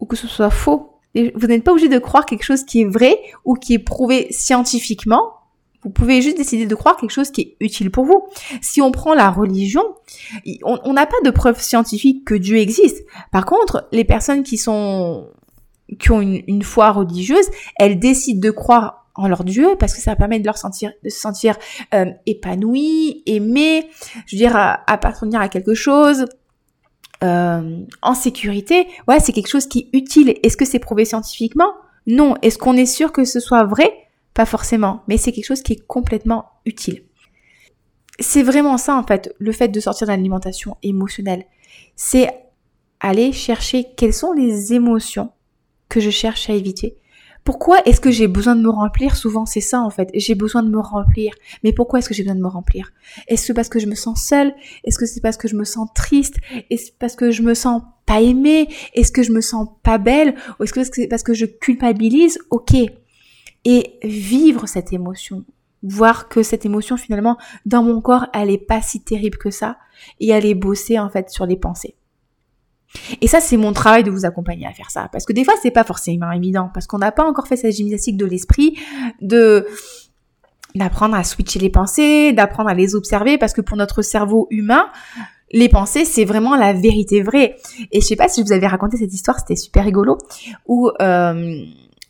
ou 0.00 0.06
que 0.06 0.16
ce 0.16 0.26
soit 0.26 0.50
faux. 0.50 0.91
Vous 1.14 1.46
n'êtes 1.46 1.64
pas 1.64 1.72
obligé 1.72 1.88
de 1.88 1.98
croire 1.98 2.26
quelque 2.26 2.44
chose 2.44 2.64
qui 2.64 2.82
est 2.82 2.86
vrai 2.86 3.18
ou 3.44 3.54
qui 3.54 3.74
est 3.74 3.78
prouvé 3.78 4.28
scientifiquement. 4.30 5.34
Vous 5.82 5.90
pouvez 5.90 6.22
juste 6.22 6.36
décider 6.36 6.66
de 6.66 6.74
croire 6.74 6.96
quelque 6.96 7.10
chose 7.10 7.30
qui 7.30 7.40
est 7.40 7.56
utile 7.60 7.90
pour 7.90 8.04
vous. 8.04 8.28
Si 8.60 8.80
on 8.80 8.92
prend 8.92 9.14
la 9.14 9.30
religion, 9.30 9.82
on 10.62 10.92
n'a 10.92 11.06
pas 11.06 11.20
de 11.24 11.30
preuve 11.30 11.60
scientifique 11.60 12.24
que 12.24 12.34
Dieu 12.34 12.56
existe. 12.58 13.04
Par 13.32 13.44
contre, 13.44 13.88
les 13.90 14.04
personnes 14.04 14.42
qui 14.44 14.56
sont 14.56 15.28
qui 15.98 16.10
ont 16.10 16.20
une, 16.20 16.62
foi 16.62 16.90
religieuse, 16.90 17.46
elles 17.76 17.98
décident 17.98 18.40
de 18.40 18.50
croire 18.50 19.06
en 19.14 19.28
leur 19.28 19.44
Dieu 19.44 19.76
parce 19.78 19.94
que 19.94 20.00
ça 20.00 20.16
permet 20.16 20.40
de 20.40 20.46
leur 20.46 20.56
sentir 20.56 20.92
de 21.04 21.10
se 21.10 21.20
sentir 21.20 21.56
euh, 21.92 22.06
épanoui, 22.24 23.22
aimé, 23.26 23.90
je 24.26 24.36
veux 24.36 24.38
dire 24.38 24.56
appartenir 24.56 25.40
à 25.40 25.48
quelque 25.48 25.74
chose, 25.74 26.26
euh, 27.22 27.84
en 28.02 28.14
sécurité, 28.14 28.88
ouais, 29.08 29.20
c'est 29.20 29.32
quelque 29.32 29.48
chose 29.48 29.66
qui 29.66 29.90
est 29.92 29.96
utile. 29.96 30.34
Est-ce 30.42 30.56
que 30.56 30.64
c'est 30.64 30.78
prouvé 30.78 31.04
scientifiquement? 31.04 31.72
Non. 32.06 32.36
Est-ce 32.42 32.58
qu'on 32.58 32.76
est 32.76 32.86
sûr 32.86 33.12
que 33.12 33.24
ce 33.24 33.40
soit 33.40 33.64
vrai? 33.64 33.92
Pas 34.34 34.46
forcément, 34.46 35.02
mais 35.08 35.18
c'est 35.18 35.32
quelque 35.32 35.46
chose 35.46 35.62
qui 35.62 35.74
est 35.74 35.86
complètement 35.86 36.46
utile. 36.64 37.04
C'est 38.18 38.42
vraiment 38.42 38.78
ça 38.78 38.96
en 38.96 39.02
fait, 39.02 39.34
le 39.38 39.52
fait 39.52 39.68
de 39.68 39.80
sortir 39.80 40.06
d'une 40.06 40.14
alimentation 40.14 40.76
émotionnelle. 40.82 41.44
C'est 41.96 42.30
aller 43.00 43.32
chercher 43.32 43.84
quelles 43.96 44.14
sont 44.14 44.32
les 44.32 44.72
émotions 44.72 45.32
que 45.88 46.00
je 46.00 46.10
cherche 46.10 46.48
à 46.48 46.54
éviter 46.54 46.96
pourquoi 47.44 47.78
est-ce 47.86 48.00
que 48.00 48.10
j'ai 48.10 48.28
besoin 48.28 48.54
de 48.54 48.62
me 48.62 48.70
remplir? 48.70 49.16
Souvent, 49.16 49.46
c'est 49.46 49.60
ça 49.60 49.80
en 49.80 49.90
fait. 49.90 50.10
J'ai 50.14 50.34
besoin 50.34 50.62
de 50.62 50.68
me 50.68 50.78
remplir. 50.78 51.34
Mais 51.64 51.72
pourquoi 51.72 51.98
est-ce 51.98 52.08
que 52.08 52.14
j'ai 52.14 52.22
besoin 52.22 52.36
de 52.36 52.42
me 52.42 52.48
remplir? 52.48 52.92
Est-ce 53.26 53.52
parce 53.52 53.68
que 53.68 53.78
je 53.78 53.86
me 53.86 53.94
sens 53.94 54.22
seule? 54.22 54.54
Est-ce 54.84 54.98
que 54.98 55.06
c'est 55.06 55.20
parce 55.20 55.36
que 55.36 55.48
je 55.48 55.56
me 55.56 55.64
sens 55.64 55.88
triste? 55.94 56.36
Est-ce 56.70 56.92
parce 56.98 57.16
que 57.16 57.30
je 57.30 57.42
me 57.42 57.54
sens 57.54 57.82
pas 58.06 58.20
aimée? 58.20 58.68
Est-ce 58.94 59.10
que 59.10 59.22
je 59.22 59.32
me 59.32 59.40
sens 59.40 59.68
pas 59.82 59.98
belle? 59.98 60.34
Ou 60.58 60.64
est-ce 60.64 60.72
que 60.72 60.84
c'est 60.84 61.08
parce 61.08 61.24
que 61.24 61.34
je 61.34 61.46
culpabilise? 61.46 62.38
Ok. 62.50 62.74
Et 63.64 63.98
vivre 64.02 64.66
cette 64.66 64.92
émotion, 64.92 65.44
voir 65.82 66.28
que 66.28 66.42
cette 66.42 66.64
émotion 66.64 66.96
finalement 66.96 67.38
dans 67.66 67.82
mon 67.82 68.00
corps, 68.00 68.26
elle 68.34 68.50
est 68.50 68.58
pas 68.58 68.82
si 68.82 69.00
terrible 69.00 69.38
que 69.38 69.50
ça, 69.50 69.78
et 70.18 70.32
aller 70.32 70.54
bosser 70.54 70.98
en 70.98 71.08
fait 71.08 71.30
sur 71.30 71.46
les 71.46 71.56
pensées. 71.56 71.94
Et 73.20 73.26
ça, 73.26 73.40
c'est 73.40 73.56
mon 73.56 73.72
travail 73.72 74.02
de 74.04 74.10
vous 74.10 74.24
accompagner 74.24 74.66
à 74.66 74.72
faire 74.72 74.90
ça. 74.90 75.08
Parce 75.12 75.24
que 75.24 75.32
des 75.32 75.44
fois, 75.44 75.54
c'est 75.62 75.70
pas 75.70 75.84
forcément 75.84 76.30
évident. 76.30 76.70
Parce 76.72 76.86
qu'on 76.86 76.98
n'a 76.98 77.12
pas 77.12 77.24
encore 77.24 77.46
fait 77.46 77.56
cette 77.56 77.74
gymnastique 77.74 78.16
de 78.16 78.26
l'esprit, 78.26 78.78
de, 79.20 79.66
d'apprendre 80.74 81.14
à 81.14 81.24
switcher 81.24 81.58
les 81.58 81.70
pensées, 81.70 82.32
d'apprendre 82.32 82.70
à 82.70 82.74
les 82.74 82.94
observer. 82.94 83.38
Parce 83.38 83.52
que 83.52 83.60
pour 83.60 83.76
notre 83.76 84.02
cerveau 84.02 84.46
humain, 84.50 84.86
les 85.52 85.68
pensées, 85.68 86.04
c'est 86.04 86.24
vraiment 86.24 86.56
la 86.56 86.72
vérité 86.72 87.22
vraie. 87.22 87.56
Et 87.90 88.00
je 88.00 88.06
sais 88.06 88.16
pas 88.16 88.28
si 88.28 88.40
je 88.40 88.46
vous 88.46 88.52
avais 88.52 88.66
raconté 88.66 88.96
cette 88.96 89.12
histoire, 89.12 89.38
c'était 89.38 89.56
super 89.56 89.84
rigolo. 89.84 90.18
Où, 90.66 90.90
euh, 91.00 91.64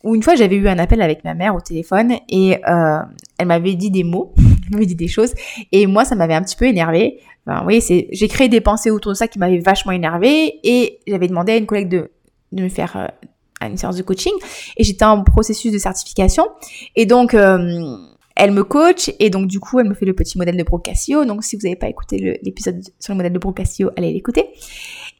une 0.05 0.23
fois, 0.23 0.35
j'avais 0.35 0.55
eu 0.55 0.67
un 0.67 0.79
appel 0.79 1.01
avec 1.01 1.23
ma 1.23 1.33
mère 1.33 1.55
au 1.55 1.61
téléphone 1.61 2.13
et 2.29 2.57
euh, 2.67 2.99
elle 3.37 3.47
m'avait 3.47 3.75
dit 3.75 3.91
des 3.91 4.03
mots, 4.03 4.33
elle 4.37 4.73
m'avait 4.73 4.85
dit 4.85 4.95
des 4.95 5.07
choses. 5.07 5.33
Et 5.71 5.87
moi, 5.87 6.05
ça 6.05 6.15
m'avait 6.15 6.33
un 6.33 6.41
petit 6.41 6.55
peu 6.55 6.65
énervé 6.65 7.19
oui, 7.65 7.81
c'est, 7.81 8.07
j'ai 8.11 8.27
créé 8.27 8.47
des 8.47 8.61
pensées 8.61 8.89
autour 8.89 9.11
de 9.11 9.17
ça 9.17 9.27
qui 9.27 9.39
m'avaient 9.39 9.59
vachement 9.59 9.91
énervé 9.91 10.59
et 10.63 10.99
j'avais 11.07 11.27
demandé 11.27 11.53
à 11.53 11.57
une 11.57 11.65
collègue 11.65 11.89
de, 11.89 12.09
de 12.53 12.63
me 12.63 12.69
faire 12.69 12.95
euh, 12.95 13.67
une 13.67 13.77
séance 13.77 13.97
de 13.97 14.03
coaching 14.03 14.33
et 14.77 14.83
j'étais 14.83 15.05
en 15.05 15.23
processus 15.23 15.71
de 15.71 15.77
certification 15.77 16.47
et 16.95 17.05
donc 17.05 17.33
euh, 17.33 17.97
elle 18.35 18.51
me 18.51 18.63
coach 18.63 19.11
et 19.19 19.29
donc 19.29 19.47
du 19.47 19.59
coup 19.59 19.79
elle 19.79 19.87
me 19.87 19.93
fait 19.93 20.05
le 20.05 20.13
petit 20.13 20.37
modèle 20.37 20.57
de 20.57 20.63
Brocassio. 20.63 21.25
Donc 21.25 21.43
si 21.43 21.55
vous 21.55 21.63
n'avez 21.63 21.75
pas 21.75 21.87
écouté 21.87 22.39
l'épisode 22.41 22.81
sur 22.99 23.13
le 23.13 23.17
modèle 23.17 23.33
de 23.33 23.39
Brocassio, 23.39 23.91
allez 23.95 24.11
l'écouter. 24.11 24.47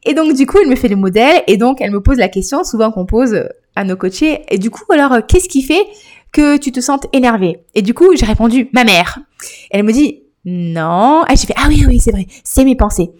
Et 0.04 0.14
donc 0.14 0.34
du 0.34 0.46
coup 0.46 0.58
elle 0.60 0.68
me 0.68 0.76
fait 0.76 0.88
le 0.88 0.96
modèle 0.96 1.42
et 1.46 1.56
donc 1.56 1.80
elle 1.80 1.90
me 1.90 2.00
pose 2.00 2.18
la 2.18 2.28
question 2.28 2.64
souvent 2.64 2.90
qu'on 2.90 3.06
pose 3.06 3.44
à 3.76 3.84
nos 3.84 3.96
coachés. 3.96 4.42
Et 4.48 4.58
du 4.58 4.70
coup 4.70 4.84
alors 4.92 5.24
qu'est-ce 5.26 5.48
qui 5.48 5.62
fait 5.62 5.86
que 6.32 6.56
tu 6.56 6.72
te 6.72 6.80
sentes 6.80 7.06
énervé 7.12 7.58
Et 7.74 7.82
du 7.82 7.94
coup 7.94 8.16
j'ai 8.16 8.26
répondu 8.26 8.68
ma 8.72 8.84
mère. 8.84 9.20
Elle 9.70 9.84
me 9.84 9.92
dit 9.92 10.23
non. 10.44 11.24
Et 11.30 11.36
j'ai 11.36 11.46
fait 11.46 11.54
ah 11.56 11.66
oui 11.68 11.84
oui 11.86 12.00
c'est 12.00 12.12
vrai. 12.12 12.26
C'est 12.42 12.64
mes 12.64 12.76
pensées. 12.76 13.10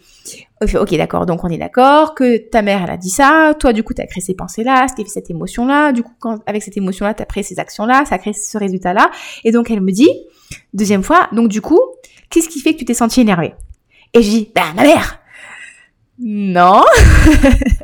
Ok, 0.62 0.96
d'accord, 0.96 1.26
donc 1.26 1.44
on 1.44 1.48
est 1.48 1.58
d'accord 1.58 2.14
que 2.14 2.38
ta 2.38 2.62
mère, 2.62 2.82
elle 2.82 2.90
a 2.90 2.96
dit 2.96 3.10
ça, 3.10 3.54
toi, 3.58 3.72
du 3.72 3.82
coup, 3.82 3.92
tu 3.92 4.00
as 4.00 4.06
créé 4.06 4.22
ces 4.22 4.34
pensées-là, 4.34 4.86
ce 4.88 4.94
qui 4.94 5.04
fait 5.04 5.10
cette 5.10 5.28
émotion-là, 5.28 5.92
du 5.92 6.02
coup, 6.02 6.12
avec 6.46 6.62
cette 6.62 6.76
émotion-là, 6.76 7.12
tu 7.12 7.22
as 7.22 7.26
créé 7.26 7.42
ces 7.42 7.58
actions-là, 7.58 8.04
ça 8.06 8.16
crée 8.16 8.32
ce 8.32 8.56
résultat-là. 8.56 9.10
Et 9.44 9.52
donc, 9.52 9.70
elle 9.70 9.82
me 9.82 9.92
dit, 9.92 10.08
deuxième 10.72 11.02
fois, 11.02 11.28
donc 11.32 11.48
du 11.48 11.60
coup, 11.60 11.80
qu'est-ce 12.30 12.48
qui 12.48 12.60
fait 12.60 12.72
que 12.72 12.78
tu 12.78 12.84
t'es 12.86 12.94
senti 12.94 13.20
énervé 13.20 13.52
Et 14.14 14.22
je 14.22 14.30
dis, 14.30 14.50
bah, 14.54 14.72
ma 14.74 14.82
mère. 14.84 15.20
Non 16.18 16.84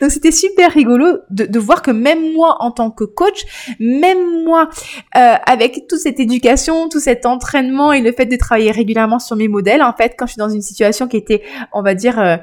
Donc 0.00 0.10
c'était 0.10 0.32
super 0.32 0.72
rigolo 0.72 1.18
de, 1.30 1.44
de, 1.44 1.58
voir 1.58 1.82
que 1.82 1.90
même 1.90 2.32
moi 2.32 2.56
en 2.60 2.70
tant 2.70 2.90
que 2.90 3.04
coach, 3.04 3.44
même 3.78 4.44
moi 4.44 4.68
euh, 5.16 5.34
avec 5.46 5.86
toute 5.88 5.98
cette 5.98 6.20
éducation, 6.20 6.88
tout 6.88 7.00
cet 7.00 7.26
entraînement 7.26 7.92
et 7.92 8.00
le 8.00 8.12
fait 8.12 8.26
de 8.26 8.36
travailler 8.36 8.70
régulièrement 8.70 9.18
sur 9.18 9.36
mes 9.36 9.48
modèles, 9.48 9.82
en 9.82 9.92
fait, 9.92 10.14
quand 10.18 10.26
je 10.26 10.32
suis 10.32 10.38
dans 10.38 10.48
une 10.48 10.62
situation 10.62 11.08
qui 11.08 11.16
était, 11.16 11.42
on 11.72 11.82
va 11.82 11.94
dire, 11.94 12.18
euh, 12.18 12.36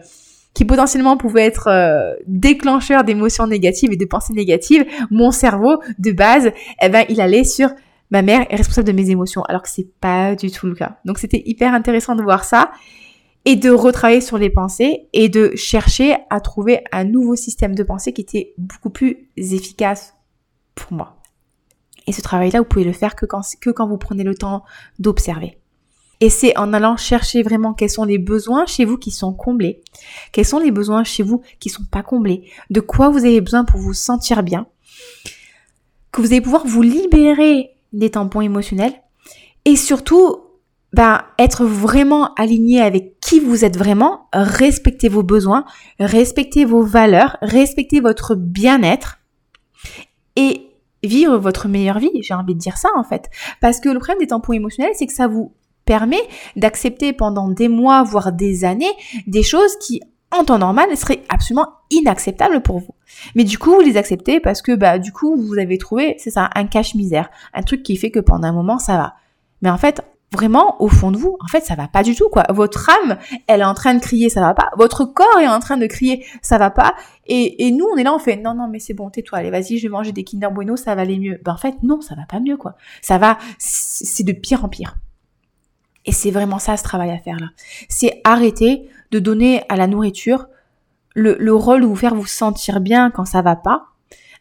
qui 0.54 0.66
potentiellement 0.66 1.18
pouvait 1.18 1.46
être 1.46 1.68
euh, 1.68 2.14
déclencheur 2.26 3.04
d'émotions 3.04 3.48
négatives 3.48 3.92
et 3.92 3.98
de 3.98 4.06
pensées 4.06 4.34
négatives, 4.34 4.86
mon 5.12 5.32
cerveau 5.32 5.82
de 6.00 6.12
base, 6.12 6.52
eh 6.82 6.90
ben, 6.90 7.06
il 7.10 7.22
allait 7.22 7.44
sur 7.44 7.70
ma 8.10 8.22
mère 8.22 8.46
est 8.50 8.56
responsable 8.56 8.88
de 8.88 8.94
mes 8.94 9.10
émotions, 9.10 9.44
alors 9.44 9.62
que 9.62 9.70
c'est 9.70 9.88
pas 10.00 10.36
du 10.36 10.50
tout 10.52 10.68
le 10.68 10.76
cas. 10.76 10.98
Donc 11.06 11.20
c'était 11.20 11.44
hyper 11.46 11.74
intéressant 11.74 12.16
de 12.16 12.24
voir 12.24 12.44
ça 12.44 12.72
et 13.48 13.56
de 13.56 13.70
retravailler 13.70 14.20
sur 14.20 14.38
les 14.38 14.50
pensées 14.50 15.08
et 15.14 15.30
de 15.30 15.56
chercher 15.56 16.18
à 16.30 16.42
trouver 16.42 16.84
un 16.92 17.06
nouveau 17.06 17.38
système 17.38 17.76
de 17.76 17.84
pensée 17.84 18.12
qui 18.12 18.20
était 18.20 18.54
beaucoup 18.58 18.90
plus 18.90 19.30
efficace 19.38 20.16
pour 20.76 20.92
moi. 20.92 21.16
Et 22.08 22.12
ce 22.12 22.20
travail-là, 22.20 22.60
vous 22.60 22.66
pouvez 22.66 22.84
le 22.84 22.92
faire 22.92 23.16
que 23.16 23.26
quand, 23.26 23.88
vous 23.88 23.98
prenez 23.98 24.26
le 24.26 24.36
temps 24.36 24.66
d'observer. 25.00 25.60
Et 26.20 26.30
c'est 26.30 26.58
en 26.58 26.74
allant 26.74 26.98
chercher 26.98 27.42
vraiment 27.42 27.74
quels 27.74 27.90
sont 27.90 28.04
les 28.04 28.18
besoins 28.18 28.66
chez 28.66 28.84
vous 28.84 28.98
qui 28.98 29.12
sont 29.12 29.34
comblés, 29.34 29.82
quels 30.34 30.44
sont 30.44 30.60
les 30.60 30.72
besoins 30.72 31.06
chez 31.06 31.24
vous 31.24 31.42
qui 31.62 31.70
sont 31.70 31.86
pas 31.90 32.04
comblés, 32.04 32.52
de 32.70 32.82
quoi 32.82 33.08
vous 33.08 33.24
avez 33.24 33.40
besoin 33.40 33.64
pour 33.64 33.80
vous 33.80 33.94
sentir 33.94 34.44
bien, 34.44 34.68
que 36.12 36.20
vous 36.20 36.34
allez 36.34 36.42
pouvoir 36.42 36.68
vous 36.68 36.82
libérer 36.82 37.70
des 37.94 38.10
tampons 38.10 38.42
émotionnels 38.42 39.02
et 39.64 39.78
surtout 39.78 40.47
ben, 40.94 41.22
être 41.38 41.66
vraiment 41.66 42.34
aligné 42.36 42.82
avec 42.82 43.20
qui 43.20 43.40
vous 43.40 43.66
êtes 43.66 43.78
vraiment, 43.78 44.30
respectez 44.34 45.10
vos 45.10 45.24
besoins, 45.24 45.66
respectez 46.00 46.66
vos 46.66 46.84
valeurs, 46.84 47.38
respectez 47.42 48.00
votre 48.00 48.36
bien-être 48.36 49.20
et 50.36 50.68
vivre 51.04 51.38
votre 51.38 51.68
meilleure 51.68 52.00
vie. 52.00 52.12
J'ai 52.22 52.34
envie 52.34 52.56
de 52.56 52.60
dire 52.60 52.78
ça 52.78 52.90
en 52.96 53.04
fait. 53.04 53.30
Parce 53.62 53.80
que 53.80 53.90
le 53.90 54.00
problème 54.00 54.20
des 54.20 54.28
tampons 54.28 54.54
émotionnels, 54.54 54.94
c'est 54.96 55.08
que 55.08 55.14
ça 55.14 55.28
vous 55.28 55.54
permet 55.86 56.22
d'accepter 56.56 57.14
pendant 57.14 57.50
des 57.50 57.70
mois, 57.70 58.04
voire 58.04 58.32
des 58.32 58.66
années, 58.66 58.92
des 59.26 59.44
choses 59.44 59.76
qui, 59.78 60.02
en 60.32 60.44
temps 60.44 60.60
normal, 60.60 60.96
seraient 60.96 61.24
absolument 61.30 61.70
inacceptables 61.90 62.62
pour 62.62 62.80
vous. 62.80 62.94
Mais 63.36 63.46
du 63.46 63.58
coup, 63.58 63.74
vous 63.74 63.80
les 63.82 63.98
acceptez 63.98 64.40
parce 64.40 64.62
que, 64.62 64.74
bah, 64.74 65.00
du 65.00 65.12
coup, 65.12 65.36
vous 65.38 65.58
avez 65.58 65.78
trouvé, 65.78 66.16
c'est 66.20 66.32
ça, 66.32 66.50
un 66.56 66.66
cache-misère. 66.66 67.30
Un 67.54 67.64
truc 67.64 67.84
qui 67.84 67.96
fait 67.96 68.12
que 68.12 68.20
pendant 68.20 68.48
un 68.48 68.54
moment, 68.54 68.80
ça 68.80 68.98
va. 68.98 69.14
Mais 69.62 69.70
en 69.70 69.78
fait, 69.78 70.02
vraiment 70.34 70.82
au 70.82 70.90
fond 70.90 71.12
de 71.12 71.18
vous, 71.18 71.38
en 71.44 71.48
fait, 71.48 71.64
ça 71.66 71.76
va 71.76 71.88
pas 71.88 72.04
du 72.04 72.16
tout, 72.16 72.30
quoi. 72.30 72.44
Votre 72.50 72.90
âme, 72.90 73.18
elle 73.48 73.62
est 73.62 73.66
en 73.66 73.74
train 73.74 73.94
de 73.94 74.00
crier, 74.00 74.30
ça 74.30 74.42
va 74.42 74.54
pas. 74.54 74.70
Votre 74.78 75.06
corps 75.06 75.40
est 75.40 75.48
en 75.48 75.60
train 75.60 75.78
de 75.78 75.88
crier, 75.88 76.26
ça 76.42 76.58
va 76.58 76.70
pas. 76.70 76.96
Et, 77.26 77.68
et 77.68 77.72
nous, 77.72 77.86
on 77.86 77.98
est 77.98 78.04
là, 78.04 78.14
on 78.14 78.20
fait, 78.20 78.36
non, 78.36 78.54
non, 78.54 78.68
mais 78.68 78.80
c'est 78.80 78.94
bon, 78.94 79.10
tais-toi, 79.10 79.40
allez, 79.40 79.52
vas-y, 79.52 79.78
je 79.78 79.84
vais 79.84 79.92
manger 79.92 80.12
des 80.12 80.24
Kinder 80.24 80.52
Bueno, 80.52 80.76
ça 80.76 80.96
va 80.96 81.04
aller 81.04 81.18
mieux. 81.18 81.40
Ben, 81.44 81.54
en 81.54 81.58
fait, 81.58 81.76
non, 81.84 82.02
ça 82.02 82.16
va 82.16 82.26
pas 82.26 82.40
mieux, 82.40 82.58
quoi. 82.58 82.76
Ça 83.02 83.18
va, 83.18 83.38
c'est 83.58 84.24
de 84.24 84.34
pire 84.34 84.66
en 84.66 84.70
pire. 84.70 84.98
Et 86.06 86.12
c'est 86.12 86.32
vraiment 86.32 86.60
ça, 86.60 86.78
ce 86.78 86.84
travail 86.84 87.12
à 87.12 87.18
faire, 87.18 87.38
là. 87.40 87.48
C'est 87.88 88.22
arrêter 88.24 88.90
de 89.12 89.20
donner 89.20 89.64
à 89.70 89.78
la 89.78 89.88
nourriture 89.88 90.48
le, 91.16 91.36
le 91.40 91.54
rôle 91.54 91.82
de 91.82 91.86
vous 91.86 91.96
faire 91.96 92.16
vous 92.16 92.26
sentir 92.26 92.80
bien 92.80 93.12
quand 93.12 93.26
ça 93.26 93.42
va 93.42 93.56
pas, 93.56 93.88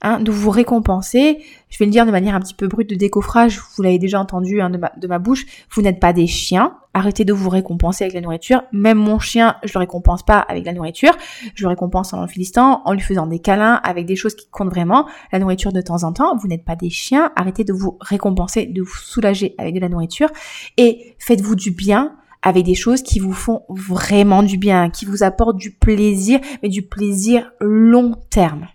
Hein, 0.02 0.20
de 0.20 0.30
vous 0.30 0.50
récompenser. 0.50 1.38
Je 1.70 1.78
vais 1.78 1.86
le 1.86 1.90
dire 1.90 2.04
de 2.04 2.10
manière 2.10 2.34
un 2.34 2.40
petit 2.40 2.54
peu 2.54 2.68
brute 2.68 2.88
de 2.90 2.94
décoffrage, 2.94 3.60
vous 3.76 3.82
l'avez 3.82 3.98
déjà 3.98 4.20
entendu 4.20 4.60
hein, 4.60 4.68
de, 4.68 4.76
ma, 4.76 4.92
de 4.96 5.06
ma 5.06 5.18
bouche, 5.18 5.46
vous 5.70 5.80
n'êtes 5.80 6.00
pas 6.00 6.12
des 6.12 6.26
chiens, 6.26 6.76
arrêtez 6.92 7.24
de 7.24 7.32
vous 7.32 7.48
récompenser 7.48 8.04
avec 8.04 8.14
la 8.14 8.20
nourriture. 8.20 8.62
Même 8.72 8.98
mon 8.98 9.18
chien, 9.18 9.56
je 9.64 9.72
le 9.72 9.78
récompense 9.80 10.22
pas 10.22 10.38
avec 10.38 10.66
la 10.66 10.74
nourriture, 10.74 11.12
je 11.54 11.62
le 11.62 11.68
récompense 11.68 12.12
en 12.12 12.20
le 12.20 12.28
filistant, 12.28 12.82
en 12.84 12.92
lui 12.92 13.00
faisant 13.00 13.26
des 13.26 13.38
câlins, 13.38 13.80
avec 13.84 14.04
des 14.06 14.16
choses 14.16 14.34
qui 14.34 14.48
comptent 14.50 14.68
vraiment, 14.68 15.06
la 15.32 15.38
nourriture 15.38 15.72
de 15.72 15.80
temps 15.80 16.04
en 16.04 16.12
temps. 16.12 16.36
Vous 16.36 16.46
n'êtes 16.46 16.64
pas 16.64 16.76
des 16.76 16.90
chiens, 16.90 17.32
arrêtez 17.34 17.64
de 17.64 17.72
vous 17.72 17.96
récompenser, 18.00 18.66
de 18.66 18.82
vous 18.82 18.96
soulager 18.96 19.54
avec 19.56 19.74
de 19.74 19.80
la 19.80 19.88
nourriture 19.88 20.28
et 20.76 21.16
faites-vous 21.18 21.56
du 21.56 21.70
bien 21.70 22.16
avec 22.42 22.64
des 22.64 22.74
choses 22.74 23.02
qui 23.02 23.18
vous 23.18 23.32
font 23.32 23.62
vraiment 23.68 24.42
du 24.42 24.58
bien, 24.58 24.90
qui 24.90 25.04
vous 25.04 25.22
apportent 25.22 25.56
du 25.56 25.72
plaisir, 25.72 26.38
mais 26.62 26.68
du 26.68 26.82
plaisir 26.82 27.50
long 27.60 28.14
terme 28.30 28.68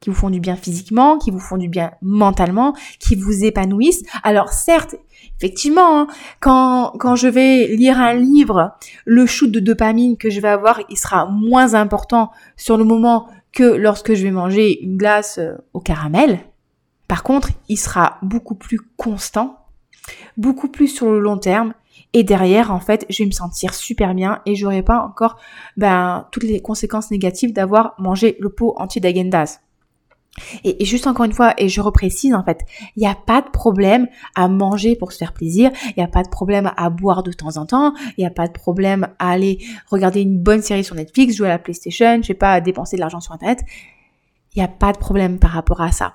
qui 0.00 0.10
vous 0.10 0.16
font 0.16 0.30
du 0.30 0.40
bien 0.40 0.56
physiquement, 0.56 1.18
qui 1.18 1.30
vous 1.30 1.40
font 1.40 1.56
du 1.56 1.68
bien 1.68 1.92
mentalement, 2.02 2.74
qui 2.98 3.16
vous 3.16 3.44
épanouissent. 3.44 4.02
Alors 4.22 4.52
certes, 4.52 4.96
effectivement, 5.38 6.00
hein, 6.00 6.06
quand, 6.40 6.92
quand 6.98 7.16
je 7.16 7.28
vais 7.28 7.68
lire 7.68 8.00
un 8.00 8.14
livre, 8.14 8.76
le 9.04 9.26
shoot 9.26 9.50
de 9.50 9.60
dopamine 9.60 10.16
que 10.16 10.30
je 10.30 10.40
vais 10.40 10.48
avoir, 10.48 10.80
il 10.88 10.96
sera 10.96 11.26
moins 11.26 11.74
important 11.74 12.30
sur 12.56 12.76
le 12.76 12.84
moment 12.84 13.28
que 13.52 13.64
lorsque 13.64 14.14
je 14.14 14.22
vais 14.22 14.30
manger 14.30 14.82
une 14.82 14.96
glace 14.96 15.38
euh, 15.38 15.54
au 15.72 15.80
caramel. 15.80 16.40
Par 17.08 17.22
contre, 17.22 17.48
il 17.68 17.78
sera 17.78 18.18
beaucoup 18.22 18.54
plus 18.54 18.80
constant, 18.96 19.64
beaucoup 20.36 20.68
plus 20.68 20.88
sur 20.88 21.10
le 21.10 21.18
long 21.18 21.38
terme. 21.38 21.72
Et 22.12 22.22
derrière, 22.22 22.72
en 22.72 22.80
fait, 22.80 23.04
je 23.10 23.22
vais 23.22 23.26
me 23.26 23.32
sentir 23.32 23.74
super 23.74 24.14
bien 24.14 24.40
et 24.46 24.54
j'aurai 24.54 24.82
pas 24.82 25.00
encore 25.00 25.36
ben, 25.76 26.26
toutes 26.32 26.44
les 26.44 26.60
conséquences 26.60 27.10
négatives 27.10 27.52
d'avoir 27.52 27.94
mangé 27.98 28.36
le 28.40 28.50
pot 28.50 28.74
entier 28.76 29.00
d'agendas. 29.00 29.60
Et, 30.64 30.84
juste 30.84 31.06
encore 31.06 31.24
une 31.24 31.32
fois, 31.32 31.54
et 31.58 31.68
je 31.68 31.80
reprécise 31.80 32.34
en 32.34 32.44
fait, 32.44 32.60
il 32.96 33.00
n'y 33.00 33.06
a 33.06 33.14
pas 33.14 33.42
de 33.42 33.50
problème 33.50 34.08
à 34.34 34.48
manger 34.48 34.96
pour 34.96 35.12
se 35.12 35.18
faire 35.18 35.32
plaisir, 35.32 35.70
il 35.84 35.94
n'y 35.96 36.02
a 36.02 36.08
pas 36.08 36.22
de 36.22 36.28
problème 36.28 36.72
à 36.76 36.90
boire 36.90 37.22
de 37.22 37.32
temps 37.32 37.56
en 37.56 37.66
temps, 37.66 37.94
il 38.16 38.20
n'y 38.20 38.26
a 38.26 38.30
pas 38.30 38.46
de 38.46 38.52
problème 38.52 39.08
à 39.18 39.30
aller 39.30 39.58
regarder 39.90 40.22
une 40.22 40.38
bonne 40.38 40.62
série 40.62 40.84
sur 40.84 40.94
Netflix, 40.94 41.36
jouer 41.36 41.48
à 41.48 41.50
la 41.50 41.58
PlayStation, 41.58 42.18
je 42.22 42.26
sais 42.26 42.34
pas, 42.34 42.60
dépenser 42.60 42.96
de 42.96 43.00
l'argent 43.00 43.20
sur 43.20 43.32
Internet. 43.32 43.60
Il 44.54 44.58
n'y 44.58 44.64
a 44.64 44.68
pas 44.68 44.92
de 44.92 44.98
problème 44.98 45.38
par 45.38 45.50
rapport 45.50 45.80
à 45.80 45.92
ça. 45.92 46.14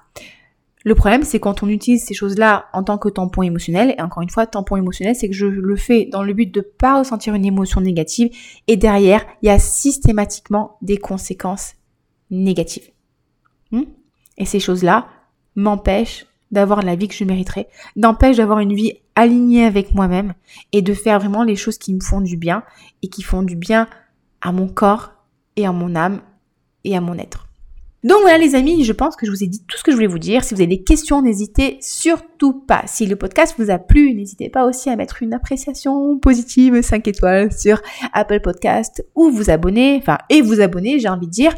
Le 0.84 0.96
problème, 0.96 1.24
c'est 1.24 1.40
quand 1.40 1.64
on 1.64 1.70
utilise 1.70 2.04
ces 2.04 2.14
choses-là 2.14 2.66
en 2.74 2.84
tant 2.84 2.98
que 2.98 3.08
tampon 3.08 3.42
émotionnel, 3.42 3.96
et 3.98 4.02
encore 4.02 4.22
une 4.22 4.30
fois, 4.30 4.46
tampon 4.46 4.76
émotionnel, 4.76 5.16
c'est 5.16 5.30
que 5.30 5.36
je 5.36 5.46
le 5.46 5.76
fais 5.78 6.06
dans 6.12 6.24
le 6.24 6.34
but 6.34 6.54
de 6.54 6.60
pas 6.60 7.00
ressentir 7.00 7.34
une 7.36 7.46
émotion 7.46 7.80
négative, 7.80 8.30
et 8.68 8.76
derrière, 8.76 9.26
il 9.42 9.48
y 9.48 9.50
a 9.50 9.60
systématiquement 9.60 10.78
des 10.82 10.98
conséquences 10.98 11.76
négatives. 12.32 12.90
Hmm? 13.72 13.84
Et 14.38 14.46
ces 14.46 14.60
choses-là 14.60 15.08
m'empêchent 15.56 16.26
d'avoir 16.52 16.84
la 16.84 16.96
vie 16.96 17.08
que 17.08 17.16
je 17.16 17.24
mériterais, 17.24 17.68
m'empêchent 17.96 18.38
d'avoir 18.38 18.60
une 18.60 18.74
vie 18.74 18.94
alignée 19.16 19.66
avec 19.66 19.94
moi-même 19.94 20.34
et 20.72 20.82
de 20.82 20.94
faire 20.94 21.20
vraiment 21.20 21.44
les 21.44 21.56
choses 21.56 21.78
qui 21.78 21.94
me 21.94 22.02
font 22.02 22.22
du 22.22 22.38
bien 22.38 22.64
et 23.02 23.08
qui 23.08 23.24
font 23.24 23.44
du 23.44 23.56
bien 23.56 23.88
à 24.42 24.52
mon 24.52 24.68
corps 24.68 25.14
et 25.56 25.66
à 25.66 25.72
mon 25.72 25.96
âme 25.96 26.22
et 26.84 26.96
à 26.96 27.02
mon 27.02 27.18
être. 27.18 27.48
Donc 28.04 28.20
voilà 28.22 28.38
les 28.38 28.54
amis, 28.54 28.84
je 28.84 28.92
pense 28.92 29.16
que 29.16 29.26
je 29.26 29.32
vous 29.32 29.46
ai 29.46 29.48
dit 29.48 29.64
tout 29.66 29.78
ce 29.78 29.84
que 29.84 29.92
je 29.92 29.96
voulais 29.96 30.08
vous 30.08 30.20
dire. 30.20 30.44
Si 30.44 30.54
vous 30.54 30.60
avez 30.60 30.68
des 30.68 30.84
questions, 30.84 31.22
n'hésitez 31.22 31.78
surtout 31.80 32.52
pas. 32.52 32.84
Si 32.86 33.06
le 33.06 33.16
podcast 33.16 33.56
vous 33.58 33.72
a 33.72 33.80
plu, 33.80 34.14
n'hésitez 34.14 34.50
pas 34.50 34.66
aussi 34.66 34.90
à 34.90 34.98
mettre 34.98 35.24
une 35.24 35.34
appréciation 35.34 36.20
positive 36.20 36.82
5 36.82 37.08
étoiles 37.08 37.54
sur 37.54 37.82
Apple 38.12 38.42
Podcast 38.42 39.06
ou 39.16 39.32
vous 39.32 39.50
abonner, 39.50 39.96
enfin 40.02 40.18
et 40.30 40.42
vous 40.42 40.60
abonner, 40.60 41.00
j'ai 41.00 41.08
envie 41.08 41.28
de 41.28 41.32
dire 41.32 41.56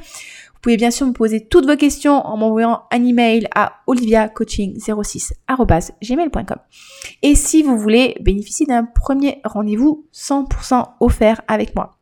pouvez 0.66 0.78
bien 0.78 0.90
sûr 0.90 1.06
me 1.06 1.14
poser 1.14 1.46
toutes 1.46 1.68
vos 1.68 1.78
questions 1.78 2.26
en 2.26 2.38
m'envoyant 2.38 2.86
un 2.90 3.06
email 3.06 3.48
à 3.54 3.74
oliviacoaching06@gmail.com. 3.86 6.58
Et 7.22 7.36
si 7.36 7.62
vous 7.62 7.78
voulez 7.78 8.18
bénéficier 8.20 8.66
d'un 8.66 8.84
premier 8.84 9.42
rendez-vous 9.44 10.08
100% 10.12 10.96
offert 11.02 11.42
avec 11.48 11.76
moi 11.76 12.00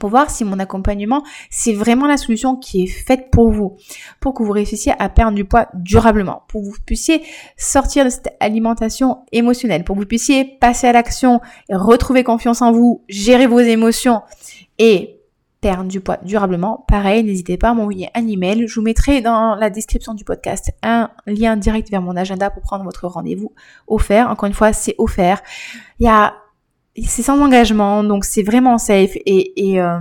pour 0.00 0.10
voir 0.10 0.30
si 0.30 0.42
mon 0.42 0.58
accompagnement, 0.58 1.22
c'est 1.48 1.74
vraiment 1.74 2.08
la 2.08 2.16
solution 2.16 2.56
qui 2.56 2.82
est 2.82 2.88
faite 2.88 3.30
pour 3.30 3.52
vous, 3.52 3.76
pour 4.18 4.34
que 4.34 4.42
vous 4.42 4.50
réussissiez 4.50 4.94
à 4.98 5.08
perdre 5.08 5.36
du 5.36 5.44
poids 5.44 5.68
durablement, 5.72 6.42
pour 6.48 6.60
que 6.60 6.66
vous 6.66 6.74
puissiez 6.84 7.22
sortir 7.56 8.04
de 8.04 8.10
cette 8.10 8.34
alimentation 8.40 9.18
émotionnelle, 9.30 9.84
pour 9.84 9.94
que 9.94 10.00
vous 10.00 10.06
puissiez 10.06 10.44
passer 10.44 10.88
à 10.88 10.92
l'action, 10.92 11.40
retrouver 11.70 12.24
confiance 12.24 12.62
en 12.62 12.72
vous, 12.72 13.04
gérer 13.08 13.46
vos 13.46 13.60
émotions 13.60 14.22
et 14.80 15.21
perdre 15.62 15.84
du 15.84 16.00
poids 16.00 16.18
durablement, 16.24 16.84
pareil, 16.88 17.22
n'hésitez 17.24 17.56
pas 17.56 17.70
à 17.70 17.74
m'envoyer 17.74 18.10
un 18.14 18.26
email. 18.26 18.66
Je 18.66 18.74
vous 18.74 18.82
mettrai 18.82 19.22
dans 19.22 19.54
la 19.54 19.70
description 19.70 20.12
du 20.12 20.24
podcast 20.24 20.72
un 20.82 21.08
lien 21.26 21.56
direct 21.56 21.88
vers 21.88 22.02
mon 22.02 22.16
agenda 22.16 22.50
pour 22.50 22.62
prendre 22.62 22.84
votre 22.84 23.06
rendez-vous 23.06 23.52
offert. 23.86 24.28
Encore 24.28 24.48
une 24.48 24.54
fois, 24.54 24.72
c'est 24.72 24.96
offert. 24.98 25.40
Il 26.00 26.06
y 26.06 26.08
a 26.08 26.34
c'est 27.06 27.22
sans 27.22 27.40
engagement, 27.40 28.04
donc 28.04 28.26
c'est 28.26 28.42
vraiment 28.42 28.76
safe 28.76 29.16
et, 29.24 29.70
et, 29.70 29.80
euh, 29.80 29.98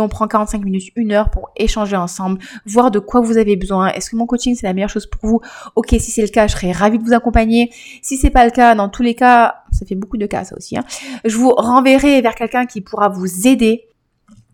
on 0.00 0.08
prend 0.08 0.26
45 0.26 0.64
minutes, 0.64 0.90
une 0.96 1.12
heure 1.12 1.30
pour 1.30 1.50
échanger 1.54 1.94
ensemble, 1.94 2.40
voir 2.66 2.90
de 2.90 2.98
quoi 2.98 3.20
vous 3.20 3.36
avez 3.36 3.54
besoin. 3.54 3.88
Est-ce 3.92 4.10
que 4.10 4.16
mon 4.16 4.26
coaching 4.26 4.56
c'est 4.56 4.66
la 4.66 4.72
meilleure 4.72 4.90
chose 4.90 5.06
pour 5.06 5.30
vous? 5.30 5.40
Ok, 5.76 5.90
si 5.90 6.10
c'est 6.10 6.22
le 6.22 6.28
cas, 6.28 6.48
je 6.48 6.54
serais 6.54 6.72
ravie 6.72 6.98
de 6.98 7.04
vous 7.04 7.12
accompagner. 7.12 7.70
Si 8.02 8.16
c'est 8.16 8.30
pas 8.30 8.44
le 8.44 8.50
cas, 8.50 8.74
dans 8.74 8.88
tous 8.88 9.04
les 9.04 9.14
cas, 9.14 9.62
ça 9.70 9.86
fait 9.86 9.94
beaucoup 9.94 10.16
de 10.16 10.26
cas 10.26 10.42
ça 10.42 10.56
aussi. 10.56 10.76
Hein, 10.76 10.84
je 11.24 11.36
vous 11.36 11.50
renverrai 11.50 12.20
vers 12.20 12.34
quelqu'un 12.34 12.66
qui 12.66 12.80
pourra 12.80 13.08
vous 13.08 13.46
aider. 13.46 13.86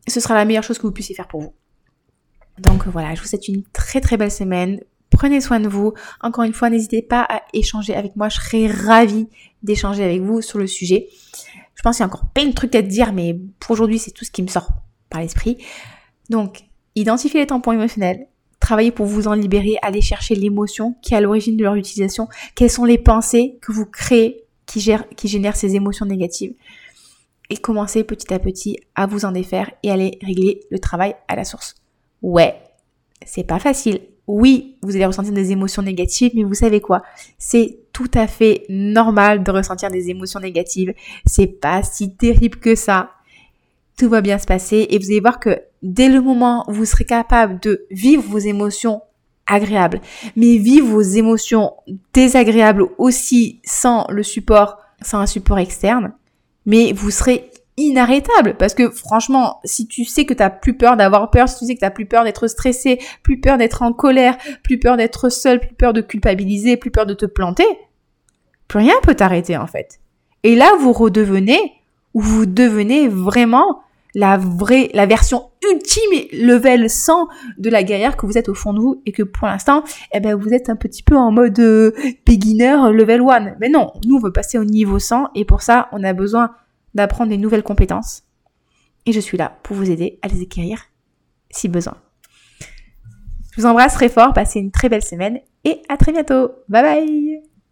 Ce 0.08 0.20
sera 0.20 0.34
la 0.34 0.44
meilleure 0.44 0.64
chose 0.64 0.78
que 0.78 0.86
vous 0.86 0.92
puissiez 0.92 1.14
faire 1.14 1.28
pour 1.28 1.40
vous. 1.40 1.52
Donc 2.58 2.86
voilà, 2.86 3.14
je 3.14 3.20
vous 3.20 3.26
souhaite 3.26 3.48
une 3.48 3.62
très 3.72 4.00
très 4.00 4.16
belle 4.16 4.30
semaine. 4.30 4.80
Prenez 5.10 5.40
soin 5.40 5.60
de 5.60 5.68
vous. 5.68 5.92
Encore 6.20 6.44
une 6.44 6.52
fois, 6.52 6.70
n'hésitez 6.70 7.02
pas 7.02 7.26
à 7.28 7.42
échanger 7.52 7.94
avec 7.94 8.16
moi. 8.16 8.28
Je 8.28 8.36
serais 8.36 8.66
ravie 8.66 9.28
d'échanger 9.62 10.04
avec 10.04 10.20
vous 10.22 10.40
sur 10.40 10.58
le 10.58 10.66
sujet. 10.66 11.08
Je 11.74 11.82
pense 11.82 11.96
qu'il 11.96 12.02
y 12.02 12.04
a 12.04 12.06
encore 12.06 12.26
plein 12.26 12.46
de 12.46 12.52
trucs 12.52 12.74
à 12.74 12.82
te 12.82 12.88
dire, 12.88 13.12
mais 13.12 13.38
pour 13.58 13.72
aujourd'hui, 13.72 13.98
c'est 13.98 14.10
tout 14.10 14.24
ce 14.24 14.30
qui 14.30 14.42
me 14.42 14.48
sort 14.48 14.70
par 15.08 15.20
l'esprit. 15.20 15.58
Donc, 16.28 16.64
identifiez 16.94 17.40
les 17.40 17.46
tampons 17.46 17.72
émotionnels, 17.72 18.26
travaillez 18.60 18.90
pour 18.92 19.06
vous 19.06 19.26
en 19.26 19.32
libérer, 19.32 19.78
allez 19.82 20.02
chercher 20.02 20.34
l'émotion 20.34 20.94
qui 21.02 21.14
est 21.14 21.16
à 21.16 21.20
l'origine 21.20 21.56
de 21.56 21.64
leur 21.64 21.74
utilisation, 21.74 22.28
quelles 22.54 22.70
sont 22.70 22.84
les 22.84 22.98
pensées 22.98 23.58
que 23.62 23.72
vous 23.72 23.86
créez 23.86 24.44
qui 24.66 24.80
génèrent 24.80 25.56
ces 25.56 25.74
émotions 25.74 26.06
négatives? 26.06 26.54
Et 27.50 27.56
commencez 27.56 28.04
petit 28.04 28.32
à 28.32 28.38
petit 28.38 28.78
à 28.94 29.06
vous 29.06 29.24
en 29.24 29.32
défaire 29.32 29.70
et 29.82 29.90
aller 29.90 30.18
régler 30.22 30.60
le 30.70 30.78
travail 30.78 31.14
à 31.28 31.36
la 31.36 31.44
source. 31.44 31.74
Ouais, 32.22 32.54
c'est 33.26 33.44
pas 33.44 33.58
facile. 33.58 34.00
Oui, 34.26 34.76
vous 34.82 34.94
allez 34.94 35.06
ressentir 35.06 35.32
des 35.32 35.50
émotions 35.50 35.82
négatives, 35.82 36.30
mais 36.36 36.44
vous 36.44 36.54
savez 36.54 36.80
quoi? 36.80 37.02
C'est 37.38 37.80
tout 37.92 38.10
à 38.14 38.28
fait 38.28 38.64
normal 38.68 39.42
de 39.42 39.50
ressentir 39.50 39.90
des 39.90 40.08
émotions 40.08 40.38
négatives. 40.38 40.94
C'est 41.26 41.48
pas 41.48 41.82
si 41.82 42.14
terrible 42.14 42.58
que 42.58 42.76
ça. 42.76 43.10
Tout 43.98 44.08
va 44.08 44.20
bien 44.20 44.38
se 44.38 44.46
passer 44.46 44.86
et 44.88 44.98
vous 44.98 45.06
allez 45.06 45.20
voir 45.20 45.40
que 45.40 45.60
dès 45.82 46.08
le 46.08 46.20
moment 46.20 46.64
où 46.68 46.72
vous 46.72 46.84
serez 46.84 47.04
capable 47.04 47.58
de 47.60 47.86
vivre 47.90 48.22
vos 48.22 48.38
émotions 48.38 49.02
agréables, 49.46 50.00
mais 50.36 50.58
vivre 50.58 50.86
vos 50.86 51.02
émotions 51.02 51.72
désagréables 52.14 52.86
aussi 52.98 53.60
sans 53.64 54.06
le 54.08 54.22
support, 54.22 54.78
sans 55.02 55.18
un 55.18 55.26
support 55.26 55.58
externe, 55.58 56.12
mais 56.70 56.92
vous 56.92 57.10
serez 57.10 57.50
inarrêtable 57.76 58.54
parce 58.56 58.74
que 58.74 58.90
franchement, 58.90 59.60
si 59.64 59.88
tu 59.88 60.04
sais 60.04 60.24
que 60.24 60.32
tu 60.32 60.38
t'as 60.38 60.50
plus 60.50 60.76
peur 60.76 60.96
d'avoir 60.96 61.30
peur, 61.30 61.48
si 61.48 61.58
tu 61.58 61.66
sais 61.66 61.74
que 61.74 61.80
t'as 61.80 61.90
plus 61.90 62.06
peur 62.06 62.22
d'être 62.22 62.46
stressé, 62.46 63.00
plus 63.24 63.40
peur 63.40 63.58
d'être 63.58 63.82
en 63.82 63.92
colère, 63.92 64.38
plus 64.62 64.78
peur 64.78 64.96
d'être 64.96 65.30
seul, 65.30 65.58
plus 65.58 65.74
peur 65.74 65.92
de 65.92 66.00
culpabiliser, 66.00 66.76
plus 66.76 66.92
peur 66.92 67.06
de 67.06 67.14
te 67.14 67.26
planter, 67.26 67.66
plus 68.68 68.78
rien 68.78 68.94
peut 69.02 69.16
t'arrêter 69.16 69.56
en 69.56 69.66
fait. 69.66 69.98
Et 70.44 70.54
là, 70.54 70.70
vous 70.78 70.92
redevenez 70.92 71.72
ou 72.14 72.20
vous 72.20 72.46
devenez 72.46 73.08
vraiment 73.08 73.82
la 74.14 74.36
vraie, 74.36 74.90
la 74.94 75.06
version 75.06 75.50
ultime 75.70 76.28
level 76.32 76.88
100 76.88 77.28
de 77.58 77.70
la 77.70 77.82
guerrière 77.82 78.16
que 78.16 78.26
vous 78.26 78.38
êtes 78.38 78.48
au 78.48 78.54
fond 78.54 78.72
de 78.72 78.80
vous 78.80 79.02
et 79.06 79.12
que 79.12 79.22
pour 79.22 79.46
l'instant, 79.46 79.84
eh 80.12 80.20
ben, 80.20 80.34
vous 80.34 80.50
êtes 80.50 80.68
un 80.68 80.76
petit 80.76 81.02
peu 81.02 81.16
en 81.16 81.30
mode 81.30 81.58
euh, 81.58 81.92
beginner 82.26 82.76
level 82.92 83.22
1. 83.22 83.56
Mais 83.60 83.68
non, 83.68 83.92
nous, 84.06 84.16
on 84.16 84.20
veut 84.20 84.32
passer 84.32 84.58
au 84.58 84.64
niveau 84.64 84.98
100 84.98 85.30
et 85.34 85.44
pour 85.44 85.62
ça, 85.62 85.88
on 85.92 86.02
a 86.02 86.12
besoin 86.12 86.54
d'apprendre 86.94 87.30
des 87.30 87.38
nouvelles 87.38 87.62
compétences. 87.62 88.22
Et 89.06 89.12
je 89.12 89.20
suis 89.20 89.38
là 89.38 89.58
pour 89.62 89.76
vous 89.76 89.90
aider 89.90 90.18
à 90.22 90.28
les 90.28 90.42
acquérir 90.42 90.84
si 91.50 91.68
besoin. 91.68 91.96
Je 93.52 93.60
vous 93.60 93.66
embrasse 93.66 93.94
très 93.94 94.08
fort, 94.08 94.32
passez 94.32 94.60
une 94.60 94.70
très 94.70 94.88
belle 94.88 95.02
semaine 95.02 95.40
et 95.64 95.82
à 95.88 95.96
très 95.96 96.12
bientôt. 96.12 96.52
Bye 96.68 96.82
bye 96.82 97.49